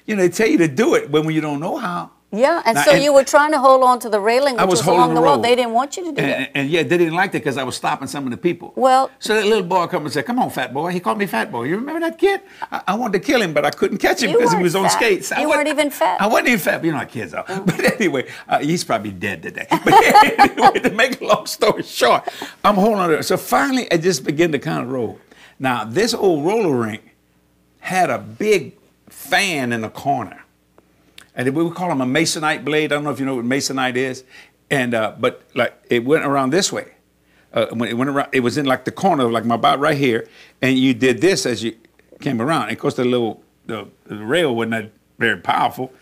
"You 0.06 0.16
know, 0.16 0.22
they 0.22 0.28
tell 0.28 0.48
you 0.48 0.58
to 0.58 0.68
do 0.68 0.94
it, 0.96 1.10
but 1.10 1.24
when 1.24 1.34
you 1.34 1.40
don't 1.40 1.60
know 1.60 1.76
how." 1.78 2.10
Yeah, 2.34 2.62
and 2.64 2.76
Now, 2.76 2.82
so 2.84 2.92
and- 2.92 3.02
you 3.04 3.12
were 3.12 3.24
trying 3.24 3.52
to 3.52 3.58
hold 3.58 3.82
on 3.82 3.98
to 4.00 4.08
the 4.08 4.18
railing, 4.18 4.54
which 4.54 4.62
I 4.62 4.64
was 4.64 4.78
was, 4.78 4.86
holding 4.86 5.00
along 5.02 5.10
the 5.10 5.20
the 5.20 5.26
wall. 5.26 5.36
road. 5.36 5.44
They 5.44 5.54
didn't 5.54 5.72
want 5.74 5.98
you 5.98 6.04
to 6.06 6.12
do 6.12 6.22
And, 6.22 6.30
that. 6.30 6.38
and, 6.38 6.48
and, 6.54 6.70
yeah, 6.70 6.82
they 6.82 6.96
didn't 6.96 7.12
like 7.14 7.30
that 7.32 7.40
because 7.40 7.58
I 7.58 7.62
was 7.62 7.76
stopping 7.76 8.08
some 8.08 8.24
of 8.24 8.30
the 8.30 8.38
people. 8.38 8.72
Well- 8.74 9.10
so 9.18 9.34
that 9.34 9.44
little 9.44 9.62
boy 9.64 9.86
come 9.88 10.04
and 10.04 10.12
said, 10.12 10.24
"Come 10.24 10.38
on, 10.38 10.48
fat 10.48 10.72
boy." 10.72 10.92
He 10.92 11.00
called 11.00 11.18
me 11.18 11.26
fat 11.26 11.52
boy. 11.52 11.64
You 11.64 11.76
remember 11.76 12.00
that 12.00 12.16
kid? 12.18 12.40
I, 12.70 12.80
I 12.88 12.94
wanted 12.94 13.18
to 13.20 13.24
kill 13.26 13.42
him, 13.42 13.52
but 13.52 13.66
I 13.66 13.70
couldn't 13.70 13.98
catch 13.98 14.22
him 14.22 14.32
because 14.32 14.52
he 14.54 14.62
was 14.62 14.74
on 14.74 14.84
fat. 14.84 14.92
skates. 14.92 15.30
I 15.30 15.42
You 15.42 15.48
wasn't- 15.48 15.66
weren't 15.66 15.78
even 15.78 15.90
fat. 15.90 16.20
I 16.22 16.26
wasn't 16.26 16.48
even 16.48 16.60
fat. 16.60 16.78
But 16.80 16.86
you 16.86 16.92
know 16.92 16.98
how 16.98 17.04
kids 17.04 17.34
are. 17.34 17.44
But 17.66 18.00
anyway, 18.00 18.26
uh, 18.48 18.60
he's 18.60 18.82
probably 18.82 19.10
dead 19.12 19.42
today. 19.42 19.66
But 19.84 19.92
anyway, 20.40 20.80
to 20.80 20.90
make 20.90 21.20
a 21.20 21.24
long 21.26 21.44
story 21.46 21.82
short, 21.82 22.26
I'm 22.64 22.76
holding 22.76 22.98
on 22.98 23.10
to 23.10 23.18
it. 23.18 23.24
So 23.24 23.36
finally, 23.36 23.92
I 23.92 23.98
just 23.98 24.24
began 24.24 24.52
to 24.52 24.58
kind 24.58 24.82
of 24.82 24.90
roll. 24.90 25.18
Now, 25.58 25.84
this 25.84 26.14
old 26.14 26.46
roller 26.46 26.74
rink 26.74 27.02
had 27.80 28.08
a 28.08 28.18
big 28.18 28.72
fan 29.10 29.70
in 29.72 29.82
the 29.82 29.90
corner 29.90 30.38
and 31.34 31.48
we 31.54 31.62
would 31.64 31.74
call 31.74 31.88
them 31.88 32.00
a 32.00 32.06
masonite 32.06 32.64
blade. 32.64 32.92
I 32.92 32.96
don't 32.96 33.04
know 33.04 33.10
if 33.10 33.20
you 33.20 33.26
know 33.26 33.36
what 33.36 33.44
masonite 33.44 33.96
is, 33.96 34.24
and 34.70 34.94
uh, 34.94 35.14
but 35.18 35.42
like 35.54 35.74
it 35.88 36.04
went 36.04 36.24
around 36.24 36.50
this 36.50 36.72
way. 36.72 36.92
Uh, 37.52 37.66
when 37.72 37.88
it 37.88 37.94
went 37.94 38.08
around, 38.08 38.28
it 38.32 38.40
was 38.40 38.56
in 38.56 38.64
like 38.64 38.84
the 38.84 38.92
corner, 38.92 39.30
like 39.30 39.44
my 39.44 39.54
about 39.54 39.78
right 39.78 39.96
here, 39.96 40.26
and 40.62 40.78
you 40.78 40.94
did 40.94 41.20
this 41.20 41.44
as 41.44 41.62
you 41.62 41.76
came 42.20 42.40
around. 42.40 42.64
And 42.64 42.72
of 42.72 42.78
course, 42.78 42.94
the 42.94 43.04
little 43.04 43.42
the, 43.66 43.88
the 44.06 44.16
rail 44.24 44.54
wasn't 44.54 44.72
that 44.72 44.92
very 45.18 45.38
powerful, 45.38 45.92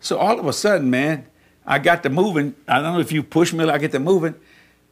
so 0.00 0.18
all 0.18 0.38
of 0.38 0.46
a 0.46 0.52
sudden, 0.52 0.90
man, 0.90 1.26
I 1.66 1.78
got 1.78 2.02
to 2.04 2.10
moving. 2.10 2.54
I 2.68 2.80
don't 2.80 2.94
know 2.94 3.00
if 3.00 3.12
you 3.12 3.22
push 3.22 3.52
me, 3.52 3.64
I 3.68 3.78
get 3.78 3.92
to 3.92 3.98
moving. 3.98 4.34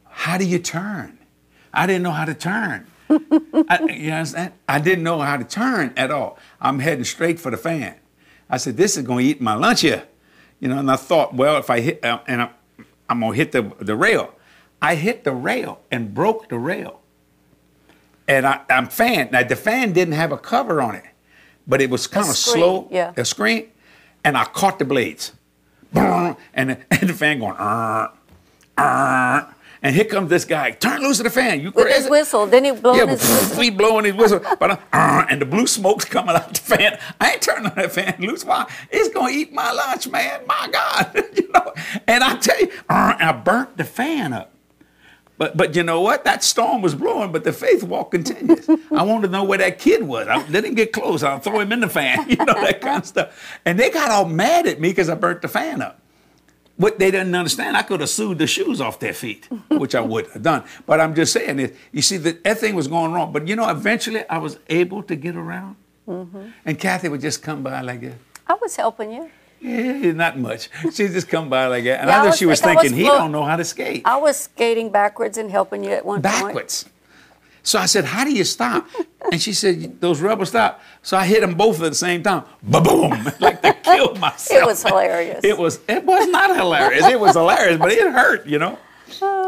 How 0.09 0.37
do 0.37 0.45
you 0.45 0.59
turn? 0.59 1.17
I 1.73 1.87
didn't 1.87 2.03
know 2.03 2.11
how 2.11 2.25
to 2.25 2.35
turn. 2.35 2.87
I, 3.09 3.87
you 3.89 4.11
understand? 4.11 4.53
I 4.67 4.79
didn't 4.79 5.03
know 5.03 5.19
how 5.19 5.37
to 5.37 5.43
turn 5.43 5.93
at 5.97 6.11
all. 6.11 6.37
I'm 6.61 6.79
heading 6.79 7.03
straight 7.03 7.39
for 7.39 7.51
the 7.51 7.57
fan. 7.57 7.95
I 8.53 8.57
said, 8.57 8.77
"This 8.77 8.97
is 8.97 9.03
going 9.03 9.25
to 9.25 9.31
eat 9.31 9.41
my 9.41 9.55
lunch 9.55 9.81
here," 9.81 10.03
you 10.59 10.67
know. 10.67 10.77
And 10.77 10.89
I 10.91 10.95
thought, 10.95 11.33
well, 11.33 11.57
if 11.57 11.69
I 11.71 11.79
hit, 11.79 12.05
uh, 12.05 12.19
and 12.27 12.43
I, 12.43 12.49
I'm 13.09 13.19
going 13.19 13.31
to 13.31 13.37
hit 13.37 13.51
the 13.51 13.63
the 13.83 13.95
rail. 13.95 14.33
I 14.79 14.95
hit 14.95 15.23
the 15.23 15.31
rail 15.31 15.81
and 15.91 16.13
broke 16.13 16.49
the 16.49 16.59
rail. 16.59 16.99
And 18.27 18.45
I, 18.45 18.61
I'm 18.69 18.87
fan. 18.87 19.29
Now 19.31 19.43
the 19.43 19.55
fan 19.55 19.91
didn't 19.93 20.13
have 20.13 20.31
a 20.31 20.37
cover 20.37 20.81
on 20.81 20.93
it, 20.95 21.03
but 21.65 21.81
it 21.81 21.89
was 21.89 22.05
kind 22.05 22.29
of 22.29 22.35
screen, 22.35 22.63
slow. 22.63 22.87
yeah. 22.91 23.13
A 23.17 23.25
screen, 23.25 23.69
and 24.23 24.37
I 24.37 24.45
caught 24.45 24.77
the 24.77 24.85
blades, 24.85 25.33
and 25.93 26.35
the, 26.69 26.77
and 26.91 27.09
the 27.09 27.13
fan 27.13 27.39
going. 27.39 27.55
"Arr, 27.57 28.11
arr." 28.77 29.55
And 29.83 29.93
here 29.93 30.05
comes 30.05 30.29
this 30.29 30.45
guy. 30.45 30.71
Turn 30.71 31.01
loose 31.01 31.19
of 31.19 31.25
the 31.25 31.29
fan. 31.29 31.59
You 31.59 31.65
With 31.71 31.85
crazy? 31.85 32.03
his 32.03 32.09
whistle, 32.09 32.45
then 32.47 32.63
he 32.63 32.71
blew 32.71 32.95
Yeah, 32.95 33.05
his 33.05 33.19
whistle. 33.21 33.61
he 33.61 33.69
blowing 33.69 34.05
his 34.05 34.13
whistle, 34.15 34.39
but 34.57 34.71
uh, 34.71 34.77
uh, 34.93 35.25
and 35.29 35.41
the 35.41 35.45
blue 35.45 35.67
smoke's 35.67 36.05
coming 36.05 36.35
out 36.35 36.53
the 36.53 36.59
fan. 36.61 36.97
I 37.19 37.33
ain't 37.33 37.41
turning 37.41 37.67
on 37.67 37.75
that 37.75 37.91
fan 37.91 38.15
loose. 38.19 38.45
Why? 38.45 38.65
It's 38.89 39.13
gonna 39.13 39.31
eat 39.33 39.51
my 39.51 39.71
lunch, 39.73 40.07
man. 40.07 40.41
My 40.47 40.69
God, 40.71 41.25
you 41.35 41.51
know. 41.53 41.73
And 42.07 42.23
I 42.23 42.37
tell 42.37 42.57
you, 42.61 42.71
uh, 42.89 43.15
I 43.19 43.33
burnt 43.33 43.75
the 43.75 43.83
fan 43.83 44.31
up. 44.31 44.51
But 45.37 45.57
but 45.57 45.75
you 45.75 45.83
know 45.83 45.99
what? 45.99 46.23
That 46.23 46.43
storm 46.45 46.81
was 46.81 46.95
blowing, 46.95 47.33
but 47.33 47.43
the 47.43 47.51
faith 47.51 47.83
walk 47.83 48.11
continues. 48.11 48.69
I 48.91 49.03
wanted 49.03 49.27
to 49.27 49.33
know 49.33 49.43
where 49.43 49.57
that 49.57 49.79
kid 49.79 50.03
was. 50.03 50.27
I 50.29 50.41
didn't 50.47 50.75
get 50.75 50.93
close. 50.93 51.23
I'll 51.23 51.39
throw 51.39 51.59
him 51.59 51.73
in 51.73 51.81
the 51.81 51.89
fan, 51.89 52.25
you 52.29 52.37
know 52.37 52.53
that 52.53 52.79
kind 52.79 52.99
of 52.99 53.05
stuff. 53.05 53.59
And 53.65 53.77
they 53.77 53.89
got 53.89 54.11
all 54.11 54.25
mad 54.25 54.65
at 54.67 54.79
me 54.79 54.89
because 54.89 55.09
I 55.09 55.15
burnt 55.15 55.41
the 55.41 55.47
fan 55.49 55.81
up. 55.81 55.99
What 56.83 56.99
they 56.99 57.11
didn't 57.11 57.33
understand, 57.33 57.77
I 57.77 57.83
could 57.83 58.01
have 58.01 58.09
sued 58.09 58.37
the 58.39 58.45
shoes 58.55 58.81
off 58.81 58.99
their 58.99 59.13
feet, 59.13 59.47
which 59.83 59.95
I 59.95 60.01
would 60.01 60.27
have 60.33 60.43
done. 60.43 60.63
But 60.85 60.99
I'm 60.99 61.15
just 61.15 61.31
saying, 61.31 61.57
it, 61.59 61.75
you 61.93 62.01
see, 62.01 62.17
that 62.17 62.43
that 62.43 62.57
thing 62.57 62.75
was 62.75 62.89
going 62.89 63.13
wrong. 63.13 63.31
But 63.31 63.47
you 63.47 63.55
know, 63.55 63.69
eventually 63.69 64.27
I 64.29 64.39
was 64.39 64.59
able 64.67 65.01
to 65.03 65.15
get 65.15 65.37
around. 65.37 65.77
Mm-hmm. 66.05 66.45
And 66.65 66.77
Kathy 66.77 67.07
would 67.07 67.21
just 67.21 67.41
come 67.41 67.63
by 67.63 67.79
like 67.79 68.01
that. 68.01 68.15
I 68.47 68.55
was 68.61 68.75
helping 68.75 69.13
you. 69.13 69.29
Yeah, 69.61 70.11
not 70.11 70.37
much. 70.37 70.69
She'd 70.93 71.13
just 71.13 71.29
come 71.29 71.47
by 71.49 71.67
like 71.67 71.85
that. 71.85 72.01
And 72.01 72.09
Yeah, 72.09 72.17
I 72.17 72.21
I 72.21 72.25
know 72.25 72.31
she 72.35 72.45
was 72.45 72.59
think 72.59 72.71
I 72.71 72.81
was 72.81 72.81
thinking, 72.83 72.99
he 72.99 73.05
float- 73.05 73.17
don't 73.19 73.31
know 73.31 73.45
how 73.45 73.55
to 73.55 73.63
skate. 73.63 74.01
I 74.03 74.17
was 74.17 74.35
skating 74.35 74.89
backwards 74.91 75.37
and 75.37 75.49
helping 75.49 75.85
you 75.85 75.91
at 75.91 76.03
one 76.05 76.21
point. 76.21 76.23
backwards. 76.23 76.85
So 77.63 77.79
I 77.79 77.85
said, 77.85 78.03
"How 78.03 78.25
do 78.25 78.31
you 78.31 78.43
stop?" 78.43 78.87
And 79.31 79.41
she 79.41 79.53
said, 79.53 80.01
"Those 80.01 80.21
rubber 80.21 80.45
stop." 80.45 80.81
So 81.01 81.17
I 81.17 81.25
hit 81.25 81.41
them 81.41 81.55
both 81.55 81.81
at 81.81 81.89
the 81.89 81.95
same 81.95 82.21
time. 82.21 82.43
Ba 82.61 82.81
Boom! 82.81 83.11
Like 83.39 83.61
to 83.61 83.73
kill 83.73 84.15
myself. 84.15 84.61
It 84.61 84.65
was 84.65 84.83
hilarious. 84.83 85.43
It 85.43 85.57
was. 85.57 85.79
It 85.87 86.03
was 86.03 86.27
not 86.27 86.55
hilarious. 86.55 87.05
It 87.05 87.19
was 87.19 87.33
hilarious, 87.35 87.77
but 87.77 87.91
it 87.91 88.11
hurt. 88.11 88.45
You 88.45 88.59
know. 88.59 88.77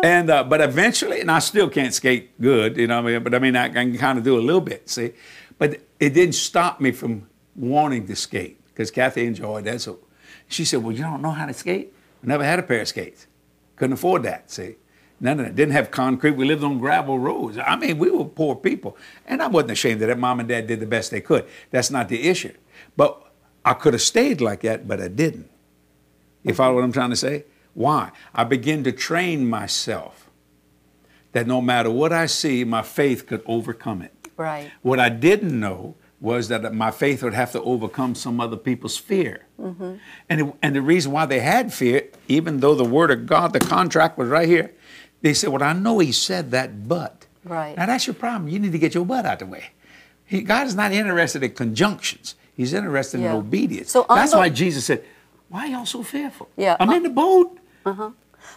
And 0.04 0.30
uh, 0.30 0.44
but 0.46 0.62
eventually, 0.62 1.20
and 1.20 1.30
I 1.30 1.40
still 1.40 1.70
can't 1.70 1.94
skate 1.94 2.40
good. 2.40 2.78
You 2.78 2.88
know. 2.88 3.02
what 3.02 3.10
I 3.10 3.14
mean, 3.14 3.24
but 3.24 3.36
I 3.36 3.40
mean, 3.40 3.56
I 3.56 3.70
can 3.70 3.98
kind 3.98 4.18
of 4.18 4.24
do 4.24 4.38
a 4.38 4.42
little 4.42 4.62
bit. 4.62 4.90
See, 4.90 5.12
but 5.58 5.82
it 6.00 6.14
didn't 6.14 6.36
stop 6.36 6.80
me 6.80 6.92
from 6.92 7.28
wanting 7.56 8.08
to 8.08 8.16
skate 8.16 8.64
because 8.68 8.92
Kathy 8.92 9.26
enjoyed 9.26 9.66
that. 9.66 9.82
So 9.82 10.00
she 10.48 10.64
said, 10.64 10.84
"Well, 10.84 10.94
you 10.94 11.04
don't 11.04 11.22
know 11.22 11.32
how 11.32 11.46
to 11.46 11.54
skate? 11.54 11.94
I 12.24 12.28
never 12.28 12.46
had 12.46 12.60
a 12.60 12.64
pair 12.64 12.80
of 12.80 12.88
skates. 12.88 13.28
Couldn't 13.76 13.94
afford 13.94 14.24
that. 14.24 14.50
See." 14.50 14.76
None 15.20 15.40
of 15.40 15.46
that. 15.46 15.56
Didn't 15.56 15.74
have 15.74 15.92
concrete. 15.92 16.32
We 16.32 16.46
lived 16.46 16.64
on 16.64 16.78
gravel 16.78 17.18
roads. 17.18 17.58
I 17.58 17.76
mean, 17.76 17.98
we 17.98 18.10
were 18.10 18.26
poor 18.26 18.56
people. 18.56 18.98
And 19.26 19.42
I 19.42 19.48
wasn't 19.48 19.72
ashamed 19.72 20.02
of 20.02 20.10
that. 20.10 20.20
Mom 20.20 20.40
and 20.40 20.50
dad 20.50 20.68
did 20.68 20.80
the 20.80 20.86
best 20.86 21.12
they 21.12 21.22
could. 21.22 21.46
That's 21.72 21.90
not 21.90 22.10
the 22.10 22.28
issue. 22.28 22.54
But 22.98 23.22
I 23.64 23.74
could 23.74 23.94
have 23.94 24.02
stayed 24.02 24.42
like 24.42 24.62
that, 24.62 24.88
but 24.88 25.02
I 25.02 25.08
didn't. 25.08 25.50
You 26.44 26.54
follow 26.54 26.76
what 26.76 26.84
I'm 26.84 26.92
trying 26.92 27.10
to 27.10 27.16
say? 27.16 27.46
Why? 27.74 28.12
I 28.34 28.44
began 28.44 28.84
to 28.84 28.92
train 28.92 29.50
myself 29.50 30.30
that 31.32 31.48
no 31.48 31.62
matter 31.62 31.90
what 31.90 32.14
I 32.14 32.28
see, 32.28 32.64
my 32.64 32.82
faith 32.82 33.26
could 33.26 33.42
overcome 33.46 34.02
it. 34.02 34.14
Right. 34.38 34.72
What 34.82 35.00
I 35.00 35.10
didn't 35.10 35.60
know 35.60 35.96
was 36.22 36.48
that 36.48 36.74
my 36.74 36.92
faith 36.92 37.22
would 37.24 37.34
have 37.34 37.52
to 37.52 37.62
overcome 37.62 38.16
some 38.16 38.40
other 38.40 38.56
people's 38.56 38.98
fear. 38.98 39.46
Mm-hmm. 39.60 39.96
And, 40.30 40.42
it, 40.42 40.56
and 40.62 40.76
the 40.76 40.82
reason 40.82 41.12
why 41.12 41.26
they 41.26 41.40
had 41.40 41.74
fear, 41.74 42.08
even 42.28 42.62
though 42.62 42.74
the 42.74 42.86
Word 42.86 43.12
of 43.12 43.26
God, 43.26 43.54
the 43.54 43.60
contract 43.60 44.18
was 44.18 44.30
right 44.30 44.48
here, 44.48 44.74
they 45.26 45.34
said, 45.34 45.50
Well, 45.50 45.64
I 45.64 45.74
know 45.74 45.98
He 46.00 46.12
said 46.12 46.52
that, 46.52 46.88
but. 46.88 47.26
Right. 47.44 47.76
Now 47.76 47.88
that's 47.88 48.06
your 48.08 48.14
problem. 48.14 48.48
You 48.48 48.60
need 48.60 48.72
to 48.72 48.78
get 48.80 48.94
your 48.94 49.06
butt 49.06 49.26
out 49.26 49.42
of 49.42 49.48
the 49.48 49.54
way. 49.54 49.66
He, 50.26 50.42
God 50.42 50.68
is 50.68 50.76
not 50.76 50.92
interested 50.92 51.42
in 51.44 51.52
conjunctions, 51.54 52.36
He's 52.56 52.74
interested 52.74 53.22
Yeah. 53.22 53.32
in 53.32 53.38
obedience. 53.38 53.92
So 53.92 54.06
that's 54.08 54.34
unbe- 54.34 54.38
why 54.38 54.50
Jesus 54.50 54.86
said, 54.86 55.04
Why 55.50 55.62
are 55.66 55.68
y'all 55.68 55.86
so 55.86 56.04
fearful? 56.04 56.48
Yeah, 56.56 56.78
I'm 56.80 56.90
uh- 56.90 56.96
in 56.96 57.04
the 57.04 57.10
boat. 57.10 57.58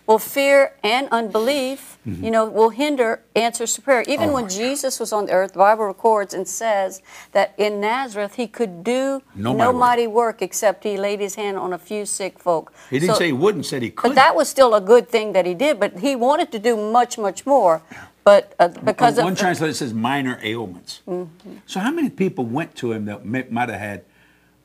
Well, 0.07 0.19
fear 0.19 0.75
and 0.83 1.09
unbelief, 1.11 1.97
Mm-hmm. 2.07 2.25
you 2.25 2.31
know, 2.31 2.47
will 2.47 2.71
hinder 2.71 3.21
answers 3.37 3.75
to 3.75 3.83
prayer. 3.83 4.03
Even 4.09 4.31
Oh, 4.31 4.35
when. 4.35 4.49
Jesus 4.49 4.99
was 4.99 5.13
on 5.13 5.27
the 5.27 5.33
earth, 5.33 5.53
the 5.53 5.59
Bible 5.59 5.85
records 5.85 6.33
and 6.33 6.49
says 6.49 7.03
that 7.33 7.53
in 7.59 7.81
Nazareth 7.81 8.37
he 8.37 8.47
could 8.47 8.83
do 8.83 9.21
No 9.35 9.53
no, 9.53 9.73
mighty 9.73 9.79
mighty 9.79 10.07
work 10.07 10.41
except 10.41 10.85
he 10.85 10.97
laid 10.97 11.21
his 11.21 11.35
hand 11.35 11.59
on 11.59 11.73
a 11.75 11.79
few 11.79 12.07
sick 12.07 12.39
folk. 12.39 12.73
He 12.89 12.99
didn't 12.99 13.15
So- 13.15 13.19
say 13.19 13.27
he 13.27 13.33
wouldn't, 13.33 13.67
said 13.67 13.83
he 13.83 13.91
could. 13.91 14.09
But 14.11 14.15
that 14.15 14.35
was 14.35 14.49
still 14.49 14.75
a 14.75 14.81
good 14.81 15.09
thing 15.11 15.33
that 15.35 15.45
he 15.45 15.53
did. 15.55 15.79
But 15.79 15.99
he 15.99 16.17
wanted 16.17 16.51
to 16.53 16.59
do 16.59 16.77
much, 16.77 17.19
much 17.19 17.45
more. 17.45 17.83
But 18.25 18.55
uh, 18.59 18.69
because 18.69 19.17
one 19.19 19.33
of 19.33 19.39
translation 19.39 19.75
says 19.75 19.93
minor 19.93 20.39
ailments. 20.43 21.03
Mm-hmm. 21.07 21.57
So 21.67 21.81
how 21.81 21.91
many 21.91 22.09
people 22.11 22.45
went 22.45 22.75
to 22.77 22.93
him 22.93 23.05
that 23.07 23.25
may, 23.27 23.45
might 23.51 23.69
have 23.69 23.81
had 23.81 24.05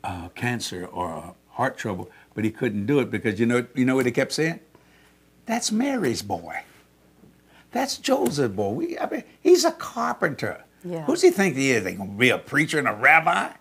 uh, 0.04 0.30
cancer 0.30 0.86
or 0.86 1.14
uh, 1.14 1.32
heart 1.58 1.78
trouble, 1.78 2.10
but 2.36 2.44
he 2.46 2.52
couldn't 2.52 2.86
do 2.86 3.00
it 3.00 3.10
because 3.12 3.40
you 3.40 3.46
know 3.46 3.66
you 3.76 3.84
know 3.86 3.96
what 3.96 4.06
he 4.06 4.12
kept 4.12 4.32
saying? 4.32 4.60
That's 5.46 5.72
Mary's 5.72 6.22
boy. 6.22 6.62
That's 7.72 7.98
Joseph's 7.98 8.56
boy. 8.56 8.70
We, 8.70 9.00
I 9.00 9.10
mean, 9.10 9.24
he's 9.42 9.66
a 9.66 9.72
carpenter. 9.72 10.64
Yeah. 10.86 11.06
Who's 11.06 11.22
he 11.22 11.32
think 11.32 11.56
he 11.56 11.72
is? 11.72 11.84
They 11.84 11.94
gonna 11.94 12.12
be 12.12 12.30
a 12.30 12.38
preacher 12.38 12.78
and 12.78 12.88
a 12.88 12.94
rabbi? 12.94 13.52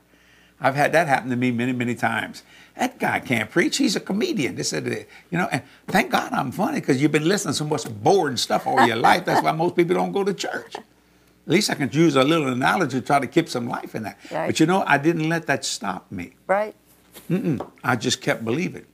I've 0.61 0.77
had 0.77 0.93
that 0.93 1.09
happen 1.09 1.29
to 1.31 1.37
me 1.37 1.51
many, 1.51 1.73
many 1.73 1.97
times. 1.97 2.45
That 2.77 2.99
guy 2.99 3.19
can't 3.21 3.51
preach. 3.51 3.79
He's 3.79 3.97
a 3.97 4.01
comedian. 4.01 4.55
They 4.55 4.63
said, 4.63 5.07
you 5.31 5.39
know, 5.39 5.49
and 5.51 5.63
thank 5.89 6.13
God 6.13 6.33
I'm 6.33 6.53
funny 6.53 6.81
because 6.81 7.03
you've 7.03 7.11
been 7.11 7.27
listening 7.27 7.53
to 7.53 7.59
so 7.59 7.65
much 7.65 7.85
boring 8.03 8.37
stuff 8.37 8.67
all 8.67 8.87
your 8.87 8.97
life. 8.97 9.25
That's 9.25 9.43
why 9.43 9.53
most 9.53 9.75
people 9.75 9.97
don't 9.97 10.13
go 10.13 10.23
to 10.23 10.33
church. 10.33 10.77
At 10.77 10.83
least 11.47 11.69
I 11.71 11.75
can 11.75 11.91
use 11.93 12.15
a 12.15 12.23
little 12.23 12.49
analogy 12.49 13.01
to 13.01 13.07
try 13.07 13.19
to 13.19 13.27
keep 13.27 13.49
some 13.49 13.69
life 13.69 13.97
in 13.97 14.05
that. 14.05 14.19
Right. 14.31 14.47
But 14.47 14.61
you 14.61 14.67
know, 14.67 14.85
I 14.87 14.99
didn't 14.99 15.29
let 15.29 15.49
that 15.49 15.65
stop 15.65 16.11
me. 16.13 16.35
Right. 16.47 16.77
Mm-mm. 17.29 17.69
I 17.83 17.97
just 17.97 18.21
kept 18.21 18.45
believing. 18.45 18.87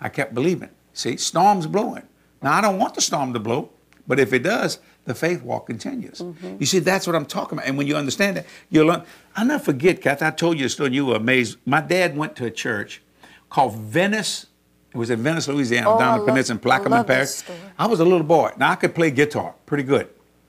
I 0.00 0.10
kept 0.10 0.34
believing. 0.34 0.68
See, 0.92 1.16
storm's 1.16 1.66
blowing. 1.66 2.02
Now, 2.42 2.52
I 2.52 2.60
don't 2.60 2.78
want 2.78 2.94
the 2.94 3.00
storm 3.00 3.32
to 3.32 3.38
blow, 3.40 3.70
but 4.06 4.20
if 4.20 4.32
it 4.32 4.40
does, 4.40 4.78
the 5.04 5.14
faith 5.14 5.42
walk 5.42 5.66
continues. 5.66 6.18
Mm-hmm. 6.20 6.56
You 6.60 6.66
see, 6.66 6.78
that's 6.80 7.06
what 7.06 7.14
I'm 7.16 7.26
talking 7.26 7.58
about. 7.58 7.68
And 7.68 7.78
when 7.78 7.86
you 7.86 7.96
understand 7.96 8.36
that, 8.36 8.46
you'll 8.70 8.86
learn. 8.86 9.02
I'll 9.36 9.46
never 9.46 9.62
forget, 9.62 10.00
Kath, 10.02 10.22
I 10.22 10.30
told 10.30 10.58
you 10.58 10.66
a 10.66 10.68
story, 10.68 10.92
you 10.92 11.06
were 11.06 11.16
amazed. 11.16 11.58
My 11.64 11.80
dad 11.80 12.16
went 12.16 12.36
to 12.36 12.44
a 12.44 12.50
church 12.50 13.02
called 13.50 13.74
Venice. 13.76 14.46
It 14.92 14.96
was 14.98 15.10
in 15.10 15.22
Venice, 15.22 15.46
Louisiana, 15.48 15.90
Oh, 15.90 15.96
I 15.96 15.98
down 15.98 16.12
the 16.12 16.18
love- 16.18 16.28
peninsula 16.28 16.58
in 16.58 16.62
Plaquemine 16.64 17.06
Parish. 17.06 17.42
I 17.78 17.86
was 17.86 18.00
a 18.00 18.04
little 18.04 18.22
boy. 18.26 18.52
Now, 18.56 18.70
I 18.70 18.76
could 18.76 18.94
play 18.94 19.10
guitar 19.10 19.54
pretty 19.66 19.84
good 19.84 20.08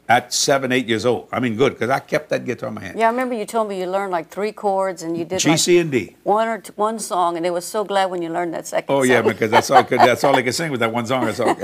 at 0.09 0.33
seven, 0.33 0.71
eight 0.71 0.87
years 0.87 1.05
old. 1.05 1.27
I 1.31 1.39
mean, 1.39 1.55
good, 1.57 1.73
because 1.73 1.89
I 1.89 1.99
kept 1.99 2.29
that 2.29 2.45
guitar 2.45 2.69
in 2.69 2.75
my 2.75 2.81
hand. 2.81 2.97
Yeah, 2.97 3.07
I 3.07 3.09
remember 3.09 3.35
you 3.35 3.45
told 3.45 3.67
me 3.67 3.79
you 3.79 3.87
learned 3.87 4.11
like 4.11 4.29
three 4.29 4.51
chords 4.51 5.03
and 5.03 5.17
you 5.17 5.25
did 5.25 5.39
G, 5.39 5.49
like 5.49 5.59
C, 5.59 5.77
and 5.79 5.91
D. 5.91 6.15
one 6.23 6.47
or 6.47 6.59
t- 6.59 6.71
one 6.75 6.97
song, 6.99 7.35
and 7.35 7.45
they 7.45 7.51
were 7.51 7.61
so 7.61 7.83
glad 7.83 8.05
when 8.09 8.21
you 8.21 8.29
learned 8.29 8.53
that 8.53 8.65
second. 8.67 8.93
Oh 8.93 9.03
yeah, 9.03 9.21
because 9.21 9.51
that's 9.51 9.69
all 9.69 9.77
I 9.77 9.83
could, 9.83 9.99
that's 9.99 10.23
all 10.23 10.35
I 10.35 10.41
could 10.41 10.55
sing 10.61 10.71
was 10.71 10.79
that 10.79 10.93
one 10.93 11.05
song. 11.05 11.25
That's 11.25 11.39
all. 11.39 11.55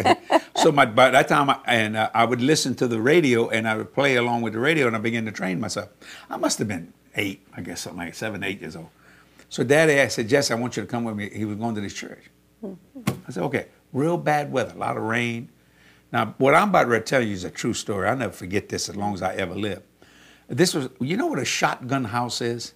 so 0.56 0.72
my 0.72 0.86
by 0.86 1.10
that 1.12 1.28
time, 1.28 1.50
I, 1.50 1.60
and 1.66 1.96
uh, 1.96 2.10
I 2.14 2.26
would 2.26 2.42
listen 2.42 2.76
to 2.76 2.88
the 2.88 3.00
radio 3.00 3.50
and 3.50 3.68
I 3.68 3.78
would 3.78 3.94
play 3.94 4.18
along 4.18 4.42
with 4.42 4.54
the 4.54 4.60
radio, 4.60 4.88
and 4.88 4.96
I 4.96 5.00
began 5.00 5.26
to 5.26 5.32
train 5.32 5.60
myself. 5.60 5.90
I 6.30 6.38
must 6.38 6.60
have 6.60 6.68
been 6.68 6.94
eight, 7.16 7.46
I 7.56 7.62
guess, 7.62 7.82
something 7.82 8.00
like 8.00 8.16
seven, 8.16 8.44
eight 8.44 8.60
years 8.60 8.76
old. 8.76 8.90
So 9.50 9.64
Daddy, 9.64 10.00
I 10.02 10.08
said, 10.08 10.28
Jess, 10.28 10.52
I 10.52 10.56
want 10.56 10.76
you 10.76 10.84
to 10.84 10.88
come 10.88 11.04
with 11.04 11.16
me. 11.16 11.30
He 11.30 11.46
was 11.46 11.58
going 11.58 11.76
to 11.76 11.82
this 11.82 11.94
church. 11.94 12.24
I 12.66 13.32
said, 13.32 13.44
okay. 13.44 13.68
Real 13.92 14.18
bad 14.18 14.52
weather, 14.52 14.74
a 14.74 14.78
lot 14.80 14.98
of 14.98 15.04
rain. 15.04 15.50
Now, 16.14 16.36
what 16.38 16.54
I'm 16.54 16.70
about 16.70 16.86
to 16.86 17.00
tell 17.02 17.22
you 17.24 17.34
is 17.34 17.44
a 17.44 17.50
true 17.50 17.74
story. 17.74 18.08
I'll 18.08 18.16
never 18.16 18.32
forget 18.32 18.70
this 18.70 18.88
as 18.88 18.96
long 18.96 19.16
as 19.16 19.24
I 19.24 19.34
ever 19.34 19.56
live. 19.56 19.82
This 20.48 20.76
was, 20.76 20.90
you 21.00 21.18
know 21.18 21.26
what 21.26 21.40
a 21.40 21.46
shotgun 21.46 22.06
house 22.06 22.40
is? 22.40 22.76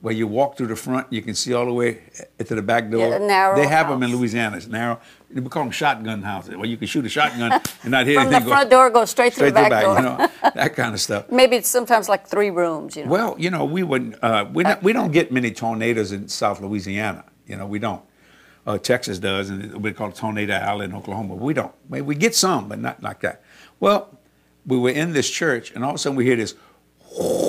Where 0.00 0.14
you 0.14 0.26
walk 0.26 0.56
through 0.56 0.66
the 0.68 0.74
front, 0.74 1.12
you 1.12 1.22
can 1.22 1.34
see 1.34 1.52
all 1.54 1.66
the 1.66 1.72
way 1.72 2.02
to 2.38 2.54
the 2.56 2.62
back 2.62 2.90
door. 2.90 3.08
Yeah, 3.08 3.16
a 3.16 3.18
narrow 3.20 3.54
They 3.54 3.68
have 3.68 3.88
them 3.88 4.02
in. 4.02 4.10
Louisiana. 4.16 4.56
It's 4.56 4.66
narrow. 4.66 4.98
We 5.32 5.42
call 5.42 5.62
them 5.62 5.70
shotgun 5.70 6.22
houses, 6.22 6.56
where 6.56 6.66
you 6.66 6.76
can 6.76 6.88
shoot 6.88 7.04
a 7.04 7.08
shotgun 7.08 7.52
and 7.82 7.90
not 7.92 8.06
hit 8.06 8.16
From 8.16 8.24
the 8.24 8.36
anything. 8.36 8.44
go 8.48 8.50
front 8.50 8.70
door, 8.70 8.90
go 8.90 9.04
straight, 9.04 9.32
straight 9.32 9.52
through 9.54 9.62
the 9.62 9.70
back, 9.70 9.84
door. 9.84 9.96
you 9.98 10.02
know, 10.02 10.28
that 10.54 10.74
kind 10.74 10.92
of 10.92 11.00
stuff. 11.00 11.30
Maybe 11.30 11.54
it's 11.54 11.68
sometimes 11.68 12.08
like 12.08 12.26
three 12.26 12.50
rooms. 12.50 12.96
You 12.96 13.04
know. 13.04 13.10
Well, 13.12 13.36
you 13.38 13.48
know, 13.50 13.64
we 13.64 13.84
wouldn't. 13.84 14.16
Uh, 14.24 14.46
we 14.52 14.64
not, 14.64 14.82
we 14.82 14.92
don't 14.92 15.12
get 15.12 15.30
many 15.30 15.52
tornadoes 15.52 16.10
in 16.10 16.26
South 16.26 16.60
Louisiana. 16.60 17.24
You 17.46 17.56
know, 17.56 17.66
we 17.66 17.78
don't. 17.78 18.02
Uh, 18.66 18.78
Texas 18.78 19.18
does, 19.18 19.50
and 19.50 19.82
we 19.82 19.92
call 19.92 20.10
it 20.10 20.14
tornado 20.14 20.54
alley 20.54 20.84
in 20.84 20.94
Oklahoma. 20.94 21.34
We 21.34 21.52
don't. 21.52 21.74
We, 21.88 22.00
we 22.00 22.14
get 22.14 22.34
some, 22.34 22.68
but 22.68 22.78
not 22.78 23.02
like 23.02 23.20
that. 23.20 23.42
Well, 23.80 24.18
we 24.64 24.78
were 24.78 24.90
in 24.90 25.12
this 25.12 25.28
church, 25.28 25.72
and 25.72 25.82
all 25.82 25.90
of 25.90 25.96
a 25.96 25.98
sudden 25.98 26.16
we 26.16 26.24
hear 26.24 26.36
this 26.36 26.54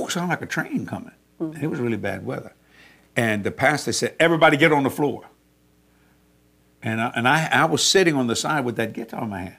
sound 0.10 0.30
like 0.30 0.42
a 0.42 0.48
train 0.48 0.86
coming. 0.86 1.12
And 1.40 1.62
it 1.62 1.68
was 1.68 1.80
really 1.80 1.98
bad 1.98 2.26
weather, 2.26 2.54
and 3.16 3.44
the 3.44 3.52
pastor 3.52 3.92
said, 3.92 4.16
"Everybody 4.20 4.58
get 4.58 4.72
on 4.72 4.84
the 4.84 4.90
floor." 4.90 5.26
And 6.82 7.00
I, 7.00 7.12
and 7.16 7.28
I, 7.28 7.48
I 7.52 7.66
was 7.66 7.84
sitting 7.84 8.16
on 8.16 8.28
the 8.28 8.36
side 8.36 8.66
with 8.66 8.76
that 8.76 8.92
guitar 8.94 9.24
in 9.24 9.30
my 9.30 9.42
hand. 9.42 9.58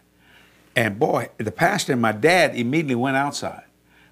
And 0.77 0.99
boy, 0.99 1.31
the 1.39 1.53
pastor 1.53 1.93
and 1.93 2.03
my 2.03 2.13
dad 2.13 2.55
immediately 2.55 2.97
went 2.97 3.17
outside. 3.17 3.63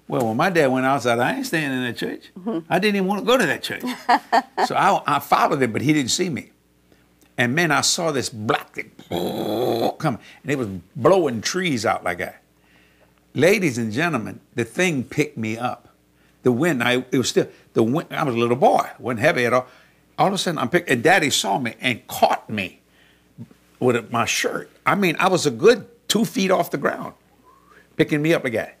Well, 0.07 0.27
when 0.27 0.37
my 0.37 0.49
dad 0.49 0.67
went 0.67 0.85
outside, 0.85 1.19
I 1.19 1.35
ain't 1.35 1.45
staying 1.45 1.71
in 1.71 1.83
that 1.83 1.97
church. 1.97 2.31
I 2.69 2.79
didn't 2.79 2.95
even 2.95 3.07
want 3.07 3.21
to 3.21 3.25
go 3.25 3.37
to 3.37 3.45
that 3.45 3.61
church. 3.63 3.83
so 4.67 4.75
I, 4.75 5.01
I 5.05 5.19
followed 5.19 5.61
him, 5.61 5.71
but 5.71 5.81
he 5.81 5.93
didn't 5.93 6.11
see 6.11 6.29
me. 6.29 6.52
And 7.37 7.55
man, 7.55 7.71
I 7.71 7.81
saw 7.81 8.11
this 8.11 8.29
black 8.29 8.73
thing 8.75 8.91
coming, 9.09 10.19
and 10.43 10.51
it 10.51 10.57
was 10.57 10.67
blowing 10.95 11.41
trees 11.41 11.85
out 11.85 12.03
like 12.03 12.19
that. 12.19 12.41
Ladies 13.33 13.77
and 13.77 13.91
gentlemen, 13.91 14.39
the 14.53 14.63
thing 14.63 15.03
picked 15.03 15.37
me 15.37 15.57
up. 15.57 15.89
The 16.43 16.51
wind, 16.51 16.83
I 16.83 17.05
it 17.11 17.17
was 17.17 17.29
still 17.29 17.47
the 17.73 17.81
wind. 17.81 18.09
I 18.11 18.23
was 18.23 18.35
a 18.35 18.37
little 18.37 18.55
boy, 18.55 18.87
wasn't 18.99 19.21
heavy 19.21 19.45
at 19.45 19.53
all. 19.53 19.67
All 20.17 20.27
of 20.27 20.33
a 20.33 20.37
sudden, 20.37 20.59
I'm 20.59 20.69
picked, 20.69 20.89
and 20.89 21.01
Daddy 21.01 21.31
saw 21.31 21.57
me 21.57 21.75
and 21.81 22.05
caught 22.07 22.47
me 22.49 22.81
with 23.79 24.11
my 24.11 24.25
shirt. 24.25 24.69
I 24.85 24.93
mean, 24.95 25.15
I 25.19 25.27
was 25.29 25.45
a 25.45 25.51
good 25.51 25.87
two 26.07 26.25
feet 26.25 26.51
off 26.51 26.69
the 26.69 26.77
ground, 26.77 27.13
picking 27.97 28.21
me 28.21 28.33
up 28.33 28.45
again, 28.45 28.71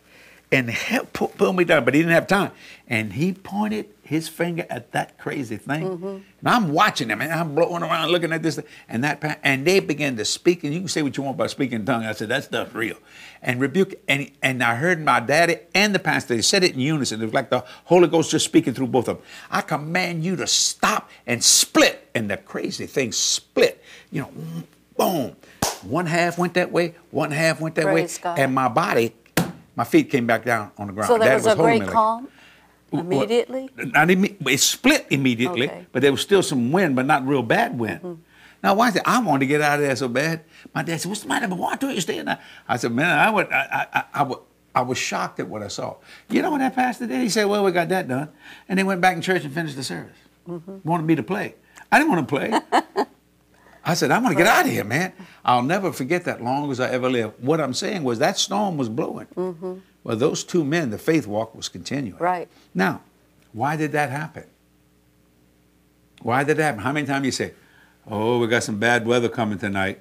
and 0.53 0.69
help 0.69 1.13
pull, 1.13 1.29
pull 1.29 1.51
me 1.51 1.63
down. 1.63 1.83
But 1.83 1.95
he 1.95 2.01
didn't 2.01 2.13
have 2.13 2.27
time, 2.27 2.51
and 2.87 3.13
he 3.13 3.33
pointed 3.33 3.87
his 4.03 4.27
finger 4.29 4.65
at 4.69 4.91
that 4.91 5.17
crazy 5.17 5.57
thing. 5.57 5.83
Mm-hmm. 5.83 6.05
And 6.05 6.23
I'm 6.45 6.71
watching 6.71 7.09
him, 7.09 7.21
and 7.21 7.33
I'm 7.33 7.55
blowing 7.55 7.81
around, 7.81 8.11
looking 8.11 8.31
at 8.31 8.43
this, 8.43 8.55
thing, 8.55 8.65
and 8.87 9.03
that, 9.03 9.19
pa- 9.19 9.37
and 9.43 9.65
they 9.65 9.79
began 9.79 10.15
to 10.17 10.25
speak. 10.25 10.63
And 10.63 10.73
you 10.73 10.81
can 10.81 10.87
say 10.87 11.01
what 11.01 11.17
you 11.17 11.23
want 11.23 11.35
about 11.35 11.49
speaking 11.49 11.79
in 11.79 11.85
tongue. 11.85 12.05
I 12.05 12.13
said 12.13 12.29
that 12.29 12.43
stuff's 12.43 12.73
real, 12.73 12.97
and 13.41 13.59
rebuke. 13.59 13.95
And 14.07 14.31
and 14.41 14.63
I 14.63 14.75
heard 14.75 15.03
my 15.03 15.19
daddy 15.19 15.57
and 15.73 15.93
the 15.95 15.99
pastor. 15.99 16.35
They 16.35 16.41
said 16.41 16.63
it 16.63 16.73
in 16.73 16.79
unison. 16.79 17.21
It 17.21 17.25
was 17.25 17.33
like 17.33 17.49
the 17.49 17.65
Holy 17.85 18.07
Ghost 18.07 18.29
just 18.31 18.45
speaking 18.45 18.73
through 18.73 18.87
both 18.87 19.07
of 19.07 19.17
them. 19.17 19.25
I 19.49 19.61
command 19.61 20.23
you 20.23 20.35
to 20.35 20.47
stop 20.47 21.09
and 21.25 21.43
split, 21.43 22.07
and 22.13 22.29
the 22.29 22.37
crazy 22.37 22.85
thing 22.85 23.11
split. 23.11 23.83
You 24.11 24.21
know, 24.21 24.31
boom. 24.95 25.35
One 25.83 26.05
half 26.05 26.37
went 26.37 26.53
that 26.53 26.71
way, 26.71 26.95
one 27.11 27.31
half 27.31 27.59
went 27.59 27.75
that 27.75 27.85
Praise 27.85 28.17
way, 28.17 28.23
God. 28.23 28.39
and 28.39 28.55
my 28.55 28.69
body, 28.69 29.13
my 29.75 29.83
feet 29.83 30.09
came 30.09 30.27
back 30.27 30.45
down 30.45 30.71
on 30.77 30.87
the 30.87 30.93
ground. 30.93 31.07
so 31.07 31.17
there 31.17 31.29
Dad 31.29 31.35
was, 31.35 31.45
a 31.45 31.55
holding 31.55 31.79
great 31.79 31.89
calm 31.91 32.27
immediately. 32.91 33.69
Not 33.75 34.07
imme- 34.07 34.47
it 34.47 34.59
split 34.59 35.07
immediately, 35.09 35.67
Okay. 35.67 35.85
but 35.91 36.01
there 36.01 36.11
was 36.11 36.21
still 36.21 36.43
some 36.43 36.71
wind, 36.71 36.95
but 36.95 37.05
not 37.05 37.25
real 37.27 37.43
bad 37.43 37.77
wind. 37.77 38.01
Mm-hmm. 38.01 38.21
Now, 38.63 38.75
why 38.75 38.87
is 38.87 38.95
it? 38.95 39.01
I 39.05 39.19
wanted 39.19 39.41
to 39.41 39.45
get 39.47 39.61
out 39.61 39.79
of 39.79 39.85
there 39.85 39.95
so 39.95 40.07
bad. 40.07 40.45
My 40.73 40.83
dad 40.83 41.01
said, 41.01 41.09
"What's 41.09 41.21
the 41.21 41.27
matter? 41.27 41.47
But 41.47 41.57
why 41.57 41.75
do 41.75 41.89
you 41.89 41.99
stay 41.99 42.19
in 42.19 42.25
there?" 42.27 42.39
I 42.67 42.77
said, 42.77 42.93
"Man, 42.93 43.19
I 43.19 43.29
would, 43.29 43.51
I, 43.51 43.87
I, 43.93 44.03
I, 44.13 44.23
would, 44.23 44.39
I 44.73 44.81
was 44.83 44.97
shocked 44.97 45.41
at 45.41 45.49
what 45.49 45.61
I 45.61 45.67
saw. 45.67 45.97
You 46.29 46.41
know 46.41 46.51
what 46.51 46.59
that 46.59 46.73
pastor 46.73 47.05
did? 47.05 47.19
He 47.21 47.29
said, 47.29 47.45
"Well, 47.45 47.63
we 47.63 47.71
got 47.73 47.89
that 47.89 48.07
done," 48.07 48.29
and 48.69 48.79
they 48.79 48.83
went 48.83 49.01
back 49.01 49.15
in 49.17 49.21
church 49.21 49.43
and 49.43 49.53
finished 49.53 49.75
the 49.75 49.83
service. 49.83 50.15
Mm-hmm. 50.47 50.77
Wanted 50.87 51.05
me 51.05 51.15
to 51.15 51.23
play. 51.23 51.55
I 51.91 51.99
didn't 51.99 52.11
want 52.11 52.27
to 52.29 52.35
play. 52.35 53.05
I 53.85 53.95
said, 53.95 54.11
"I'm 54.11 54.23
going 54.23 54.35
to 54.35 54.41
get 54.41 54.47
out 54.47 54.65
of 54.65 54.71
here, 54.71 54.83
man." 54.83 55.13
I'll 55.43 55.63
never 55.63 55.91
forget 55.91 56.23
that 56.25 56.41
long 56.41 56.71
as 56.71 56.79
I 56.79 56.89
ever 56.89 57.09
live. 57.09 57.33
What 57.39 57.59
I'm 57.59 57.73
saying 57.73 58.03
was 58.03 58.19
that 58.19 58.37
storm 58.37 58.77
was 58.77 58.89
blowing. 58.89 59.27
Well, 60.03 60.17
those 60.17 60.43
two 60.43 60.63
men, 60.63 60.89
the 60.89 60.97
faith 60.97 61.27
walk 61.27 61.55
was 61.55 61.69
continuing. 61.69 62.15
Mm-hmm. 62.15 62.23
Right. 62.23 62.47
Now, 62.73 63.01
why 63.51 63.75
did 63.75 63.91
that 63.93 64.09
happen? 64.09 64.45
Why 66.21 66.43
did 66.43 66.57
that 66.57 66.63
happen? 66.63 66.81
How 66.81 66.91
many 66.91 67.07
times 67.07 67.25
you 67.25 67.31
say, 67.31 67.53
"Oh, 68.07 68.39
we 68.39 68.47
got 68.47 68.63
some 68.63 68.79
bad 68.79 69.05
weather 69.05 69.29
coming 69.29 69.57
tonight"? 69.57 69.99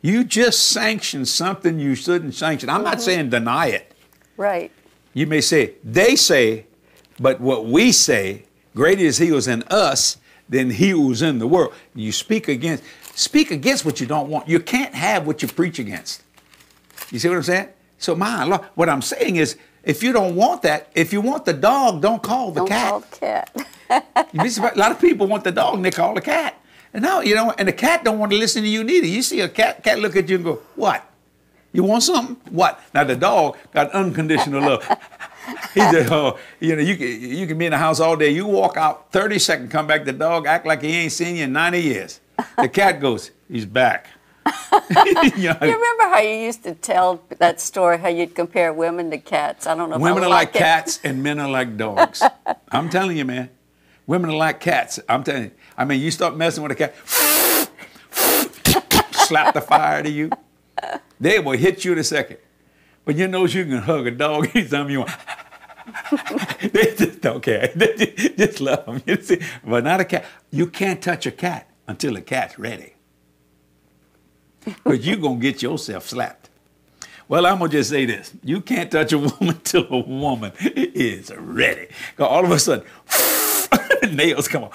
You 0.00 0.24
just 0.24 0.68
sanctioned 0.68 1.28
something 1.28 1.78
you 1.78 1.94
shouldn't 1.94 2.34
sanction. 2.34 2.68
I'm 2.68 2.82
not 2.82 3.00
saying 3.00 3.30
deny 3.30 3.68
it. 3.68 3.92
Right. 4.36 4.72
You 5.14 5.26
may 5.26 5.40
say 5.40 5.74
they 5.84 6.16
say, 6.16 6.66
but 7.20 7.40
what 7.40 7.66
we 7.66 7.92
say, 7.92 8.44
greater 8.74 9.02
is 9.02 9.18
He 9.18 9.28
who's 9.28 9.46
in 9.46 9.62
us 9.64 10.16
than 10.52 10.70
He 10.70 10.90
who's 10.90 11.22
in 11.22 11.38
the 11.38 11.46
world. 11.46 11.74
You 11.94 12.12
speak 12.12 12.46
against, 12.46 12.84
speak 13.14 13.50
against 13.50 13.84
what 13.84 14.00
you 14.00 14.06
don't 14.06 14.28
want. 14.28 14.48
You 14.48 14.60
can't 14.60 14.94
have 14.94 15.26
what 15.26 15.42
you 15.42 15.48
preach 15.48 15.78
against. 15.78 16.22
You 17.10 17.18
see 17.18 17.28
what 17.28 17.36
I'm 17.36 17.42
saying? 17.42 17.68
So 17.98 18.14
my 18.14 18.44
Lord, 18.44 18.60
what 18.74 18.88
I'm 18.88 19.02
saying 19.02 19.36
is, 19.36 19.56
if 19.82 20.02
you 20.02 20.12
don't 20.12 20.36
want 20.36 20.62
that, 20.62 20.90
if 20.94 21.12
you 21.12 21.20
want 21.20 21.44
the 21.44 21.52
dog, 21.52 22.02
don't 22.02 22.22
call 22.22 22.52
the 22.52 22.64
cat. 22.64 22.90
Don't 22.90 23.10
cat. 23.20 23.54
call 23.54 23.64
the 23.88 24.00
cat. 24.14 24.28
You 24.32 24.42
a 24.42 24.78
lot 24.78 24.92
of 24.92 25.00
people 25.00 25.26
want 25.26 25.42
the 25.42 25.52
dog 25.52 25.74
and 25.74 25.84
they 25.84 25.90
call 25.90 26.14
the 26.14 26.20
cat. 26.20 26.56
And 26.94 27.02
now, 27.02 27.20
you 27.20 27.34
know, 27.34 27.52
and 27.58 27.66
the 27.66 27.72
cat 27.72 28.04
don't 28.04 28.18
want 28.18 28.30
to 28.32 28.38
listen 28.38 28.62
to 28.62 28.68
you 28.68 28.84
neither. 28.84 29.06
You 29.06 29.22
see 29.22 29.40
a 29.40 29.48
cat, 29.48 29.82
cat 29.82 29.98
look 29.98 30.14
at 30.14 30.28
you 30.28 30.36
and 30.36 30.44
go, 30.44 30.62
what? 30.76 31.08
You 31.72 31.84
want 31.84 32.02
something? 32.02 32.36
What? 32.52 32.80
Now 32.94 33.04
the 33.04 33.16
dog 33.16 33.56
got 33.72 33.90
unconditional 33.92 34.60
love. 34.60 34.98
He 35.74 35.80
said, 35.80 36.12
oh, 36.12 36.38
you 36.60 36.76
know, 36.76 36.82
you 36.82 36.96
can, 36.96 37.08
you 37.20 37.46
can 37.46 37.56
be 37.58 37.64
in 37.66 37.72
the 37.72 37.78
house 37.78 37.98
all 37.98 38.14
day. 38.16 38.30
You 38.30 38.46
walk 38.46 38.76
out 38.76 39.10
30 39.10 39.38
seconds, 39.38 39.72
come 39.72 39.86
back, 39.86 40.04
the 40.04 40.12
dog 40.12 40.46
act 40.46 40.66
like 40.66 40.82
he 40.82 40.90
ain't 40.96 41.12
seen 41.12 41.36
you 41.36 41.44
in 41.44 41.52
90 41.52 41.80
years. 41.80 42.20
The 42.58 42.68
cat 42.68 43.00
goes, 43.00 43.30
he's 43.48 43.64
back. 43.66 44.06
You 45.36 45.48
know, 45.48 45.56
You 45.62 45.74
remember 45.74 46.04
how 46.04 46.18
you 46.20 46.36
used 46.44 46.62
to 46.64 46.74
tell 46.74 47.22
that 47.38 47.60
story, 47.60 47.98
how 47.98 48.08
you'd 48.08 48.34
compare 48.34 48.72
women 48.72 49.10
to 49.10 49.18
cats? 49.18 49.66
I 49.66 49.74
don't 49.74 49.88
know 49.90 49.98
Women 49.98 50.24
are 50.24 50.28
like 50.28 50.48
it. 50.54 50.58
cats 50.58 51.00
and 51.02 51.22
men 51.22 51.38
are 51.40 51.48
like 51.50 51.76
dogs. 51.76 52.22
I'm 52.70 52.90
telling 52.90 53.16
you, 53.16 53.24
man. 53.24 53.48
Women 54.06 54.30
are 54.30 54.36
like 54.36 54.60
cats. 54.60 55.00
I'm 55.08 55.24
telling 55.24 55.44
you. 55.44 55.50
I 55.78 55.84
mean, 55.84 56.00
you 56.00 56.10
start 56.10 56.36
messing 56.36 56.62
with 56.62 56.72
a 56.72 56.74
cat, 56.74 56.94
slap 59.12 59.54
the 59.54 59.60
fire 59.60 60.02
to 60.02 60.10
you, 60.10 60.30
they 61.20 61.38
will 61.38 61.56
hit 61.56 61.84
you 61.84 61.92
in 61.92 61.98
a 61.98 62.04
second. 62.04 62.38
But 63.04 63.16
you 63.16 63.28
know 63.28 63.46
you 63.46 63.64
can 63.64 63.78
hug 63.78 64.06
a 64.06 64.10
dog 64.10 64.48
anytime 64.54 64.90
you 64.90 65.00
want. 65.00 65.10
they 66.60 66.94
just 66.94 67.20
don't 67.20 67.42
care. 67.42 67.70
They 67.76 67.94
just, 67.96 68.36
just 68.38 68.60
love 68.60 68.86
them. 68.86 69.02
You 69.06 69.20
see? 69.22 69.40
But 69.64 69.84
not 69.84 70.00
a 70.00 70.04
cat. 70.04 70.24
You 70.50 70.66
can't 70.68 71.02
touch 71.02 71.26
a 71.26 71.32
cat 71.32 71.68
until 71.88 72.14
the 72.14 72.22
cat's 72.22 72.58
ready. 72.58 72.94
Because 74.64 75.04
you're 75.06 75.16
going 75.16 75.40
to 75.40 75.42
get 75.42 75.62
yourself 75.62 76.08
slapped. 76.08 76.48
Well, 77.28 77.46
I'm 77.46 77.58
gonna 77.58 77.70
just 77.70 77.88
say 77.90 78.04
this: 78.04 78.32
you 78.44 78.60
can't 78.60 78.90
touch 78.90 79.12
a 79.12 79.18
woman 79.18 79.58
till 79.64 79.86
a 79.90 80.00
woman 80.00 80.52
is 80.60 81.32
ready. 81.34 81.86
'Cause 82.16 82.26
all 82.28 82.44
of 82.44 82.50
a 82.50 82.58
sudden, 82.58 82.84
nails 84.14 84.48
come 84.48 84.64
on. 84.64 84.70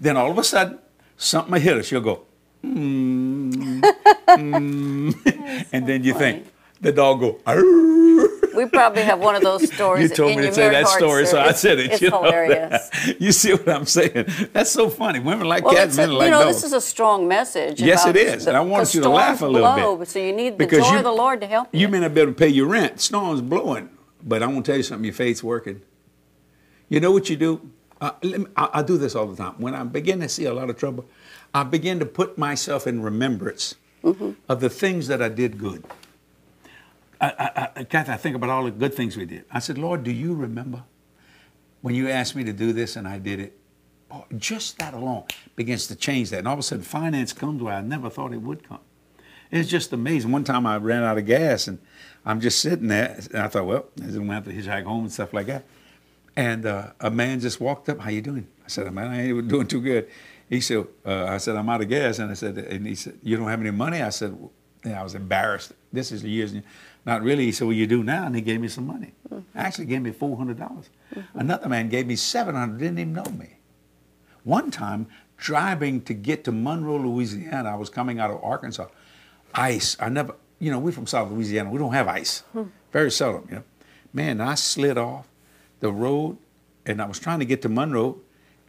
then 0.00 0.16
all 0.16 0.30
of 0.32 0.38
a 0.38 0.42
sudden, 0.44 0.78
something 1.16 1.52
will 1.52 1.60
hit 1.60 1.76
her. 1.76 1.82
She'll 1.84 2.00
go, 2.00 2.22
mm, 2.64 3.80
mm. 4.28 5.66
and 5.72 5.86
then 5.86 6.02
you 6.02 6.14
funny. 6.14 6.24
think 6.32 6.46
the 6.84 6.92
dog 6.92 7.20
go. 7.20 7.38
"Arr." 7.46 8.28
We 8.54 8.66
probably 8.66 9.02
have 9.02 9.18
one 9.18 9.34
of 9.34 9.42
those 9.42 9.68
stories. 9.74 10.10
You 10.10 10.14
told 10.16 10.36
me 10.36 10.42
to 10.46 10.54
say 10.54 10.68
that 10.70 10.86
story, 10.86 11.26
so 11.26 11.40
I 11.40 11.50
said 11.52 11.80
it. 11.80 11.90
It's 11.92 12.00
you 12.02 12.10
know? 12.10 12.22
hilarious. 12.22 12.88
you 13.18 13.32
see 13.32 13.50
what 13.52 13.68
I'm 13.68 13.84
saying? 13.86 14.26
That's 14.52 14.70
so 14.70 14.88
funny. 14.88 15.18
Women 15.18 15.48
like 15.48 15.64
Well, 15.64 15.74
cats, 15.74 15.98
it's 15.98 15.98
a, 15.98 16.06
men 16.06 16.10
you 16.26 16.30
know, 16.30 16.44
dogs. 16.44 16.56
this 16.56 16.64
is 16.64 16.72
a 16.72 16.80
strong 16.80 17.26
message. 17.26 17.80
Yes, 17.80 18.06
it 18.06 18.14
is, 18.16 18.46
and 18.46 18.56
I 18.56 18.60
wanted 18.60 18.94
you 18.94 19.00
to 19.00 19.08
laugh 19.08 19.42
a 19.42 19.46
little 19.46 19.74
blow, 19.74 19.96
bit. 19.96 20.06
So 20.08 20.20
you 20.20 20.32
need 20.32 20.50
the 20.54 20.58
Because 20.58 20.84
joy 20.84 20.92
you- 20.92 20.98
of 20.98 21.04
the 21.04 21.10
Lord 21.12 21.40
to 21.40 21.48
help 21.48 21.68
you. 21.72 21.80
You 21.80 21.88
may 21.88 21.98
not 21.98 22.14
be 22.14 22.20
able 22.20 22.30
to 22.32 22.38
pay 22.38 22.46
your 22.48 22.68
rent. 22.68 23.00
Storm's 23.00 23.40
blowing. 23.40 23.88
But 24.22 24.42
I 24.42 24.46
want 24.46 24.64
to 24.64 24.70
tell 24.70 24.76
you 24.76 24.84
something, 24.84 25.04
your 25.04 25.12
faith's 25.14 25.42
working. 25.42 25.82
You 26.88 27.00
know 27.00 27.10
what 27.10 27.28
you 27.28 27.36
do? 27.36 27.70
Uh, 28.00 28.12
me, 28.22 28.46
I, 28.56 28.68
I 28.74 28.82
do 28.82 28.96
this 28.98 29.16
all 29.16 29.26
the 29.26 29.36
time. 29.36 29.54
When 29.58 29.74
I 29.74 29.82
begin 29.82 30.20
to 30.20 30.28
see 30.28 30.44
a 30.44 30.54
lot 30.54 30.70
of 30.70 30.76
trouble, 30.78 31.06
I 31.52 31.64
begin 31.64 31.98
to 31.98 32.06
put 32.06 32.38
myself 32.38 32.86
in 32.86 33.02
remembrance 33.02 33.74
of 34.48 34.60
the 34.60 34.70
things 34.70 35.08
that 35.08 35.20
I 35.20 35.28
did 35.28 35.58
good. 35.58 35.84
I, 37.26 37.68
I, 37.76 37.84
Kathy, 37.84 38.12
I 38.12 38.16
think 38.16 38.36
about 38.36 38.50
all 38.50 38.64
the 38.64 38.70
good 38.70 38.94
things 38.94 39.16
we 39.16 39.24
did. 39.24 39.44
I 39.50 39.58
said, 39.58 39.78
Lord, 39.78 40.04
do 40.04 40.10
you 40.10 40.34
remember 40.34 40.84
when 41.80 41.94
you 41.94 42.08
asked 42.08 42.34
me 42.34 42.44
to 42.44 42.52
do 42.52 42.72
this 42.72 42.96
and 42.96 43.06
I 43.06 43.18
did 43.18 43.40
it? 43.40 43.58
Oh, 44.10 44.24
just 44.36 44.78
that 44.78 44.94
alone 44.94 45.24
begins 45.56 45.86
to 45.88 45.96
change 45.96 46.30
that. 46.30 46.40
And 46.40 46.48
all 46.48 46.54
of 46.54 46.60
a 46.60 46.62
sudden, 46.62 46.84
finance 46.84 47.32
comes 47.32 47.62
where 47.62 47.74
I 47.74 47.80
never 47.80 48.10
thought 48.10 48.32
it 48.32 48.42
would 48.42 48.66
come. 48.68 48.80
It's 49.50 49.68
just 49.68 49.92
amazing. 49.92 50.32
One 50.32 50.44
time 50.44 50.66
I 50.66 50.76
ran 50.76 51.02
out 51.02 51.18
of 51.18 51.26
gas 51.26 51.68
and 51.68 51.78
I'm 52.24 52.40
just 52.40 52.60
sitting 52.60 52.88
there 52.88 53.18
and 53.32 53.42
I 53.42 53.48
thought, 53.48 53.66
well, 53.66 53.86
I 54.00 54.06
didn't 54.06 54.28
have 54.28 54.44
to 54.44 54.52
hitchhike 54.52 54.84
home 54.84 55.04
and 55.04 55.12
stuff 55.12 55.32
like 55.32 55.46
that. 55.46 55.64
And 56.36 56.66
uh, 56.66 56.92
a 57.00 57.10
man 57.10 57.40
just 57.40 57.60
walked 57.60 57.88
up. 57.88 58.00
How 58.00 58.10
you 58.10 58.20
doing? 58.20 58.48
I 58.64 58.68
said, 58.68 58.92
man, 58.92 59.10
I 59.10 59.28
ain't 59.28 59.48
doing 59.48 59.66
too 59.66 59.80
good. 59.80 60.08
He 60.48 60.60
said, 60.60 60.86
uh, 61.06 61.24
I 61.26 61.38
said, 61.38 61.56
I'm 61.56 61.68
out 61.68 61.80
of 61.80 61.88
gas. 61.88 62.18
And 62.18 62.30
I 62.30 62.34
said, 62.34 62.58
and 62.58 62.86
he 62.86 62.94
said, 62.94 63.18
you 63.22 63.36
don't 63.36 63.48
have 63.48 63.60
any 63.60 63.70
money? 63.70 64.02
I 64.02 64.10
said, 64.10 64.36
well, 64.38 64.50
I 64.84 65.02
was 65.02 65.14
embarrassed. 65.14 65.72
This 65.92 66.12
is 66.12 66.24
years. 66.24 66.54
Not 67.06 67.22
really. 67.22 67.44
He 67.44 67.52
said, 67.52 67.66
well, 67.66 67.76
you 67.76 67.86
do 67.86 68.02
now. 68.02 68.26
And 68.26 68.34
he 68.34 68.40
gave 68.40 68.60
me 68.60 68.68
some 68.68 68.86
money. 68.86 69.12
Actually 69.54 69.86
gave 69.86 70.02
me 70.02 70.10
$400. 70.10 70.56
dollars 70.56 70.88
Another 71.34 71.68
man 71.68 71.88
gave 71.88 72.06
me 72.06 72.16
700 72.16 72.78
didn't 72.78 72.98
even 72.98 73.12
know 73.12 73.24
me. 73.38 73.58
One 74.42 74.70
time, 74.70 75.06
driving 75.36 76.02
to 76.02 76.14
get 76.14 76.44
to 76.44 76.52
Monroe, 76.52 76.96
Louisiana, 76.98 77.70
I 77.70 77.76
was 77.76 77.90
coming 77.90 78.18
out 78.20 78.30
of 78.30 78.42
Arkansas. 78.42 78.86
Ice. 79.54 79.96
I 80.00 80.08
never, 80.08 80.34
you 80.58 80.70
know, 80.70 80.78
we're 80.78 80.92
from 80.92 81.06
South 81.06 81.30
Louisiana. 81.30 81.70
We 81.70 81.78
don't 81.78 81.92
have 81.92 82.08
ice. 82.08 82.42
Very 82.92 83.10
seldom, 83.10 83.46
you 83.48 83.56
know. 83.56 83.64
Man, 84.12 84.40
I 84.40 84.54
slid 84.54 84.96
off 84.96 85.28
the 85.80 85.92
road 85.92 86.38
and 86.86 87.02
I 87.02 87.06
was 87.06 87.18
trying 87.18 87.40
to 87.40 87.44
get 87.44 87.62
to 87.62 87.68
Monroe. 87.68 88.20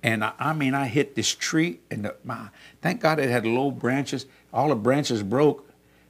And 0.03 0.23
I, 0.23 0.33
I 0.39 0.53
mean, 0.53 0.73
I 0.73 0.87
hit 0.87 1.15
this 1.15 1.33
tree 1.33 1.79
and 1.89 2.05
the, 2.05 2.15
my, 2.23 2.49
thank 2.81 3.01
God 3.01 3.19
it 3.19 3.29
had 3.29 3.45
low 3.45 3.71
branches. 3.71 4.25
All 4.53 4.69
the 4.69 4.75
branches 4.75 5.23
broke, 5.23 5.64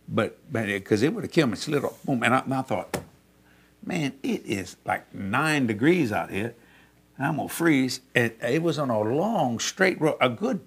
but 0.07 0.51
because 0.51 1.01
it 1.01 1.13
would 1.13 1.23
have 1.23 1.31
killed 1.31 1.51
me, 1.51 1.55
slid 1.55 1.83
off. 1.83 2.01
Boom. 2.03 2.23
And 2.23 2.33
I, 2.33 2.39
and 2.39 2.53
I 2.53 2.61
thought, 2.61 2.97
man, 3.83 4.13
it 4.23 4.45
is 4.45 4.77
like 4.85 5.13
nine 5.13 5.67
degrees 5.67 6.11
out 6.11 6.31
here. 6.31 6.55
I'm 7.17 7.37
gonna 7.37 7.49
freeze. 7.49 8.01
And 8.13 8.33
it 8.41 8.61
was 8.61 8.77
on 8.77 8.89
a 8.89 8.99
long 8.99 9.59
straight 9.59 9.99
road, 10.01 10.17
a 10.19 10.29
good 10.29 10.59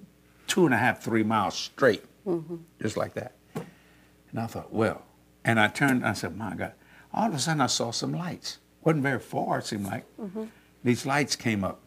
two 0.46 0.64
and 0.64 0.74
a 0.74 0.78
half, 0.78 1.02
three 1.02 1.22
miles 1.22 1.54
straight, 1.54 2.04
mm-hmm. 2.26 2.56
just 2.80 2.96
like 2.96 3.14
that. 3.14 3.32
And 3.54 4.40
I 4.40 4.46
thought, 4.46 4.72
well, 4.72 5.02
and 5.44 5.60
I 5.60 5.68
turned. 5.68 6.02
And 6.02 6.06
I 6.06 6.12
said, 6.14 6.36
my 6.36 6.54
God! 6.54 6.72
All 7.12 7.28
of 7.28 7.34
a 7.34 7.38
sudden, 7.38 7.60
I 7.60 7.66
saw 7.66 7.90
some 7.90 8.12
lights. 8.12 8.58
wasn't 8.82 9.02
very 9.02 9.20
far. 9.20 9.58
It 9.58 9.66
seemed 9.66 9.86
like 9.86 10.04
mm-hmm. 10.18 10.44
these 10.82 11.06
lights 11.06 11.36
came 11.36 11.64
up, 11.64 11.80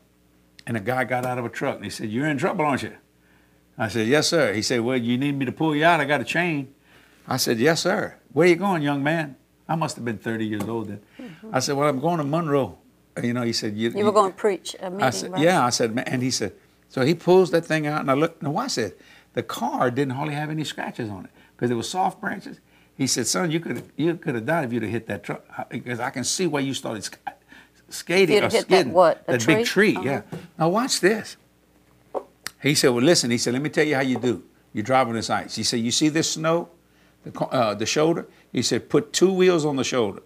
and 0.65 0.77
a 0.77 0.79
guy 0.79 1.03
got 1.03 1.25
out 1.25 1.37
of 1.37 1.45
a 1.45 1.49
truck 1.49 1.75
and 1.75 1.83
he 1.83 1.89
said, 1.89 2.09
"You're 2.09 2.27
in 2.27 2.37
trouble, 2.37 2.65
aren't 2.65 2.83
you?" 2.83 2.93
I 3.77 3.87
said, 3.87 4.07
"Yes, 4.07 4.27
sir." 4.27 4.53
He 4.53 4.61
said, 4.61 4.81
"Well, 4.81 4.97
you 4.97 5.17
need 5.17 5.37
me 5.37 5.45
to 5.45 5.51
pull 5.51 5.75
you 5.75 5.85
out? 5.85 5.99
I 5.99 6.05
got 6.05 6.21
a 6.21 6.25
chain." 6.25 6.73
I 7.27 7.37
said, 7.37 7.59
"Yes, 7.59 7.81
sir." 7.81 8.15
Where 8.33 8.47
you 8.47 8.55
going, 8.55 8.81
young 8.81 9.03
man? 9.03 9.35
I 9.67 9.75
must 9.75 9.95
have 9.95 10.05
been 10.05 10.17
30 10.17 10.45
years 10.45 10.63
old 10.63 10.87
then. 10.89 11.01
I 11.51 11.59
said, 11.59 11.75
"Well, 11.77 11.87
I'm 11.87 11.99
going 11.99 12.17
to 12.17 12.23
Monroe." 12.23 12.77
You 13.21 13.33
know, 13.33 13.41
he 13.43 13.53
said, 13.53 13.75
"You, 13.75 13.89
you 13.91 14.05
were 14.05 14.11
going 14.11 14.31
to 14.31 14.37
preach 14.37 14.75
a 14.79 14.89
meeting, 14.89 15.03
I 15.05 15.09
said, 15.09 15.31
right? 15.33 15.41
yeah. 15.41 15.65
I 15.65 15.69
said, 15.69 15.93
man, 15.93 16.05
and 16.07 16.21
he 16.23 16.31
said, 16.31 16.53
so 16.89 17.01
he 17.05 17.13
pulls 17.13 17.51
that 17.51 17.65
thing 17.65 17.85
out, 17.87 18.01
and 18.01 18.09
I 18.11 18.13
looked. 18.13 18.41
Now, 18.41 18.51
watch 18.51 18.75
this. 18.75 18.93
The 19.33 19.43
car 19.43 19.91
didn't 19.91 20.13
hardly 20.13 20.33
have 20.35 20.49
any 20.49 20.63
scratches 20.63 21.09
on 21.09 21.25
it 21.25 21.31
because 21.55 21.71
it 21.71 21.75
was 21.75 21.89
soft 21.89 22.19
branches. 22.21 22.59
He 22.97 23.07
said, 23.07 23.27
son, 23.27 23.49
you 23.51 23.59
could 23.59 23.83
you 23.95 24.15
could 24.15 24.35
have 24.35 24.45
died 24.45 24.65
if 24.65 24.73
you'd 24.73 24.83
have 24.83 24.91
hit 24.91 25.07
that 25.07 25.23
truck 25.23 25.43
uh, 25.57 25.63
because 25.69 25.99
I 25.99 26.09
can 26.09 26.23
see 26.23 26.47
where 26.47 26.61
you 26.61 26.73
started 26.73 27.03
sk- 27.03 27.19
skating 27.89 28.35
You'd 28.35 28.43
or 28.45 28.49
hit 28.49 28.67
that 28.69 28.87
what, 28.87 29.23
a 29.27 29.31
That 29.37 29.45
big 29.47 29.65
tree? 29.65 29.93
tree, 29.93 29.95
uh-huh. 29.95 30.21
yeah. 30.31 30.37
Now 30.59 30.69
watch 30.69 30.99
this. 30.99 31.37
He 32.61 32.75
said, 32.75 32.89
well, 32.89 33.03
listen. 33.03 33.31
He 33.31 33.37
said, 33.37 33.53
let 33.53 33.61
me 33.61 33.69
tell 33.69 33.85
you 33.85 33.95
how 33.95 34.01
you 34.01 34.17
do. 34.19 34.43
You're 34.73 34.83
driving 34.83 35.13
this 35.13 35.29
ice. 35.29 35.55
He 35.55 35.63
said, 35.63 35.79
you 35.79 35.91
see 35.91 36.09
this 36.09 36.31
snow, 36.31 36.69
the 37.23 37.39
uh, 37.45 37.73
the 37.73 37.85
shoulder. 37.85 38.27
He 38.51 38.61
said, 38.61 38.89
put 38.89 39.13
two 39.13 39.31
wheels 39.31 39.65
on 39.65 39.75
the 39.75 39.83
shoulder 39.83 40.23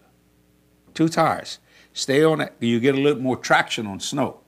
two 0.95 1.09
tires. 1.09 1.59
Stay 1.93 2.23
on 2.23 2.41
it. 2.41 2.53
You 2.59 2.79
get 2.79 2.95
a 2.95 2.99
little 2.99 3.21
more 3.21 3.37
traction 3.37 3.85
on 3.85 3.99
snow. 3.99 4.39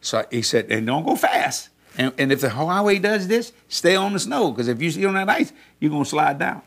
So 0.00 0.26
he 0.30 0.42
said, 0.42 0.70
and 0.70 0.86
don't 0.86 1.04
go 1.04 1.16
fast. 1.16 1.70
And, 1.96 2.12
and 2.18 2.32
if 2.32 2.40
the 2.40 2.50
highway 2.50 2.98
does 2.98 3.28
this, 3.28 3.52
stay 3.68 3.96
on 3.96 4.12
the 4.12 4.18
snow 4.18 4.50
because 4.50 4.68
if 4.68 4.82
you 4.82 4.90
see 4.90 5.06
on 5.06 5.14
that 5.14 5.28
ice, 5.28 5.52
you're 5.78 5.90
gonna 5.90 6.04
slide 6.04 6.38
down. 6.38 6.62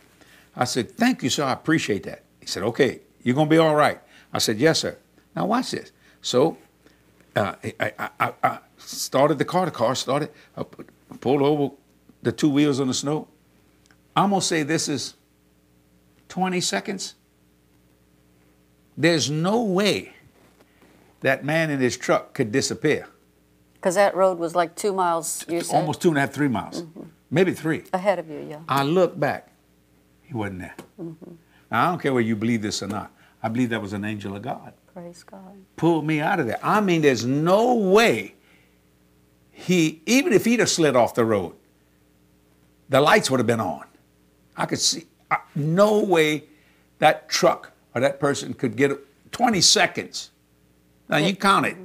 I 0.56 0.64
said, 0.66 0.92
thank 0.92 1.22
you, 1.22 1.30
sir. 1.30 1.44
I 1.44 1.52
appreciate 1.52 2.04
that. 2.04 2.24
He 2.40 2.48
said, 2.48 2.64
okay, 2.64 3.02
you're 3.24 3.36
gonna 3.36 3.50
be 3.50 3.58
all 3.58 3.76
right. 3.76 4.00
I 4.32 4.40
said, 4.40 4.58
yes, 4.58 4.80
sir. 4.80 4.98
Now 5.36 5.46
watch 5.46 5.72
this. 5.72 5.92
So 6.22 6.58
uh, 7.36 7.56
I, 7.80 7.94
I, 8.20 8.34
I, 8.44 8.60
started 8.78 9.40
the 9.40 9.46
car. 9.46 9.66
The 9.66 9.72
car 9.72 9.96
started. 9.96 10.32
I 10.56 10.64
pulled 11.20 11.42
over 11.42 11.74
the 12.22 12.32
two 12.32 12.50
wheels 12.50 12.80
on 12.80 12.88
the 12.88 12.94
snow. 12.94 13.28
I'm 14.16 14.30
gonna 14.30 14.42
say 14.42 14.64
this 14.64 14.88
is 14.88 15.16
20 16.30 16.62
seconds. 16.62 17.16
There's 18.98 19.30
no 19.30 19.62
way 19.62 20.14
that 21.22 21.44
man 21.44 21.70
in 21.70 21.80
his 21.80 21.98
truck 21.98 22.34
could 22.34 22.52
disappear. 22.52 23.08
Because 23.74 23.96
that 23.96 24.16
road 24.16 24.40
was 24.40 24.56
like 24.56 24.76
two 24.76 24.94
miles, 24.94 25.46
Almost 25.72 26.02
two 26.02 26.10
and 26.10 26.18
a 26.18 26.22
half, 26.22 26.32
three 26.32 26.48
miles, 26.48 26.82
mm-hmm. 26.82 27.04
maybe 27.30 27.54
three. 27.54 27.84
ahead 27.94 28.20
of 28.20 28.30
you, 28.30 28.46
yeah. 28.50 28.60
I 28.68 28.84
look 28.84 29.20
back, 29.20 29.52
he 30.24 30.34
wasn't 30.34 30.60
there. 30.60 30.76
Mm-hmm. 31.00 31.34
Now, 31.70 31.88
I 31.88 31.90
don't 31.90 32.02
care 32.02 32.14
whether 32.14 32.26
you 32.26 32.36
believe 32.36 32.62
this 32.62 32.82
or 32.82 32.88
not. 32.88 33.12
I 33.44 33.48
believe 33.50 33.70
that 33.70 33.82
was 33.82 33.94
an 33.94 34.06
angel 34.06 34.36
of 34.36 34.42
God. 34.42 34.74
Praise 34.94 35.24
God. 35.24 35.58
Pulled 35.76 36.06
me 36.06 36.20
out 36.20 36.40
of 36.40 36.48
there. 36.48 36.60
I 36.64 36.82
mean, 36.82 37.02
there's 37.02 37.26
no 37.26 37.76
way 37.76 38.36
he, 39.52 40.02
even 40.06 40.34
if 40.34 40.46
he'd 40.46 40.60
have 40.60 40.70
slid 40.70 40.96
off 40.96 41.16
the 41.16 41.26
road, 41.26 41.54
the 42.90 43.00
lights 43.00 43.32
would 43.32 43.40
have 43.40 43.48
been 43.48 43.62
on. 43.62 43.86
I 44.58 44.66
could 44.66 44.80
see, 44.80 45.06
no 45.56 46.00
way 46.04 46.44
that 47.00 47.30
truck 47.30 47.72
or 47.94 48.02
that 48.02 48.20
person 48.20 48.54
could 48.54 48.76
get 48.76 48.92
20 49.32 49.62
seconds. 49.62 50.32
Now 51.10 51.18
you 51.18 51.36
count 51.36 51.66
it. 51.66 51.78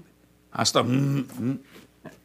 I 0.53 0.65
start, 0.65 0.87
mm, 0.87 1.25
mm, 1.25 1.59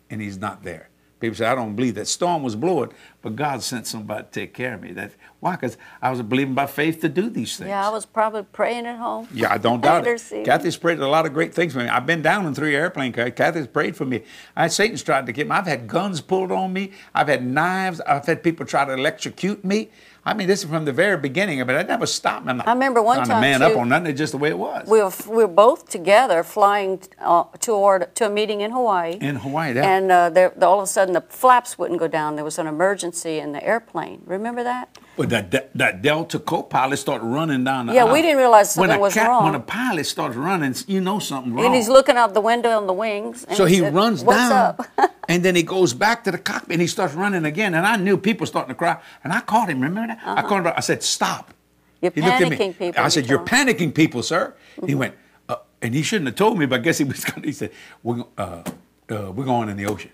and 0.09 0.21
he's 0.21 0.37
not 0.37 0.63
there. 0.63 0.89
People 1.19 1.37
say, 1.37 1.45
I 1.45 1.55
don't 1.55 1.75
believe 1.75 1.95
that 1.95 2.07
storm 2.07 2.43
was 2.43 2.55
blowing, 2.55 2.91
but 3.21 3.35
God 3.35 3.63
sent 3.63 3.87
somebody 3.87 4.23
to 4.23 4.29
take 4.29 4.53
care 4.53 4.73
of 4.73 4.81
me. 4.81 4.91
That 4.91 5.13
why? 5.39 5.55
Because 5.55 5.77
I 6.01 6.11
was 6.11 6.21
believing 6.21 6.53
by 6.55 6.65
faith 6.65 6.99
to 7.01 7.09
do 7.09 7.29
these 7.29 7.55
things. 7.57 7.69
Yeah, 7.69 7.87
I 7.87 7.89
was 7.89 8.05
probably 8.05 8.43
praying 8.43 8.85
at 8.85 8.97
home. 8.97 9.27
Yeah, 9.33 9.53
I 9.53 9.57
don't 9.57 9.79
doubt 9.79 10.05
it. 10.05 10.45
Kathy's 10.45 10.75
prayed 10.75 10.99
a 10.99 11.07
lot 11.07 11.25
of 11.25 11.33
great 11.33 11.53
things 11.53 11.71
for 11.71 11.79
me. 11.79 11.87
I've 11.87 12.05
been 12.05 12.21
down 12.21 12.45
in 12.45 12.53
three 12.53 12.75
airplane 12.75 13.13
crashes. 13.13 13.35
Kathy's 13.35 13.67
prayed 13.67 13.95
for 13.95 14.05
me. 14.05 14.23
I 14.55 14.67
Satan's 14.67 15.03
tried 15.03 15.25
to 15.27 15.31
get 15.31 15.47
me. 15.47 15.55
I've 15.55 15.67
had 15.67 15.87
guns 15.87 16.19
pulled 16.19 16.51
on 16.51 16.73
me. 16.73 16.91
I've 17.13 17.29
had 17.29 17.45
knives. 17.45 18.01
I've 18.01 18.25
had 18.25 18.43
people 18.43 18.65
try 18.65 18.83
to 18.83 18.93
electrocute 18.93 19.63
me. 19.63 19.89
I 20.27 20.33
mean, 20.33 20.47
this 20.47 20.63
is 20.63 20.69
from 20.69 20.85
the 20.85 20.91
very 20.91 21.17
beginning, 21.17 21.63
but 21.67 21.75
I 21.75 21.83
never 21.83 22.07
stopped. 22.07 22.47
I'm 22.47 22.57
not 22.57 22.67
I 22.67 22.73
remember 22.73 22.99
one 22.99 23.17
time, 23.17 23.27
to 23.27 23.41
man 23.41 23.61
up 23.61 23.77
on 23.77 23.89
nothing. 23.89 24.07
It's 24.07 24.17
just 24.17 24.31
the 24.31 24.39
way 24.39 24.49
it 24.49 24.57
was. 24.57 24.87
We 24.87 24.99
were, 24.99 25.11
we 25.29 25.43
were 25.43 25.47
both 25.47 25.87
together 25.87 26.41
flying 26.43 26.99
uh, 27.19 27.43
toward 27.59 28.15
to 28.15 28.25
a 28.25 28.29
meeting 28.29 28.61
in 28.61 28.71
Hawaii. 28.71 29.19
in 29.21 29.35
Hawaii, 29.35 29.73
that, 29.73 29.85
And 29.85 30.11
uh, 30.11 30.31
there, 30.31 30.51
all 30.63 30.79
of 30.79 30.83
a 30.83 30.87
sudden, 30.87 31.13
the 31.13 31.21
flaps 31.21 31.77
wouldn't 31.77 31.99
go 31.99 32.07
down. 32.07 32.35
There 32.35 32.43
was 32.43 32.57
an 32.57 32.65
emergency 32.65 33.37
in 33.37 33.51
the 33.51 33.63
airplane. 33.63 34.23
Remember 34.25 34.63
that? 34.63 34.97
But 35.17 35.29
that, 35.29 35.51
that, 35.51 35.69
that 35.75 36.01
Delta 36.01 36.39
co-pilot 36.39 36.97
started 36.97 37.25
running 37.25 37.63
down 37.63 37.85
the 37.85 37.93
Yeah, 37.93 38.03
aisle. 38.03 38.11
we 38.13 38.21
didn't 38.21 38.37
realize 38.37 38.75
when 38.75 38.89
something 38.89 38.99
a 38.99 39.01
was 39.01 39.15
wrong. 39.15 39.45
When 39.45 39.55
a 39.55 39.59
pilot 39.61 40.05
starts 40.05 40.35
running, 40.35 40.75
you 40.87 40.99
know 40.99 41.19
something 41.19 41.53
wrong. 41.53 41.65
And 41.67 41.73
he's 41.75 41.87
looking 41.87 42.17
out 42.17 42.33
the 42.33 42.41
window 42.41 42.75
on 42.75 42.85
the 42.85 42.93
wings. 42.93 43.45
And 43.45 43.55
So 43.55 43.63
he 43.65 43.79
said, 43.79 43.93
runs 43.93 44.23
What's 44.25 44.37
down, 44.39 44.51
up? 44.51 44.85
and 45.29 45.41
then 45.43 45.55
he 45.55 45.63
goes 45.63 45.93
back 45.93 46.25
to 46.25 46.31
the 46.31 46.37
cockpit 46.37 46.73
and 46.73 46.81
he 46.81 46.87
starts 46.87 47.13
running 47.13 47.45
again. 47.45 47.73
And 47.75 47.87
I 47.87 47.95
knew 47.95 48.17
people 48.17 48.45
starting 48.45 48.69
to 48.75 48.77
cry, 48.77 48.97
and 49.23 49.31
I 49.31 49.39
caught 49.39 49.69
him. 49.69 49.79
Remember 49.79 50.13
that? 50.13 50.19
I 50.25 50.41
caught 50.41 50.65
him. 50.65 50.73
I 50.75 50.81
said, 50.81 51.01
"Stop!" 51.01 51.53
You're 52.01 52.11
He 52.11 52.21
looked 52.21 52.41
at 52.41 52.49
me. 52.49 52.55
Uh-huh. 52.55 52.55
panicking 52.65 52.77
people. 52.77 53.03
I 53.03 53.07
said, 53.07 53.27
"You're 53.29 53.39
panicking 53.45 53.95
people, 53.95 54.21
sir." 54.21 54.53
He 54.85 54.95
went, 54.95 55.15
uh, 55.47 55.55
and 55.81 55.93
he 55.95 56.01
shouldn't 56.03 56.27
have 56.27 56.35
told 56.35 56.59
me, 56.59 56.65
but 56.65 56.81
I 56.81 56.83
guess 56.83 56.97
he 56.97 57.05
was 57.05 57.23
going. 57.25 57.41
to 57.41 57.47
He 57.47 57.53
said, 57.53 57.71
"We're 58.03 58.25
uh, 58.37 58.63
uh, 59.09 59.31
we're 59.31 59.45
going 59.45 59.69
in 59.69 59.77
the 59.77 59.85
ocean." 59.85 60.11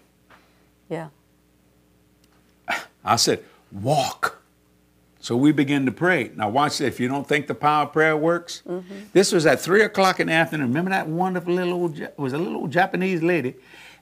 Yeah. 0.90 1.08
I 3.04 3.16
said, 3.16 3.44
"Walk." 3.72 4.41
So 5.22 5.38
we 5.38 5.52
begin 5.52 5.86
to 5.86 5.92
pray. 5.92 6.32
Now 6.36 6.50
watch 6.50 6.80
this. 6.80 6.88
If 6.88 7.00
you 7.00 7.08
don't 7.08 7.28
think 7.28 7.46
the 7.46 7.54
power 7.56 7.84
of 7.84 7.94
prayer 7.94 8.18
works, 8.18 8.64
this 9.14 9.32
was 9.32 9.46
at 9.46 9.62
three 9.62 9.84
o'clock 9.84 10.20
in 10.20 10.28
the 10.28 10.34
afternoon. 10.34 10.70
Remember 10.70 10.90
that 10.90 11.08
wonderful 11.08 11.54
little 11.54 11.74
old 11.74 11.96
Ja- 11.96 12.08
was 12.18 12.34
a 12.34 12.40
little 12.40 12.58
old 12.58 12.72
Japanese 12.72 13.22
lady, 13.22 13.56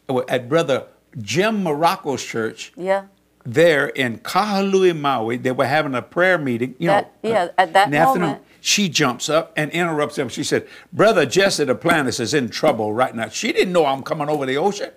uh, 0.07 0.21
at 0.29 0.47
Brother 0.47 0.85
Jim 1.21 1.61
Marocco's 1.63 2.23
church 2.23 2.71
Yeah. 2.77 3.03
there 3.45 3.87
in 3.87 4.19
Kahului, 4.19 4.97
Maui. 4.97 5.35
They 5.35 5.51
were 5.51 5.65
having 5.65 5.93
a 5.93 6.01
prayer 6.01 6.37
meeting. 6.37 6.75
You 6.79 6.87
That- 6.87 7.11
know, 7.21 7.29
yeah, 7.29 7.47
at 7.57 7.73
that 7.73 7.93
afternoon. 7.93 8.37
She 8.61 8.87
jumps 8.89 9.27
up 9.29 9.51
and 9.57 9.71
interrupts 9.71 10.15
them. 10.15 10.29
She 10.29 10.43
said, 10.43 10.67
Brother 10.93 11.25
Jesse 11.25 11.65
Duplantis 11.65 12.19
is 12.21 12.33
in 12.33 12.47
trouble 12.49 12.93
right 12.93 13.13
now. 13.15 13.27
She 13.29 13.51
didn't 13.51 13.73
know 13.73 13.85
I'm 13.85 14.03
coming 14.03 14.29
over 14.29 14.45
the 14.45 14.57
ocean. 14.57 14.91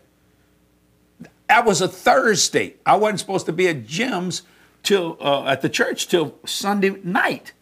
That 1.48 1.64
was 1.64 1.80
a 1.80 1.88
Thursday. 1.88 2.76
I 2.86 2.96
wasn't 2.96 3.20
supposed 3.20 3.46
to 3.46 3.52
be 3.52 3.68
at 3.68 3.86
Jim's 3.86 4.42
till 4.82 5.16
uh, 5.20 5.44
at 5.44 5.62
the 5.62 5.68
church 5.68 6.08
till 6.08 6.38
Sunday 6.44 6.90
night. 7.02 7.52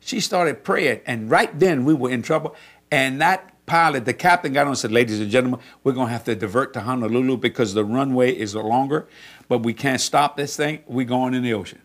She 0.00 0.20
started 0.20 0.64
praying, 0.64 1.00
and 1.06 1.30
right 1.30 1.56
then 1.58 1.84
we 1.84 1.92
were 1.94 2.10
in 2.10 2.22
trouble. 2.22 2.56
And 2.90 3.20
that 3.20 3.52
pilot, 3.66 4.04
the 4.06 4.14
captain, 4.14 4.52
got 4.52 4.62
on 4.62 4.68
and 4.68 4.78
said, 4.78 4.92
"Ladies 4.92 5.20
and 5.20 5.30
gentlemen, 5.30 5.60
we're 5.84 5.92
going 5.92 6.06
to 6.08 6.12
have 6.12 6.24
to 6.24 6.34
divert 6.34 6.72
to 6.74 6.80
Honolulu 6.80 7.36
because 7.36 7.74
the 7.74 7.84
runway 7.84 8.32
is 8.32 8.54
longer, 8.54 9.06
but 9.48 9.58
we 9.58 9.74
can't 9.74 10.00
stop 10.00 10.36
this 10.36 10.56
thing. 10.56 10.80
We're 10.86 11.06
going 11.06 11.34
in 11.34 11.42
the 11.42 11.54
ocean." 11.54 11.80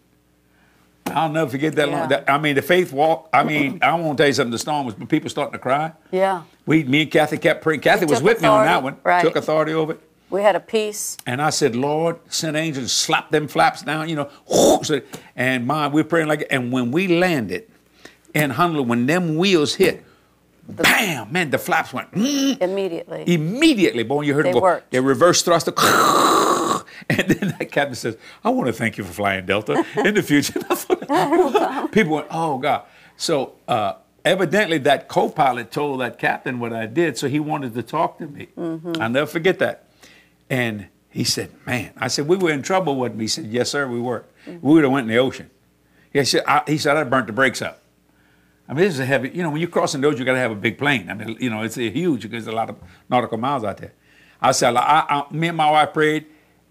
I'll 1.07 1.29
never 1.29 1.51
forget 1.51 1.75
that. 1.75 1.87
Yeah. 1.87 1.99
Long, 1.99 2.09
that 2.09 2.29
I 2.29 2.37
mean, 2.39 2.55
the 2.55 2.61
faith 2.61 2.91
walk. 2.91 3.29
I 3.31 3.43
mean, 3.43 3.79
I 3.81 3.93
won't 3.95 4.17
tell 4.17 4.27
you 4.27 4.33
something. 4.33 4.51
The 4.51 4.57
storm 4.57 4.85
was 4.85 4.95
but 4.95 5.07
people 5.07 5.29
starting 5.29 5.53
to 5.53 5.59
cry. 5.59 5.93
Yeah. 6.11 6.43
We, 6.65 6.83
me 6.83 7.03
and 7.03 7.11
Kathy 7.11 7.37
kept 7.37 7.61
praying. 7.61 7.81
Kathy 7.81 8.05
was 8.05 8.19
took 8.19 8.25
with 8.25 8.41
me 8.41 8.47
on 8.47 8.65
that 8.65 8.81
one. 8.81 8.97
right. 9.03 9.23
Took 9.23 9.35
authority 9.35 9.73
over 9.73 9.93
it. 9.93 10.01
We 10.29 10.41
had 10.41 10.55
a 10.55 10.59
peace. 10.59 11.17
And 11.25 11.41
I 11.41 11.49
said, 11.51 11.75
Lord, 11.75 12.19
send 12.29 12.57
angels, 12.57 12.91
slap 12.91 13.29
them 13.31 13.47
flaps 13.47 13.81
down, 13.83 14.09
you 14.09 14.15
know. 14.15 14.29
And 15.35 15.67
my, 15.67 15.87
we're 15.87 16.03
praying 16.03 16.27
like, 16.27 16.47
and 16.49 16.71
when 16.71 16.91
we 16.91 17.07
landed 17.07 17.69
in 18.33 18.49
Honolulu, 18.51 18.83
when 18.87 19.05
them 19.05 19.35
wheels 19.37 19.75
hit, 19.75 20.03
bam, 20.67 21.31
man, 21.31 21.49
the 21.51 21.57
flaps 21.57 21.93
went 21.93 22.11
mm, 22.11 22.59
Immediately. 22.61 23.23
immediately. 23.27 24.03
Boy, 24.03 24.21
you 24.21 24.33
heard 24.33 24.45
They 24.45 24.51
them 24.51 24.59
go, 24.59 24.63
worked. 24.63 24.91
they 24.91 24.99
reverse 24.99 25.41
thrust. 25.41 25.69
And 27.09 27.27
then 27.27 27.55
that 27.59 27.71
captain 27.71 27.95
says, 27.95 28.17
I 28.43 28.49
want 28.49 28.67
to 28.67 28.73
thank 28.73 28.97
you 28.97 29.03
for 29.03 29.11
flying 29.13 29.45
Delta 29.45 29.83
in 29.97 30.13
the 30.15 30.23
future. 30.23 30.59
People 31.91 32.15
went, 32.15 32.27
oh, 32.31 32.57
God. 32.57 32.83
So 33.17 33.55
uh, 33.67 33.93
evidently 34.23 34.77
that 34.79 35.07
co-pilot 35.07 35.71
told 35.71 35.99
that 36.01 36.17
captain 36.17 36.59
what 36.59 36.73
I 36.73 36.85
did, 36.85 37.17
so 37.17 37.27
he 37.27 37.39
wanted 37.39 37.73
to 37.75 37.83
talk 37.83 38.17
to 38.19 38.27
me. 38.27 38.47
Mm-hmm. 38.57 38.93
I'll 39.01 39.09
never 39.09 39.25
forget 39.27 39.59
that. 39.59 39.84
And 40.49 40.87
he 41.09 41.23
said, 41.23 41.51
man, 41.65 41.93
I 41.97 42.07
said, 42.07 42.27
we 42.27 42.37
were 42.37 42.51
in 42.51 42.61
trouble 42.61 42.97
with 42.97 43.15
me. 43.15 43.23
He 43.23 43.27
said, 43.27 43.45
yes, 43.45 43.71
sir, 43.71 43.87
we 43.87 43.99
were. 43.99 44.25
Mm-hmm. 44.45 44.67
We 44.67 44.73
would 44.73 44.83
have 44.83 44.91
went 44.91 45.09
in 45.09 45.15
the 45.15 45.19
ocean. 45.19 45.49
He 46.11 46.23
said, 46.25 46.43
I, 46.47 46.63
he 46.67 46.77
said, 46.77 46.97
I 46.97 47.03
burnt 47.03 47.27
the 47.27 47.33
brakes 47.33 47.61
up. 47.61 47.81
I 48.67 48.73
mean, 48.73 48.83
this 48.83 48.95
is 48.95 48.99
a 48.99 49.05
heavy, 49.05 49.29
you 49.29 49.43
know, 49.43 49.51
when 49.51 49.61
you're 49.61 49.69
crossing 49.69 50.01
those, 50.01 50.17
you 50.17 50.25
got 50.25 50.33
to 50.33 50.39
have 50.39 50.51
a 50.51 50.55
big 50.55 50.77
plane. 50.77 51.09
I 51.09 51.13
mean, 51.13 51.37
you 51.39 51.49
know, 51.49 51.61
it's 51.61 51.77
a 51.77 51.89
huge 51.89 52.23
because 52.23 52.45
there's 52.45 52.53
a 52.53 52.55
lot 52.55 52.69
of 52.69 52.77
nautical 53.09 53.37
miles 53.37 53.63
out 53.63 53.77
there. 53.77 53.93
I 54.41 54.51
said, 54.51 54.75
I, 54.75 55.05
I, 55.07 55.33
me 55.33 55.49
and 55.49 55.57
my 55.57 55.69
wife 55.69 55.93
prayed, 55.93 56.25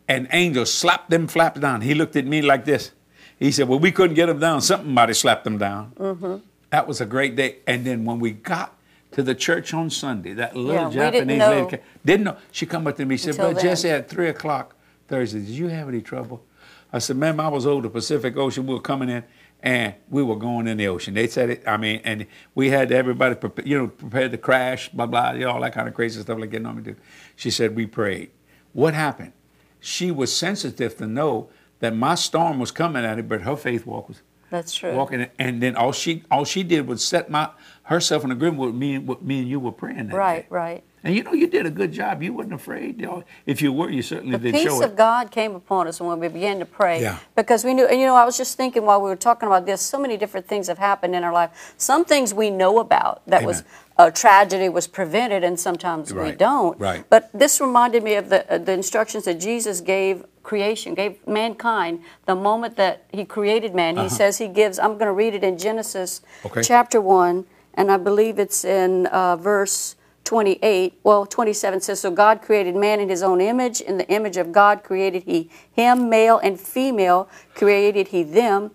and 0.09 0.29
angel 0.33 0.66
slapped 0.66 1.11
them 1.11 1.29
flaps 1.29 1.61
down. 1.61 1.81
He 1.81 1.95
looked 1.95 2.16
at 2.16 2.27
me 2.27 2.43
like 2.43 2.64
this. 2.64 2.93
He 3.39 3.53
said, 3.53 3.68
well, 3.68 3.79
we 3.79 3.93
couldn't 3.93 4.14
get 4.14 4.27
them 4.27 4.39
down. 4.39 4.61
Somebody 4.61 5.14
slapped 5.14 5.45
them 5.45 5.59
down. 5.59 5.93
Mm-hmm. 5.97 6.37
That 6.70 6.87
was 6.87 7.01
a 7.01 7.07
great 7.07 7.37
day. 7.37 7.59
And 7.66 7.85
then 7.85 8.05
when 8.05 8.18
we 8.18 8.33
got 8.33 8.74
to 9.15 9.23
the 9.23 9.35
church 9.35 9.73
on 9.73 9.91
Sunday, 9.91 10.33
that 10.35 10.57
little 10.57 10.93
Yeah, 10.93 11.11
didn't 11.11 11.29
Japanese 11.29 11.39
know. 11.39 11.65
lady 11.65 11.79
didn't 12.05 12.25
know. 12.25 12.37
She 12.53 12.67
come 12.67 12.87
up 12.87 12.97
to 12.97 13.05
me. 13.05 13.17
She 13.17 13.33
said, 13.33 13.37
"But. 13.55 13.61
Jesse, 13.62 13.91
at 13.91 14.09
3 14.09 14.29
o'clock 14.29 14.75
Thursday, 15.09 15.41
did 15.41 15.49
you 15.49 15.69
have 15.69 15.89
any 15.89 16.03
trouble? 16.03 16.45
I 16.93 16.99
said, 16.99 17.17
ma'am, 17.17 17.41
I 17.41 17.49
was 17.49 17.67
over 17.67 17.83
the 17.83 17.91
Pacific 17.91 18.37
Ocean. 18.37 18.67
We 18.67 18.75
were 18.75 18.81
coming 18.81 19.09
in, 19.09 19.25
and 19.62 19.95
we 20.09 20.23
were 20.23 20.37
going 20.37 20.69
in 20.69 20.77
the 20.77 20.87
ocean. 20.89 21.15
They 21.15 21.27
said 21.27 21.51
it. 21.51 21.62
I 21.67 21.77
mean, 21.77 22.01
and 22.05 22.27
we 22.55 22.71
had 22.71 22.93
everybody, 22.93 23.35
prepa- 23.35 23.67
you 23.67 23.79
know, 23.79 23.89
prepared 23.89 24.31
to 24.33 24.39
crash, 24.39 24.89
blah 24.91 25.07
blah, 25.07 25.33
you 25.33 25.41
know, 25.41 25.51
all 25.51 25.61
that 25.62 25.73
kind 25.75 25.89
of 25.89 25.95
crazy 25.95 26.21
stuff 26.21 26.39
like 26.39 26.51
they 26.51 26.59
normally 26.61 26.83
do. 26.85 26.97
She 27.37 27.51
said, 27.51 27.75
we 27.75 27.87
prayed. 27.87 28.31
What 28.73 28.95
happened? 28.95 29.33
She 29.81 30.11
was 30.11 30.35
sensitive 30.35 30.97
to 30.99 31.07
know 31.07 31.49
that 31.81 31.95
my 31.97 32.15
storm 32.15 32.59
was 32.59 32.71
coming 32.71 33.05
at 33.05 33.17
her, 33.17 33.23
but 33.23 33.43
her 33.43 33.57
faith 33.57 33.87
walk 33.87 34.09
was 34.09 34.23
That's 34.51 34.74
true. 34.74 34.95
walking. 34.95 35.26
And 35.38 35.62
then 35.62 35.76
all 35.76 35.92
she 35.92 36.22
all 36.30 36.45
she 36.45 36.62
did 36.62 36.86
was 36.86 37.05
set 37.05 37.30
my 37.30 37.51
herself 37.84 38.24
in 38.24 38.30
agreement 38.30 38.61
with 38.61 38.74
me 38.74 38.95
and 38.95 39.07
what 39.07 39.22
me 39.24 39.40
and 39.40 39.49
you 39.49 39.61
were 39.61 39.72
praying 39.72 40.09
that 40.09 40.14
Right, 40.16 40.42
day. 40.42 40.47
right. 40.51 40.84
And 41.07 41.14
you 41.14 41.22
know, 41.22 41.34
you 41.34 41.47
did 41.49 41.66
a 41.66 41.70
good 41.70 41.92
job. 41.92 42.22
You 42.22 42.32
weren't 42.32 42.55
afraid. 42.55 42.99
You 42.99 43.05
know, 43.07 43.24
if 43.45 43.61
you 43.61 43.74
were, 43.74 43.90
you 43.90 44.01
certainly 44.01 44.38
The 44.38 44.45
did 44.45 44.55
peace 44.55 44.62
show 44.64 44.82
of 44.82 44.92
it. 44.92 44.97
God 44.97 45.30
came 45.30 45.55
upon 45.55 45.86
us 45.86 46.01
when 46.01 46.18
we 46.18 46.28
began 46.28 46.59
to 46.61 46.64
pray. 46.64 47.03
Yeah. 47.03 47.18
Because 47.36 47.62
we 47.62 47.74
knew, 47.74 47.86
and 47.86 48.01
you 48.01 48.07
know, 48.07 48.14
I 48.14 48.24
was 48.24 48.38
just 48.38 48.57
thinking 48.57 48.86
while 48.86 49.03
we 49.03 49.11
were 49.11 49.16
talking 49.16 49.47
about 49.47 49.66
this, 49.66 49.82
so 49.82 49.99
many 49.99 50.16
different 50.16 50.49
things 50.49 50.66
have 50.68 50.78
happened 50.78 51.14
in 51.14 51.22
our 51.22 51.32
life. 51.32 51.74
Some 51.76 52.07
things 52.07 52.32
we 52.32 52.49
know 52.49 52.78
about 52.78 53.20
that 53.26 53.42
was 53.45 53.64
A 53.97 54.11
tragedy 54.11 54.68
was 54.68 54.86
prevented, 54.88 55.45
and 55.45 55.59
sometimes 55.59 56.12
we 56.12 56.32
don't. 56.32 56.78
right. 56.80 57.05
But 57.09 57.30
this 57.32 57.61
reminded 57.61 58.03
me 58.03 58.14
of 58.16 58.28
the 58.28 58.40
uh, 58.53 58.59
the 58.59 58.72
instructions 58.72 59.24
that 59.24 59.38
Jesus 59.38 59.80
gave 59.80 60.24
creation, 60.42 60.95
gave 60.95 61.24
mankind 61.26 62.01
the 62.26 62.34
moment 62.34 62.76
that 62.76 63.05
He 63.12 63.24
created 63.24 63.72
man. 63.74 63.97
He 63.97 64.09
says 64.09 64.38
He 64.38 64.49
gives. 64.49 64.78
I'm 64.80 64.95
going 64.95 65.07
to 65.07 65.12
read 65.12 65.34
it 65.34 65.45
in 65.45 65.57
Genesis 65.59 66.20
Uh-huh. 66.24 66.49
Okay. 66.49 66.62
chapter 66.62 67.01
one, 67.01 67.45
and 67.74 67.90
I 67.90 67.97
believe 67.97 68.38
it's 68.38 68.64
in 68.64 69.07
uh, 69.07 69.36
verse. 69.36 69.97
28, 70.24 70.99
well, 71.05 71.26
27 71.26 71.82
says, 71.82 72.01
So 72.01 72.11
God 72.11 72.40
created 72.40 72.74
man 72.74 72.99
in 72.99 73.11
his 73.11 73.22
own 73.22 73.42
image. 73.42 73.82
In 73.82 73.99
the 73.99 74.09
image 74.09 74.38
of 74.38 74.53
God 74.53 74.82
created 74.82 75.24
he 75.24 75.51
him, 75.70 76.09
male 76.09 76.38
and 76.38 76.59
female 76.59 77.28
created 77.55 78.09
he 78.09 78.22
them. 78.22 78.70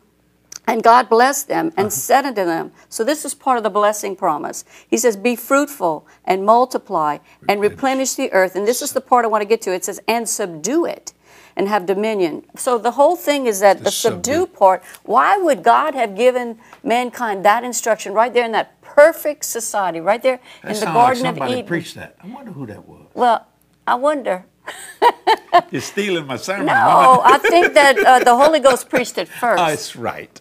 And 0.69 0.83
God 0.83 1.09
blessed 1.09 1.47
them 1.47 1.73
and 1.77 1.91
said 1.91 2.25
unto 2.25 2.45
them, 2.45 2.71
So 2.89 3.03
this 3.03 3.25
is 3.25 3.33
part 3.33 3.57
of 3.57 3.63
the 3.63 3.71
blessing 3.71 4.15
promise. 4.15 4.63
He 4.87 4.97
says, 4.97 5.17
Be 5.17 5.35
fruitful 5.35 6.05
and 6.25 6.45
multiply 6.45 7.17
and 7.47 7.59
replenish 7.59 8.13
the 8.13 8.31
earth. 8.31 8.55
And 8.55 8.67
this 8.67 8.83
is 8.83 8.93
the 8.93 9.01
part 9.01 9.25
I 9.25 9.29
want 9.29 9.41
to 9.41 9.47
get 9.47 9.61
to. 9.63 9.73
It 9.73 9.83
says, 9.83 9.99
And 10.07 10.29
subdue 10.29 10.85
it 10.85 11.13
and 11.55 11.67
have 11.67 11.87
dominion. 11.87 12.45
So 12.55 12.77
the 12.77 12.91
whole 12.91 13.15
thing 13.15 13.47
is 13.47 13.61
that 13.61 13.83
the, 13.83 13.89
subdue, 13.89 14.41
subdue. 14.41 14.47
part, 14.57 14.83
why 15.03 15.37
would 15.37 15.63
God 15.63 15.95
have 15.95 16.15
given 16.15 16.59
mankind 16.83 17.43
that 17.45 17.63
instruction 17.63 18.13
right 18.13 18.31
there 18.31 18.45
in 18.45 18.51
that 18.51 18.79
perfect 18.81 19.45
society, 19.45 19.99
right 19.99 20.21
there 20.21 20.39
That 20.61 20.75
in 20.75 20.79
the 20.79 20.85
Garden 20.85 21.23
like 21.23 21.31
of 21.31 21.37
somebody 21.39 21.53
Eden? 21.53 21.65
preached 21.65 21.95
that. 21.95 22.15
I 22.23 22.27
wonder 22.27 22.51
who 22.51 22.67
that 22.67 22.87
was. 22.87 23.07
Well, 23.15 23.47
I 23.87 23.95
wonder. 23.95 24.45
You're 25.71 25.81
stealing 25.81 26.27
my 26.27 26.37
sermon. 26.37 26.67
No, 26.67 27.21
I 27.25 27.39
think 27.39 27.73
that 27.73 27.97
uh, 27.97 28.19
the 28.19 28.35
Holy 28.35 28.59
Ghost 28.59 28.87
preached 28.87 29.17
it 29.17 29.27
first, 29.41 29.57
That's 29.57 29.95
right. 29.95 30.39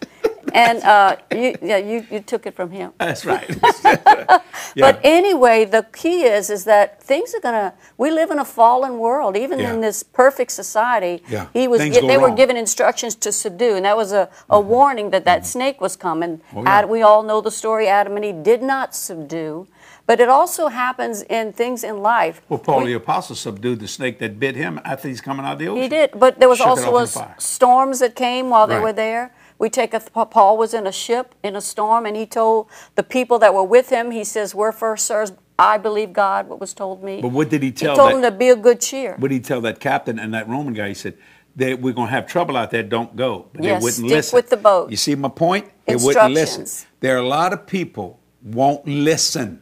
And 0.53 0.83
uh, 0.83 1.15
you, 1.31 1.55
yeah, 1.61 1.77
you, 1.77 2.05
you 2.11 2.19
took 2.21 2.45
it 2.45 2.55
from 2.55 2.71
him. 2.71 2.91
That's 2.99 3.25
right. 3.25 3.49
yeah. 3.83 4.41
But 4.75 4.99
anyway, 5.03 5.65
the 5.65 5.85
key 5.93 6.23
is 6.23 6.49
is 6.49 6.63
that 6.65 7.01
things 7.01 7.33
are 7.35 7.39
gonna. 7.41 7.73
We 7.97 8.11
live 8.11 8.31
in 8.31 8.39
a 8.39 8.45
fallen 8.45 8.97
world, 8.99 9.35
even 9.37 9.59
Yeah. 9.59 9.73
in 9.73 9.81
this 9.81 10.03
perfect 10.03 10.51
society. 10.51 11.23
Yeah. 11.27 11.47
He 11.53 11.67
was. 11.67 11.79
Things 11.81 11.95
gi- 11.95 12.01
go 12.01 12.07
they 12.07 12.17
were 12.17 12.27
wrong. 12.27 12.35
given 12.35 12.57
instructions 12.57 13.15
to 13.15 13.31
subdue, 13.31 13.75
and 13.75 13.85
that 13.85 13.97
was 13.97 14.11
a, 14.11 14.29
a 14.49 14.59
warning 14.59 15.09
that 15.11 15.25
that 15.25 15.45
snake 15.45 15.81
was 15.81 15.95
coming. 15.95 16.41
Oh, 16.55 16.63
yeah. 16.63 16.69
Ad- 16.79 16.89
we 16.89 17.01
all 17.01 17.23
know 17.23 17.41
the 17.41 17.51
story. 17.51 17.87
Adam 17.87 18.15
and 18.15 18.25
Eve 18.25 18.43
did 18.43 18.61
not 18.61 18.95
subdue, 18.95 19.67
but 20.05 20.19
it 20.19 20.29
also 20.29 20.67
happens 20.67 21.21
in 21.23 21.53
things 21.53 21.83
in 21.83 22.01
life. 22.01 22.41
well, 22.49 22.59
Paul 22.59 22.85
the 22.85 22.93
Apostle 22.93 23.35
subdued 23.35 23.79
the 23.79 23.87
snake 23.87 24.19
that 24.19 24.39
bit 24.39 24.55
him 24.55 24.79
after 24.85 25.07
he's 25.07 25.21
coming 25.21 25.45
out 25.45 25.53
of 25.53 25.59
the 25.59 25.67
ocean. 25.67 25.81
He 25.83 25.89
did, 25.89 26.11
but 26.15 26.39
there 26.39 26.49
was 26.49 26.59
Shook 26.59 26.67
also 26.67 26.81
off 26.83 26.87
in 26.89 26.93
was 26.93 27.13
fire. 27.13 27.35
storms 27.37 27.99
that 27.99 28.15
came 28.15 28.49
while 28.49 28.67
they 28.67 28.79
were 28.79 28.93
there. 28.93 29.31
We 29.59 29.69
take 29.69 29.93
a 29.93 29.99
Paul 29.99 30.57
was 30.57 30.73
in 30.73 30.87
a 30.87 30.91
ship 30.91 31.35
in 31.43 31.55
a 31.55 31.61
storm, 31.61 32.05
and 32.05 32.15
he 32.15 32.25
told 32.25 32.67
the 32.95 33.03
people 33.03 33.37
that 33.39 33.53
were 33.53 33.63
with 33.63 33.89
him. 33.89 34.11
He 34.11 34.23
says, 34.23 34.55
"We're 34.55 34.71
first, 34.71 35.05
sirs. 35.05 35.33
I 35.59 35.77
believe 35.77 36.13
God. 36.13 36.47
What 36.47 36.61
was 36.61 36.73
told 36.73 37.03
me." 37.03 37.21
But 37.21 37.33
what 37.33 37.49
did 37.49 37.61
he 37.61 37.71
tell? 37.71 37.89
Them? 37.89 37.93
He 37.93 37.97
told 37.97 38.23
that? 38.23 38.29
them 38.29 38.33
to 38.33 38.37
be 38.37 38.49
of 38.49 38.61
good 38.61 38.79
cheer. 38.79 39.15
What 39.19 39.27
did 39.27 39.35
he 39.35 39.41
tell 39.41 39.59
that 39.61 39.81
captain 39.81 40.17
and 40.17 40.33
that 40.33 40.47
Roman 40.47 40.73
guy? 40.73 40.87
He 40.87 40.93
said, 40.93 41.15
they, 41.55 41.75
"We're 41.75 41.93
going 41.93 42.07
to 42.07 42.13
have 42.13 42.25
trouble 42.25 42.55
out 42.55 42.71
there. 42.71 42.83
Don't 42.83 43.15
go." 43.17 43.47
But 43.53 43.63
Yes, 43.63 43.81
they 43.81 43.83
wouldn't 43.83 43.83
listen. 43.83 44.05
stick 44.05 44.15
listen. 44.15 44.35
with 44.37 44.49
the 44.49 44.57
boat. 44.57 44.91
You 44.91 44.97
see 44.97 45.15
my 45.15 45.29
point? 45.29 45.67
They 45.85 45.97
wouldn't 45.97 46.33
listen. 46.33 46.65
There 47.01 47.15
are 47.15 47.19
a 47.19 47.27
lot 47.27 47.51
of 47.51 47.67
people 47.67 48.19
won't 48.41 48.87
listen. 48.87 49.61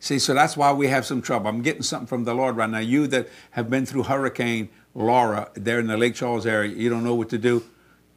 See, 0.00 0.18
so 0.18 0.34
that's 0.34 0.56
why 0.56 0.72
we 0.72 0.88
have 0.88 1.06
some 1.06 1.22
trouble. 1.22 1.48
I'm 1.48 1.62
getting 1.62 1.82
something 1.82 2.08
from 2.08 2.24
the 2.24 2.34
Lord 2.34 2.56
right 2.56 2.68
now. 2.68 2.80
You 2.80 3.06
that 3.06 3.28
have 3.52 3.70
been 3.70 3.86
through 3.86 4.02
Hurricane 4.02 4.68
Laura 4.96 5.48
there 5.54 5.78
in 5.78 5.86
the 5.86 5.96
Lake 5.96 6.16
Charles 6.16 6.44
area, 6.44 6.74
you 6.74 6.90
don't 6.90 7.04
know 7.04 7.14
what 7.14 7.28
to 7.28 7.38
do. 7.38 7.62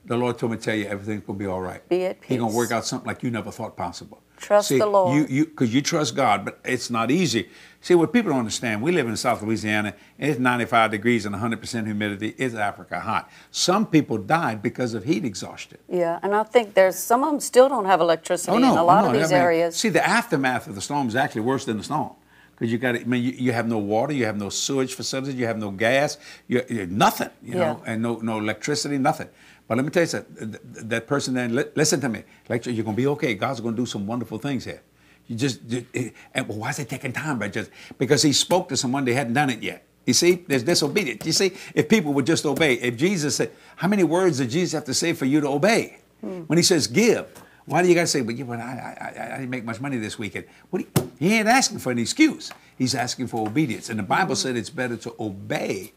The 0.05 0.15
Lord 0.17 0.37
told 0.37 0.51
me 0.51 0.57
to 0.59 0.63
tell 0.63 0.75
you 0.75 0.85
everything's 0.85 1.23
gonna 1.25 1.39
be 1.39 1.45
all 1.47 1.61
right. 1.61 1.87
Be 1.89 2.05
at 2.05 2.17
He's 2.23 2.37
gonna 2.39 2.53
work 2.55 2.71
out 2.71 2.85
something 2.85 3.07
like 3.07 3.23
you 3.23 3.31
never 3.31 3.51
thought 3.51 3.75
possible. 3.75 4.21
Trust 4.37 4.67
See, 4.67 4.77
the 4.77 4.85
Lord. 4.85 5.15
You, 5.15 5.25
you, 5.29 5.45
because 5.45 5.73
you 5.73 5.81
trust 5.81 6.15
God, 6.15 6.43
but 6.45 6.59
it's 6.65 6.89
not 6.89 7.09
easy. 7.09 7.49
See, 7.81 7.95
what 7.95 8.11
people 8.11 8.31
don't 8.31 8.39
understand, 8.39 8.81
we 8.81 8.91
live 8.91 9.07
in 9.07 9.15
South 9.15 9.41
Louisiana. 9.41 9.95
and 10.19 10.29
It's 10.31 10.39
95 10.39 10.91
degrees 10.91 11.25
and 11.25 11.33
100% 11.33 11.85
humidity. 11.85 12.35
It's 12.37 12.53
Africa 12.53 12.99
hot. 12.99 13.29
Some 13.51 13.85
people 13.87 14.17
died 14.17 14.61
because 14.61 14.93
of 14.93 15.05
heat 15.05 15.23
exhaustion. 15.25 15.77
yeah, 15.87 16.19
and 16.21 16.35
I 16.35 16.43
think 16.43 16.73
there's 16.73 16.97
some 16.97 17.23
of 17.23 17.31
them 17.31 17.39
still 17.39 17.69
don't 17.69 17.85
have 17.85 18.01
electricity 18.01 18.51
Oh 18.51 18.57
no! 18.59 18.73
in 18.73 18.77
a 18.77 18.83
lot 18.83 19.05
oh, 19.05 19.07
of 19.07 19.13
these 19.13 19.31
I 19.31 19.35
mean, 19.35 19.41
areas. 19.43 19.75
See, 19.77 19.89
the 19.89 20.05
aftermath 20.05 20.67
of 20.67 20.75
the 20.75 20.81
storm 20.81 21.07
is 21.07 21.15
actually 21.15 21.41
worse 21.41 21.65
than 21.65 21.77
the 21.77 21.83
storm 21.83 22.11
because 22.55 22.71
you 22.71 22.77
got. 22.77 22.95
I 22.95 23.03
mean, 23.03 23.23
you, 23.23 23.31
you 23.31 23.51
have 23.51 23.67
no 23.67 23.77
water, 23.77 24.13
you 24.13 24.25
have 24.25 24.37
no 24.37 24.49
sewage 24.49 24.93
facilities, 24.95 25.35
you 25.35 25.45
have 25.45 25.57
no 25.57 25.71
gas, 25.71 26.17
you, 26.47 26.63
you 26.69 26.85
nothing, 26.87 27.29
you 27.43 27.55
know, 27.55 27.81
and 27.85 28.01
no 28.01 28.15
no 28.17 28.39
electricity, 28.39 28.97
nothing. 28.97 29.27
But 29.67 29.77
let 29.77 29.85
me 29.85 29.91
tell 29.91 30.03
you 30.03 30.07
something. 30.07 30.51
th- 30.51 30.61
th- 30.73 30.85
That 30.87 31.07
person 31.07 31.33
then, 31.33 31.55
li- 31.55 31.65
listen 31.75 31.99
to 32.01 32.09
me. 32.09 32.23
Like 32.49 32.65
you're 32.65 32.83
gonna 32.85 32.95
be 32.95 33.07
okay. 33.07 33.33
God's 33.35 33.59
gonna 33.61 33.75
do 33.75 33.85
some 33.85 34.05
wonderful 34.07 34.37
things 34.37 34.63
here. 34.65 34.81
You 35.27 35.35
just, 35.35 35.67
ju- 35.67 35.85
eh, 35.95 36.09
and 36.35 36.47
why 36.47 36.69
is 36.69 36.77
it 36.79 36.87
taking 36.87 37.11
time? 37.11 37.39
But 37.39 37.51
just 37.51 37.71
because 37.97 38.21
He 38.21 38.31
spoke 38.31 38.69
to 38.69 38.77
someone, 38.77 39.05
they 39.05 39.13
hadn't 39.15 39.33
done 39.33 39.49
it 39.49 39.61
yet. 39.63 39.83
You 40.05 40.13
see, 40.13 40.45
there's 40.47 40.61
disobedience. 40.61 41.25
You 41.25 41.31
see, 41.31 41.53
if 41.73 41.89
people 41.89 42.13
would 42.13 42.27
just 42.27 42.45
obey, 42.45 42.75
if 42.75 42.95
Jesus 42.95 43.37
said, 43.37 43.51
how 43.75 43.87
many 43.87 44.03
words 44.03 44.37
did 44.37 44.51
Jesus 44.51 44.73
have 44.73 44.85
to 44.85 44.93
say 44.93 45.13
for 45.13 45.25
you 45.25 45.41
to 45.41 45.47
obey? 45.47 45.97
Hmm. 46.21 46.41
When 46.41 46.57
he 46.57 46.63
says 46.63 46.85
give, 46.85 47.25
why 47.65 47.81
do 47.81 47.89
you 47.89 47.95
got 47.95 48.01
to 48.01 48.07
say, 48.07 48.21
but, 48.21 48.35
yeah, 48.35 48.45
but 48.45 48.59
I, 48.59 49.15
I, 49.17 49.23
I, 49.23 49.37
didn't 49.37 49.49
make 49.49 49.63
much 49.63 49.81
money 49.81 49.97
this 49.97 50.19
weekend? 50.19 50.45
What 50.69 50.83
he, 50.83 50.87
he, 51.17 51.33
ain't 51.33 51.47
asking 51.47 51.79
for 51.79 51.91
an 51.91 51.97
excuse. 51.97 52.51
He's 52.77 52.93
asking 52.93 53.27
for 53.27 53.47
obedience. 53.47 53.89
And 53.89 53.97
the 53.97 54.03
Bible 54.03 54.35
said 54.35 54.55
it's 54.55 54.69
better 54.69 54.97
to 54.97 55.15
obey 55.19 55.93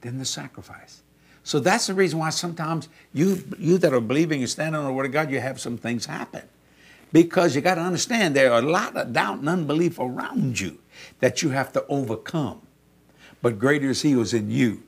than 0.00 0.18
the 0.18 0.24
sacrifice. 0.24 1.02
So 1.44 1.60
that's 1.60 1.86
the 1.86 1.94
reason 1.94 2.18
why 2.18 2.30
sometimes 2.30 2.88
you, 3.12 3.44
you 3.58 3.78
that 3.78 3.92
are 3.92 4.00
believing 4.00 4.40
and 4.40 4.50
standing 4.50 4.78
on 4.78 4.84
the 4.84 4.92
Word 4.92 5.06
of 5.06 5.12
God, 5.12 5.30
you 5.30 5.40
have 5.40 5.60
some 5.60 5.76
things 5.76 6.06
happen. 6.06 6.42
Because 7.12 7.54
you 7.54 7.60
got 7.60 7.74
to 7.76 7.82
understand 7.82 8.34
there 8.34 8.52
are 8.52 8.60
a 8.60 8.62
lot 8.62 8.96
of 8.96 9.12
doubt 9.12 9.38
and 9.38 9.48
unbelief 9.48 9.98
around 9.98 10.58
you 10.58 10.78
that 11.20 11.42
you 11.42 11.50
have 11.50 11.72
to 11.72 11.84
overcome. 11.86 12.62
But 13.42 13.58
greater 13.58 13.90
is 13.90 14.02
He 14.02 14.12
who's 14.12 14.32
in 14.32 14.50
you 14.50 14.82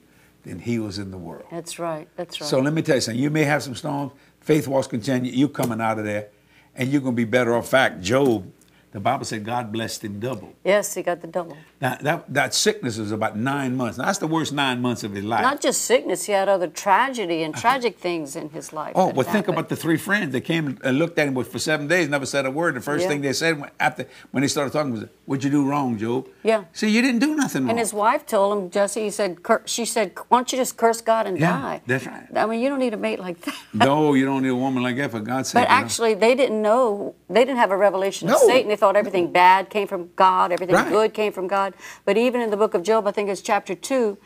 than 0.44 0.60
He 0.60 0.78
was 0.78 0.98
in 0.98 1.10
the 1.10 1.18
world. 1.18 1.46
That's 1.50 1.78
right. 1.78 2.08
That's 2.16 2.40
right. 2.40 2.48
So 2.48 2.60
let 2.60 2.72
me 2.72 2.82
tell 2.82 2.94
you 2.94 3.00
something. 3.00 3.22
You 3.22 3.30
may 3.30 3.44
have 3.44 3.62
some 3.62 3.74
storms. 3.74 4.12
Faith 4.44 4.68
walks 4.68 4.86
continue. 4.86 5.32
You 5.32 5.48
coming 5.48 5.80
out 5.80 5.98
of 5.98 6.04
there, 6.04 6.28
and 6.74 6.90
you're 6.90 7.00
going 7.00 7.14
to 7.14 7.16
be 7.16 7.24
better 7.24 7.56
off. 7.56 7.68
Fact, 7.68 8.02
Job 8.02 8.46
the 8.94 9.00
Bible 9.00 9.24
said 9.24 9.44
God 9.44 9.72
blessed 9.72 10.04
him 10.04 10.20
double. 10.20 10.54
Yes, 10.62 10.94
he 10.94 11.02
got 11.02 11.20
the 11.20 11.26
double. 11.26 11.56
Now, 11.80 11.96
that, 12.00 12.32
that 12.32 12.54
sickness 12.54 12.96
was 12.96 13.10
about 13.10 13.36
nine 13.36 13.76
months. 13.76 13.98
Now, 13.98 14.04
that's 14.04 14.18
the 14.18 14.28
worst 14.28 14.52
nine 14.52 14.80
months 14.80 15.02
of 15.02 15.10
his 15.10 15.24
life. 15.24 15.42
Not 15.42 15.60
just 15.60 15.82
sickness, 15.82 16.26
he 16.26 16.32
had 16.32 16.48
other 16.48 16.68
tragedy 16.68 17.42
and 17.42 17.52
tragic 17.52 17.98
things 17.98 18.36
in 18.36 18.50
his 18.50 18.72
life. 18.72 18.92
Oh, 18.94 19.08
well, 19.08 19.26
think 19.26 19.48
about 19.48 19.68
the 19.68 19.74
three 19.74 19.96
friends 19.96 20.30
that 20.30 20.42
came 20.42 20.78
and 20.84 20.96
looked 20.96 21.18
at 21.18 21.26
him 21.26 21.42
for 21.42 21.58
seven 21.58 21.88
days, 21.88 22.08
never 22.08 22.24
said 22.24 22.46
a 22.46 22.52
word. 22.52 22.76
The 22.76 22.80
first 22.80 23.02
yeah. 23.02 23.08
thing 23.08 23.20
they 23.22 23.32
said 23.32 23.60
after 23.80 24.06
when 24.30 24.42
they 24.42 24.46
started 24.46 24.72
talking 24.72 24.92
was, 24.92 25.06
What'd 25.26 25.42
you 25.42 25.50
do 25.50 25.66
wrong, 25.66 25.96
Job? 25.96 26.28
Yeah. 26.42 26.64
See, 26.74 26.90
you 26.90 27.00
didn't 27.00 27.20
do 27.20 27.34
nothing 27.34 27.62
wrong. 27.62 27.70
And 27.70 27.78
his 27.78 27.94
wife 27.94 28.26
told 28.26 28.58
him, 28.58 28.70
Jesse, 28.70 29.02
he 29.04 29.10
said, 29.10 29.38
she 29.64 29.86
said, 29.86 30.12
Why 30.28 30.38
don't 30.38 30.52
you 30.52 30.58
just 30.58 30.76
curse 30.76 31.00
God 31.00 31.26
and 31.26 31.38
yeah, 31.38 31.50
die? 31.50 31.82
That's 31.86 32.06
right. 32.06 32.28
I 32.36 32.44
mean, 32.44 32.60
you 32.60 32.68
don't 32.68 32.78
need 32.78 32.92
a 32.92 32.98
mate 32.98 33.18
like 33.18 33.40
that. 33.40 33.56
no, 33.72 34.12
you 34.12 34.26
don't 34.26 34.42
need 34.42 34.50
a 34.50 34.54
woman 34.54 34.82
like 34.82 34.96
that, 34.98 35.10
for 35.10 35.20
God's 35.20 35.48
sake. 35.48 35.62
But 35.62 35.70
actually, 35.70 36.14
know? 36.14 36.20
they 36.20 36.34
didn't 36.34 36.60
know, 36.60 37.14
they 37.30 37.40
didn't 37.40 37.56
have 37.56 37.70
a 37.70 37.76
revelation 37.76 38.28
no. 38.28 38.34
of 38.34 38.40
Satan. 38.40 38.68
They 38.68 38.76
thought 38.84 38.96
everything 38.96 39.32
bad 39.32 39.70
came 39.70 39.88
from 39.88 40.10
God, 40.14 40.52
everything 40.52 40.76
right. 40.76 40.90
good 40.90 41.14
came 41.14 41.32
from 41.32 41.46
God. 41.46 41.72
But 42.04 42.18
even 42.18 42.42
in 42.42 42.50
the 42.50 42.56
book 42.58 42.74
of 42.74 42.82
Job, 42.82 43.06
I 43.06 43.12
think 43.12 43.30
it's 43.30 43.40
chapter 43.40 43.74
2, 43.74 44.18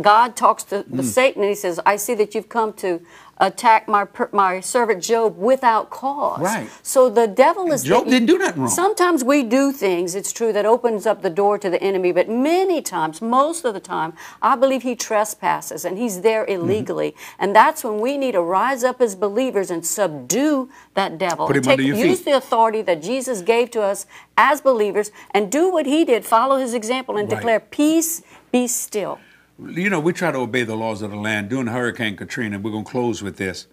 God 0.00 0.34
talks 0.34 0.64
to 0.64 0.82
mm. 0.82 1.04
Satan 1.04 1.42
and 1.42 1.48
he 1.48 1.54
says, 1.54 1.78
I 1.86 1.94
see 1.94 2.14
that 2.14 2.34
you've 2.34 2.48
come 2.48 2.72
to 2.72 3.00
attack 3.40 3.88
my 3.88 4.06
my 4.32 4.60
servant 4.60 5.02
Job 5.02 5.36
without 5.36 5.90
cause. 5.90 6.40
Right. 6.40 6.70
So 6.82 7.08
the 7.08 7.26
devil 7.26 7.72
is. 7.72 7.82
Job 7.82 8.04
didn't 8.04 8.26
do 8.26 8.38
nothing 8.38 8.62
wrong. 8.62 8.70
Sometimes 8.70 9.24
we 9.24 9.42
do 9.42 9.72
things. 9.72 10.14
It's 10.14 10.32
true 10.32 10.52
that 10.52 10.66
opens 10.66 11.06
up 11.06 11.22
the 11.22 11.30
door 11.30 11.58
to 11.58 11.70
the 11.70 11.82
enemy, 11.82 12.12
but 12.12 12.28
many 12.28 12.82
times, 12.82 13.20
most 13.22 13.64
of 13.64 13.74
the 13.74 13.80
time, 13.80 14.12
I 14.42 14.54
believe 14.56 14.82
he 14.82 14.94
trespasses 14.94 15.84
and 15.84 15.98
he's 15.98 16.20
there 16.20 16.44
mm-hmm. 16.44 16.62
illegally, 16.62 17.12
mm-hmm. 17.12 17.42
and 17.42 17.56
that's 17.56 17.82
when 17.82 17.98
we 17.98 18.18
need 18.18 18.32
to 18.32 18.42
rise 18.42 18.84
up 18.84 19.00
as 19.00 19.16
believers 19.16 19.70
and 19.70 19.84
subdue 19.84 20.68
that 20.94 21.18
devil. 21.18 21.46
Put 21.46 21.56
him 21.56 21.62
Take, 21.62 21.72
under 21.72 21.82
your 21.82 21.96
use 21.96 22.18
feet. 22.18 22.26
the 22.26 22.36
authority 22.36 22.82
that 22.82 23.02
Jesus 23.02 23.40
gave 23.40 23.70
to 23.72 23.82
us 23.82 24.06
as 24.36 24.60
believers 24.60 25.10
and 25.32 25.50
do 25.50 25.70
what 25.70 25.86
he 25.86 26.04
did. 26.04 26.24
Follow 26.24 26.58
his 26.58 26.74
example 26.74 27.16
and 27.16 27.30
right. 27.30 27.38
declare 27.38 27.60
peace. 27.60 28.22
Be 28.52 28.66
still 28.66 29.20
you 29.68 29.90
know, 29.90 30.00
we 30.00 30.12
try 30.12 30.30
to 30.30 30.38
obey 30.38 30.62
the 30.62 30.76
laws 30.76 31.02
of 31.02 31.10
the 31.10 31.16
land. 31.16 31.50
During 31.50 31.66
Hurricane 31.66 32.16
Katrina, 32.16 32.58
we're 32.58 32.70
going 32.70 32.84
to 32.84 32.90
close 32.90 33.22
with 33.22 33.36
this. 33.36 33.66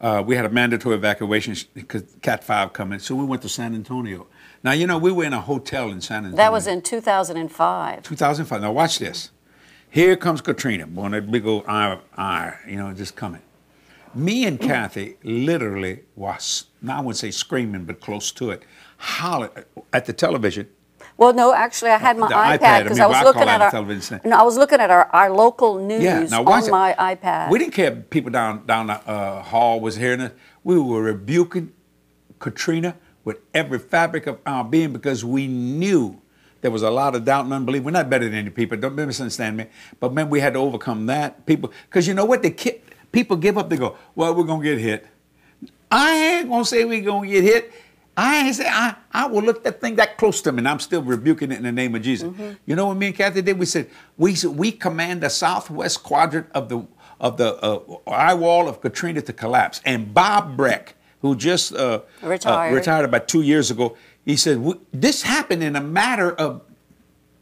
Uh, 0.00 0.22
we 0.24 0.36
had 0.36 0.44
a 0.44 0.48
mandatory 0.48 0.94
evacuation 0.94 1.56
because 1.74 2.04
Cat 2.22 2.44
5 2.44 2.72
coming, 2.72 3.00
so 3.00 3.16
we 3.16 3.24
went 3.24 3.42
to 3.42 3.48
San 3.48 3.74
Antonio. 3.74 4.28
Now, 4.62 4.72
you 4.72 4.86
know, 4.86 4.96
we 4.96 5.10
were 5.10 5.24
in 5.24 5.32
a 5.32 5.40
hotel 5.40 5.90
in 5.90 6.00
San 6.00 6.18
Antonio. 6.18 6.36
That 6.36 6.52
was 6.52 6.66
in 6.66 6.82
2005. 6.82 8.02
2005. 8.02 8.60
Now, 8.60 8.72
watch 8.72 8.98
this. 8.98 9.30
Here 9.90 10.16
comes 10.16 10.40
Katrina, 10.40 10.86
born 10.86 11.14
a 11.14 11.22
big 11.22 11.46
old 11.46 11.64
eye, 11.66 11.98
eye, 12.16 12.54
you 12.68 12.76
know, 12.76 12.92
just 12.92 13.16
coming. 13.16 13.42
Me 14.14 14.44
and 14.44 14.60
Kathy 14.60 15.16
literally 15.22 16.00
was, 16.14 16.66
now 16.80 16.98
I 16.98 17.00
wouldn't 17.00 17.16
say 17.16 17.30
screaming, 17.30 17.84
but 17.84 18.00
close 18.00 18.30
to 18.32 18.50
it, 18.50 18.62
hollering 18.98 19.64
at 19.92 20.06
the 20.06 20.12
television 20.12 20.68
well, 21.18 21.32
no, 21.32 21.52
actually, 21.52 21.90
I 21.90 21.98
had 21.98 22.16
my 22.16 22.28
iPad 22.28 22.84
because 22.84 23.00
I, 23.00 23.08
mean, 23.08 23.14
I, 23.14 23.18
was 23.18 23.24
looking 23.24 23.48
at 23.48 23.60
our. 23.60 23.70
Television. 23.72 24.20
No, 24.24 24.36
I 24.38 24.42
was 24.42 24.56
looking 24.56 24.78
at 24.78 24.88
our, 24.88 25.06
our 25.12 25.30
local 25.30 25.80
news 25.80 26.00
yeah, 26.00 26.20
now 26.20 26.44
on 26.44 26.70
my 26.70 26.94
iPad. 26.96 27.50
We 27.50 27.58
didn't 27.58 27.74
care 27.74 27.90
people 27.90 28.30
down 28.30 28.64
down 28.66 28.86
the 28.86 28.94
uh, 28.94 29.42
hall 29.42 29.80
was 29.80 29.96
hearing 29.96 30.20
us. 30.20 30.32
We 30.62 30.78
were 30.78 31.02
rebuking 31.02 31.72
Katrina 32.38 32.96
with 33.24 33.40
every 33.52 33.80
fabric 33.80 34.28
of 34.28 34.38
our 34.46 34.62
being 34.62 34.92
because 34.92 35.24
we 35.24 35.48
knew 35.48 36.20
there 36.60 36.70
was 36.70 36.82
a 36.82 36.90
lot 36.90 37.16
of 37.16 37.24
doubt 37.24 37.46
and 37.46 37.52
unbelief. 37.52 37.82
We're 37.82 37.90
not 37.90 38.08
better 38.08 38.26
than 38.26 38.34
any 38.34 38.50
people. 38.50 38.78
Don't 38.78 38.94
misunderstand 38.94 39.56
me. 39.56 39.66
But 39.98 40.12
man, 40.12 40.30
we 40.30 40.38
had 40.38 40.52
to 40.52 40.60
overcome 40.60 41.06
that. 41.06 41.44
People, 41.46 41.72
because 41.88 42.06
you 42.06 42.14
know 42.14 42.26
what? 42.26 42.44
The 42.44 42.52
ki- 42.52 42.80
people 43.10 43.36
give 43.36 43.58
up. 43.58 43.68
They 43.68 43.76
go, 43.76 43.96
"Well, 44.14 44.36
we're 44.36 44.44
gonna 44.44 44.62
get 44.62 44.78
hit." 44.78 45.04
I 45.90 46.14
ain't 46.14 46.48
gonna 46.48 46.64
say 46.64 46.84
we're 46.84 47.02
gonna 47.02 47.26
get 47.26 47.42
hit. 47.42 47.72
I 48.18 48.50
say 48.50 48.66
I, 48.66 48.96
I 49.12 49.26
will 49.26 49.42
look 49.42 49.62
that 49.62 49.80
thing 49.80 49.94
that 49.96 50.16
close 50.16 50.42
to 50.42 50.50
me, 50.50 50.58
and 50.58 50.68
I'm 50.68 50.80
still 50.80 51.02
rebuking 51.02 51.52
it 51.52 51.58
in 51.58 51.62
the 51.62 51.72
name 51.72 51.94
of 51.94 52.02
Jesus. 52.02 52.28
Mm-hmm. 52.28 52.54
You 52.66 52.74
know 52.74 52.88
what 52.88 52.96
me 52.96 53.06
and 53.06 53.14
Kathy 53.14 53.42
did? 53.42 53.58
We 53.58 53.66
said 53.66 53.88
we 54.16 54.34
we 54.44 54.72
command 54.72 55.22
the 55.22 55.30
southwest 55.30 56.02
quadrant 56.02 56.48
of 56.52 56.68
the 56.68 56.84
of 57.20 57.36
the 57.36 57.54
uh, 57.56 57.80
eye 58.10 58.34
wall 58.34 58.68
of 58.68 58.80
Katrina 58.80 59.22
to 59.22 59.32
collapse. 59.32 59.80
And 59.84 60.12
Bob 60.12 60.56
Breck, 60.56 60.94
who 61.22 61.36
just 61.36 61.72
uh, 61.74 62.00
retired. 62.22 62.72
Uh, 62.72 62.74
retired 62.74 63.04
about 63.04 63.28
two 63.28 63.42
years 63.42 63.70
ago, 63.70 63.96
he 64.24 64.36
said 64.36 64.62
this 64.92 65.22
happened 65.22 65.62
in 65.62 65.76
a 65.76 65.80
matter 65.80 66.32
of 66.32 66.62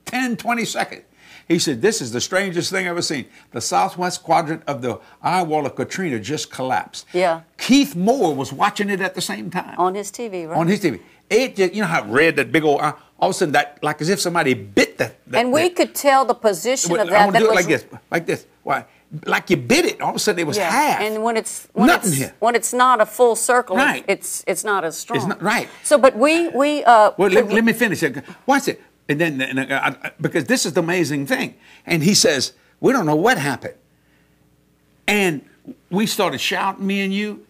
10, 0.05 0.37
20 0.37 0.64
seconds. 0.66 1.03
He 1.49 1.59
said, 1.59 1.80
This 1.80 2.01
is 2.01 2.12
the 2.12 2.20
strangest 2.20 2.70
thing 2.70 2.86
I've 2.86 2.92
ever 2.92 3.03
seen. 3.03 3.26
The 3.53 3.61
southwest 3.61 4.22
quadrant 4.22 4.62
of 4.66 4.82
the 4.82 4.99
eye 5.22 5.42
wall 5.42 5.64
of 5.64 5.76
Katrina 5.76 6.18
just 6.18 6.51
collapsed. 6.51 7.07
Yeah. 7.12 7.42
Keith 7.57 7.94
Moore 7.94 8.34
was 8.34 8.53
watching 8.53 8.90
it 8.90 9.01
at 9.01 9.14
the 9.14 9.20
same 9.20 9.51
time. 9.51 9.78
On 9.78 9.94
his 9.94 10.11
TV, 10.11 10.49
right? 10.49 10.57
On 10.57 10.66
his 10.66 10.80
TV. 10.80 11.01
It 11.30 11.57
just, 11.57 11.74
you 11.74 11.82
know 11.82 11.88
how 11.88 12.05
red 12.05 12.36
that 12.36 12.53
big 12.53 12.64
old 12.64 12.80
eye, 12.80 12.94
all 13.18 13.30
of 13.30 13.34
a 13.34 13.38
sudden 13.38 13.53
that, 13.53 13.78
like 13.82 14.01
as 14.01 14.09
if 14.09 14.20
somebody 14.20 14.55
bit 14.55 14.99
that. 14.99 15.16
that 15.28 15.40
and 15.40 15.53
we 15.53 15.62
that. 15.62 15.76
could 15.76 15.94
tell 15.94 16.24
the 16.24 16.34
position 16.34 16.92
well, 16.92 17.03
of 17.03 17.09
that. 17.09 17.20
I 17.20 17.24
want 17.24 17.36
to 17.36 17.42
do 17.42 17.51
it 17.51 17.55
like 17.55 17.66
this, 17.66 17.84
like 18.11 18.26
this. 18.26 18.47
Why? 18.62 18.84
Like 19.24 19.51
you 19.51 19.57
bit 19.57 19.84
it, 19.84 20.01
all 20.01 20.11
of 20.11 20.16
a 20.16 20.18
sudden 20.18 20.40
it 20.40 20.47
was 20.47 20.57
yeah. 20.57 20.68
half. 20.68 21.01
And 21.01 21.22
when 21.22 21.36
it's 21.36 21.68
when 21.72 21.86
Nothing 21.86 22.11
it's 22.11 22.18
here. 22.18 22.34
when 22.40 22.57
it's 22.57 22.72
not 22.72 23.01
a 23.01 23.07
full 23.07 23.36
circle, 23.36 23.76
right. 23.76 24.05
it's 24.09 24.42
it's 24.49 24.64
not 24.64 24.84
as 24.84 24.97
strong. 24.97 25.18
It's 25.18 25.26
not 25.26 25.40
right. 25.40 25.68
So, 25.84 25.97
but 25.97 26.16
we 26.16 26.49
we 26.49 26.82
uh. 26.84 27.12
Well, 27.16 27.30
let, 27.30 27.49
let 27.49 27.64
me 27.64 27.72
finish 27.72 28.03
it. 28.03 28.24
Watch 28.47 28.66
it. 28.68 28.82
And 29.09 29.21
then, 29.21 29.41
and, 29.41 29.73
uh, 29.73 30.11
because 30.21 30.45
this 30.45 30.67
is 30.67 30.73
the 30.73 30.81
amazing 30.81 31.27
thing. 31.27 31.55
And 31.85 32.03
he 32.03 32.15
says, 32.15 32.53
We 32.81 32.93
don't 32.93 33.07
know 33.07 33.17
what 33.17 33.39
happened. 33.39 33.75
And 35.07 35.45
we 35.91 36.07
started 36.07 36.39
shouting, 36.39 36.87
me 36.87 37.03
and 37.03 37.15
you. 37.15 37.47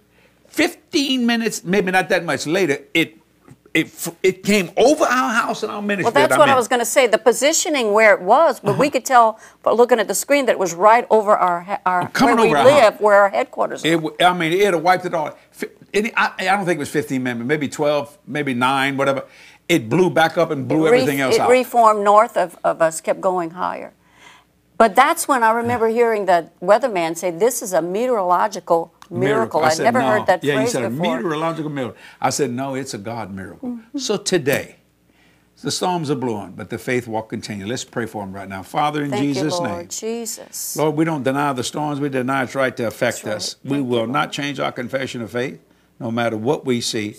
15 0.49 1.27
minutes, 1.27 1.65
maybe 1.65 1.91
not 1.91 2.09
that 2.09 2.25
much 2.25 2.47
later, 2.47 2.79
it 2.95 3.19
it, 3.75 4.09
it 4.23 4.43
came 4.43 4.71
over 4.79 5.05
our 5.05 5.35
house 5.35 5.63
and 5.63 5.71
our 5.71 5.83
ministry. 5.83 6.05
Well, 6.05 6.13
that's 6.29 6.39
what 6.39 6.49
I 6.49 6.55
was 6.55 6.67
going 6.67 6.81
to 6.81 6.87
say. 6.87 7.09
The 7.09 7.19
positioning 7.19 7.93
where 7.93 8.15
it 8.15 8.23
was, 8.23 8.59
but 8.59 8.71
uh-huh. 8.71 8.81
we 8.81 8.89
could 8.89 9.05
tell, 9.05 9.39
by 9.63 9.73
looking 9.73 10.01
at 10.01 10.09
the 10.09 10.15
screen, 10.15 10.47
that 10.47 10.53
it 10.53 10.59
was 10.59 10.73
right 10.73 11.07
over 11.11 11.37
our 11.37 11.79
our 11.85 12.09
Coming 12.09 12.37
where 12.37 12.65
we 12.65 12.71
live, 12.71 12.95
house. 12.95 13.01
where 13.03 13.21
our 13.21 13.29
headquarters. 13.29 13.85
It, 13.85 14.01
I 14.23 14.33
mean, 14.33 14.55
it 14.55 14.65
had 14.65 14.77
wiped 14.77 15.05
it 15.05 15.13
all. 15.13 15.37
It, 15.93 16.11
I, 16.17 16.33
I, 16.39 16.45
don't 16.45 16.65
think 16.65 16.77
it 16.77 16.81
was 16.81 16.89
15 16.89 17.23
minutes, 17.23 17.47
maybe 17.47 17.69
12, 17.69 18.17
maybe 18.27 18.55
nine, 18.55 18.97
whatever 18.97 19.25
it 19.69 19.89
blew 19.89 20.11
back 20.11 20.39
up 20.39 20.51
and 20.51 20.69
blew 20.69 20.87
everything 20.87 21.21
else 21.21 21.37
it 21.37 21.41
out. 21.41 21.51
It 21.51 21.53
reformed 21.53 22.05
north 22.05 22.37
of, 22.37 22.59
of 22.64 22.81
us, 22.81 23.01
kept 23.01 23.21
going 23.21 23.51
higher. 23.51 23.93
But 24.79 24.95
that's 24.95 25.27
when 25.27 25.43
I 25.43 25.53
remember 25.53 25.89
hearing 25.89 26.27
the 26.27 26.51
weatherman 26.61 27.17
say, 27.17 27.31
"This 27.31 27.62
is 27.62 27.73
a 27.73 27.81
meteorological 27.81 28.93
miracle." 29.11 29.62
I, 29.62 29.71
I 29.71 29.75
never 29.77 30.01
no. 30.01 30.09
heard 30.09 30.27
that 30.27 30.45
yeah, 30.45 30.57
phrase 30.57 30.69
he 30.69 30.73
said 30.73 30.91
before. 30.91 31.14
a 31.14 31.17
meteorological 31.17 31.71
miracle. 31.71 31.97
I 32.21 32.31
said, 32.31 32.51
"No, 32.51 32.75
it's 32.75 32.93
a 32.93 32.99
God 32.99 33.33
miracle." 33.33 33.71
Mm-hmm. 33.71 33.99
So 33.99 34.19
today, 34.19 34.77
the 35.62 35.71
storms 35.71 36.11
are 36.11 36.17
blowing, 36.17 36.53
but 36.53 36.69
the 36.69 36.77
faith 36.77 37.09
walk 37.09 37.31
continue. 37.31 37.67
Let's 37.67 37.85
pray 37.85 38.05
for 38.05 38.23
them 38.23 38.35
right 38.35 38.49
now, 38.49 38.62
Father, 38.62 39.03
in 39.03 39.11
Thank 39.11 39.23
Jesus' 39.23 39.55
you, 39.55 39.61
Lord. 39.61 39.79
name. 39.79 39.89
Jesus, 39.89 40.77
Lord, 40.77 40.95
we 40.95 41.07
don't 41.07 41.23
deny 41.23 41.55
the 41.55 41.64
storms. 41.64 41.99
We 41.99 42.11
deny 42.11 42.43
its 42.43 42.55
right 42.55 42.77
to 42.77 42.87
affect 42.87 43.25
right. 43.25 43.37
us. 43.37 43.57
we 43.64 43.81
will 43.81 44.03
you, 44.03 44.12
not 44.12 44.31
change 44.31 44.61
our 44.61 44.73
confession 44.73 45.23
of 45.23 45.31
faith, 45.31 45.59
no 45.99 46.11
matter 46.11 46.36
what 46.36 46.64
we 46.64 46.80
see. 46.80 47.16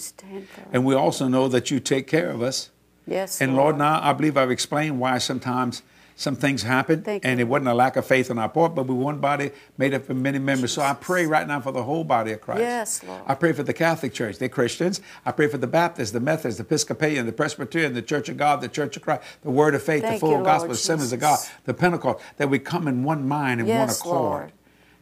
And 0.72 0.86
we 0.86 0.96
also 0.96 1.28
know 1.28 1.48
that 1.48 1.72
you 1.72 1.80
take 1.80 2.08
care 2.08 2.30
of 2.30 2.42
us. 2.42 2.70
Yes. 3.06 3.42
And 3.42 3.56
Lord, 3.56 3.78
now 3.78 4.02
I 4.02 4.14
believe 4.14 4.38
I've 4.38 4.52
explained 4.52 5.00
why 5.00 5.18
sometimes 5.18 5.82
some 6.20 6.36
things 6.36 6.64
happen, 6.64 7.04
Thank 7.04 7.24
and 7.24 7.40
you. 7.40 7.46
it 7.46 7.48
wasn't 7.48 7.68
a 7.68 7.76
lack 7.76 7.96
of 7.96 8.04
faith 8.04 8.32
on 8.32 8.40
our 8.40 8.50
part, 8.50 8.74
but 8.74 8.88
we 8.88 8.96
one 8.96 9.20
body 9.20 9.52
made 9.78 9.94
up 9.94 10.10
of 10.10 10.18
many 10.18 10.40
members. 10.40 10.72
So 10.74 10.82
I 10.82 10.96
pray 10.96 11.28
right 11.28 11.48
now 11.48 11.62
for 11.62 11.72
the 11.72 11.84
whole 11.84 12.04
body 12.04 12.32
of 12.32 12.42
Christ. 12.42 12.62
Yes, 12.62 13.04
Lord. 13.04 13.22
I 13.28 13.36
pray 13.36 13.54
for 13.54 13.62
the 13.62 13.74
Catholic 13.74 14.14
Church, 14.14 14.40
they're 14.40 14.50
Christians. 14.50 15.00
I 15.28 15.32
pray 15.32 15.48
for 15.48 15.60
the 15.60 15.68
Baptists, 15.68 16.12
the 16.12 16.20
Methodists, 16.20 16.58
the 16.58 16.64
Episcopalian, 16.64 17.28
the 17.28 17.34
Presbyterian, 17.34 17.94
the 17.94 18.02
Church 18.02 18.30
of 18.30 18.38
God, 18.38 18.62
the 18.62 18.68
Church 18.68 18.98
of 18.98 19.04
Christ, 19.04 19.22
the 19.44 19.52
Word 19.52 19.76
of 19.76 19.84
Faith, 19.84 20.02
Thank 20.02 20.16
the 20.16 20.20
full 20.20 20.40
you, 20.40 20.44
gospel, 20.44 20.70
Lord 20.70 20.72
assemblies 20.72 21.14
of 21.14 21.20
God, 21.20 21.38
the 21.66 21.76
Pentecost, 21.76 22.20
that 22.38 22.50
we 22.50 22.58
come 22.58 22.88
in 22.88 23.04
one 23.04 23.28
mind 23.28 23.60
and 23.60 23.70
yes, 23.70 24.04
one 24.04 24.12
accord. 24.12 24.42
Lord. 24.42 24.52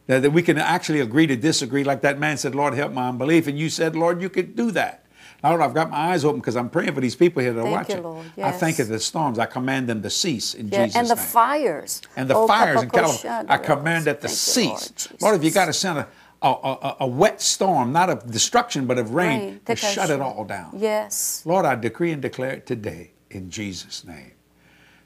That, 0.06 0.22
that 0.22 0.30
we 0.30 0.42
can 0.42 0.56
actually 0.58 1.00
agree 1.00 1.26
to 1.26 1.36
disagree, 1.36 1.82
like 1.82 2.00
that 2.02 2.18
man 2.18 2.36
said, 2.36 2.54
Lord, 2.54 2.74
help 2.74 2.92
my 2.92 3.08
unbelief. 3.08 3.46
And 3.48 3.58
you 3.58 3.68
said, 3.68 3.96
Lord, 3.96 4.22
you 4.22 4.28
could 4.28 4.54
do 4.54 4.70
that. 4.72 5.04
Lord, 5.42 5.60
I've 5.60 5.74
got 5.74 5.90
my 5.90 5.96
eyes 6.12 6.24
open 6.24 6.40
because 6.40 6.56
I'm 6.56 6.70
praying 6.70 6.94
for 6.94 7.00
these 7.00 7.14
people 7.14 7.42
here 7.42 7.52
that 7.52 7.60
are 7.60 7.64
Thank 7.64 7.88
you, 7.88 7.94
watching. 7.96 8.02
Lord. 8.02 8.26
I 8.42 8.52
thank 8.52 8.78
you 8.78 8.84
the 8.84 8.98
storms. 8.98 9.38
I 9.38 9.46
command 9.46 9.88
them 9.88 10.02
to 10.02 10.10
cease 10.10 10.54
in 10.54 10.68
Yeah, 10.68 10.84
Jesus' 10.86 10.96
and 10.96 11.08
the 11.10 11.14
name. 11.14 11.24
fires. 11.24 12.02
and 12.16 12.30
the 12.30 12.34
Oh, 12.34 12.46
fires 12.46 12.82
in 12.82 12.90
California, 12.90 13.46
I 13.48 13.58
command 13.58 14.06
that 14.06 14.20
to 14.22 14.28
you, 14.28 14.30
Lord 14.68 14.78
cease. 14.80 15.08
Lord, 15.20 15.36
if 15.36 15.44
you 15.44 15.50
got 15.50 15.66
to 15.66 15.72
send 15.72 15.98
a, 15.98 16.08
a, 16.42 16.48
a, 16.48 16.96
a 17.00 17.06
wet 17.06 17.40
storm, 17.42 17.92
not 17.92 18.08
of 18.10 18.30
destruction, 18.30 18.86
but 18.86 18.98
of 18.98 19.12
rain, 19.14 19.40
Rain. 19.40 19.60
to 19.66 19.76
shut 19.76 20.10
it 20.10 20.20
all 20.20 20.44
down. 20.44 20.70
Yes. 20.76 21.42
Lord, 21.44 21.66
I 21.66 21.74
decree 21.74 22.12
and 22.12 22.22
declare 22.22 22.52
it 22.52 22.66
today 22.66 23.12
in 23.30 23.50
Jesus' 23.50 24.04
name. 24.04 24.32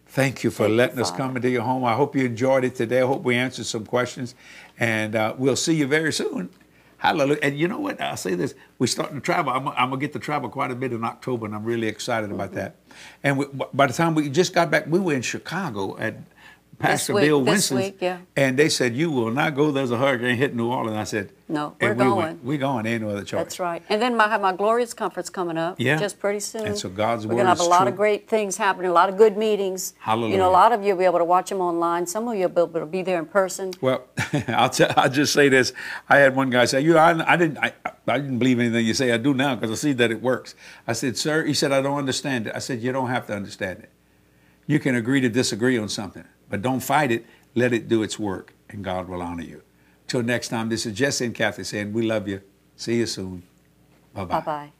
Thank 0.06 0.42
you 0.42 0.50
for 0.50 0.64
Thank 0.64 0.70
you, 0.70 0.76
letting 0.76 0.98
us 1.00 1.10
Father. 1.10 1.22
come 1.22 1.36
into 1.36 1.50
your 1.50 1.62
home. 1.62 1.84
I 1.84 1.94
hope 1.94 2.16
you 2.16 2.24
enjoyed 2.24 2.64
it 2.64 2.74
today. 2.74 3.00
I 3.00 3.06
hope 3.06 3.22
we 3.22 3.36
answered 3.36 3.66
some 3.66 3.86
questions. 3.86 4.34
And 4.80 5.14
uh, 5.14 5.34
we'll 5.36 5.56
see 5.56 5.74
you 5.74 5.86
very 5.86 6.12
soon. 6.12 6.50
Hallelujah. 6.96 7.38
And 7.42 7.58
you 7.58 7.68
know 7.68 7.78
what? 7.78 8.00
I'll 8.00 8.16
say 8.16 8.34
this. 8.34 8.54
We're 8.78 8.86
starting 8.86 9.16
to 9.16 9.20
travel. 9.22 9.52
I'm, 9.52 9.68
I'm 9.68 9.88
going 9.88 10.00
to 10.00 10.06
get 10.06 10.12
to 10.14 10.18
travel 10.18 10.50
quite 10.50 10.70
a 10.70 10.74
bit 10.74 10.92
in 10.92 11.04
October, 11.04 11.46
and 11.46 11.54
I'm 11.54 11.64
really 11.64 11.86
excited 11.86 12.30
about 12.30 12.52
that. 12.52 12.76
And 13.22 13.38
we, 13.38 13.46
by 13.72 13.86
the 13.86 13.92
time 13.92 14.14
we 14.14 14.28
just 14.28 14.52
got 14.52 14.70
back, 14.70 14.86
we 14.86 14.98
were 14.98 15.14
in 15.14 15.22
Chicago 15.22 15.96
at 15.98 16.16
Pastor 16.80 17.12
week- 17.12 17.24
Bill 17.24 17.44
week, 17.44 17.96
yeah. 18.00 18.18
And 18.36 18.58
they 18.58 18.70
said, 18.70 18.94
You 18.96 19.10
will 19.10 19.30
not 19.30 19.54
go. 19.54 19.70
There's 19.70 19.90
a 19.90 19.98
hurricane 19.98 20.36
hitting 20.36 20.56
New 20.56 20.68
Orleans. 20.72 20.96
I 20.96 21.04
said, 21.04 21.30
No, 21.46 21.76
we're 21.78 21.92
we 21.92 21.98
going. 21.98 22.16
Went, 22.16 22.44
we're 22.44 22.58
going. 22.58 22.86
Ain't 22.86 23.02
no 23.02 23.10
other 23.10 23.22
choice. 23.22 23.38
That's 23.38 23.60
right. 23.60 23.82
And 23.90 24.00
then 24.00 24.18
I 24.18 24.28
have 24.28 24.40
my 24.40 24.54
Glorious 24.54 24.94
Conference 24.94 25.28
coming 25.28 25.58
up. 25.58 25.78
Yeah. 25.78 25.98
Just 25.98 26.18
pretty 26.18 26.40
soon. 26.40 26.66
And 26.66 26.78
so 26.78 26.88
God's 26.88 27.26
We're 27.26 27.34
word 27.34 27.40
gonna 27.40 27.50
have 27.50 27.60
a 27.60 27.64
lot 27.64 27.80
true. 27.80 27.88
of 27.88 27.96
great 27.96 28.28
things 28.30 28.56
happening, 28.56 28.90
a 28.90 28.94
lot 28.94 29.10
of 29.10 29.18
good 29.18 29.36
meetings. 29.36 29.92
Hallelujah. 29.98 30.32
You 30.32 30.38
know, 30.38 30.48
a 30.48 30.52
lot 30.52 30.72
of 30.72 30.82
you 30.82 30.94
will 30.94 31.00
be 31.00 31.04
able 31.04 31.18
to 31.18 31.24
watch 31.24 31.50
them 31.50 31.60
online. 31.60 32.06
Some 32.06 32.26
of 32.28 32.34
you 32.34 32.48
will 32.48 32.48
be 32.48 32.60
able 32.62 32.80
to 32.80 32.86
be 32.86 33.02
there 33.02 33.18
in 33.18 33.26
person. 33.26 33.72
Well, 33.82 34.06
I'll, 34.48 34.70
tell, 34.70 34.90
I'll 34.96 35.10
just 35.10 35.34
say 35.34 35.50
this. 35.50 35.74
I 36.08 36.16
had 36.16 36.34
one 36.34 36.48
guy 36.48 36.64
say, 36.64 36.80
"You, 36.80 36.96
I, 36.96 37.30
I 37.30 37.36
didn't, 37.36 37.58
I, 37.58 37.74
I 38.08 38.18
didn't 38.18 38.38
believe 38.38 38.58
anything 38.58 38.86
you 38.86 38.94
say. 38.94 39.12
I 39.12 39.18
do 39.18 39.34
now 39.34 39.54
because 39.54 39.70
I 39.70 39.74
see 39.74 39.92
that 39.92 40.10
it 40.10 40.22
works." 40.22 40.54
I 40.88 40.94
said, 40.94 41.18
"Sir," 41.18 41.44
he 41.44 41.52
said, 41.52 41.72
"I 41.72 41.82
don't 41.82 41.98
understand 41.98 42.46
it." 42.46 42.54
I 42.56 42.58
said, 42.58 42.80
"You 42.80 42.90
don't 42.90 43.10
have 43.10 43.26
to 43.26 43.34
understand 43.34 43.80
it. 43.80 43.90
You 44.66 44.78
can 44.78 44.94
agree 44.94 45.20
to 45.20 45.28
disagree 45.28 45.76
on 45.78 45.88
something, 45.88 46.24
but 46.50 46.60
don't 46.60 46.80
fight 46.80 47.10
it. 47.10 47.24
Let 47.54 47.72
it 47.72 47.88
do 47.88 48.02
its 48.02 48.18
work, 48.18 48.52
and 48.68 48.84
God 48.84 49.08
will 49.08 49.22
honor 49.22 49.42
you." 49.42 49.62
Till 50.06 50.22
next 50.22 50.48
time, 50.48 50.68
this 50.68 50.84
is 50.84 50.92
Jesse 50.92 51.24
and 51.24 51.34
Kathy 51.34 51.64
saying, 51.64 51.92
"We 51.92 52.02
love 52.02 52.28
you. 52.28 52.42
See 52.76 52.96
you 52.96 53.06
soon. 53.06 53.42
Bye 54.12 54.24
Bye 54.24 54.40
bye. 54.40 54.72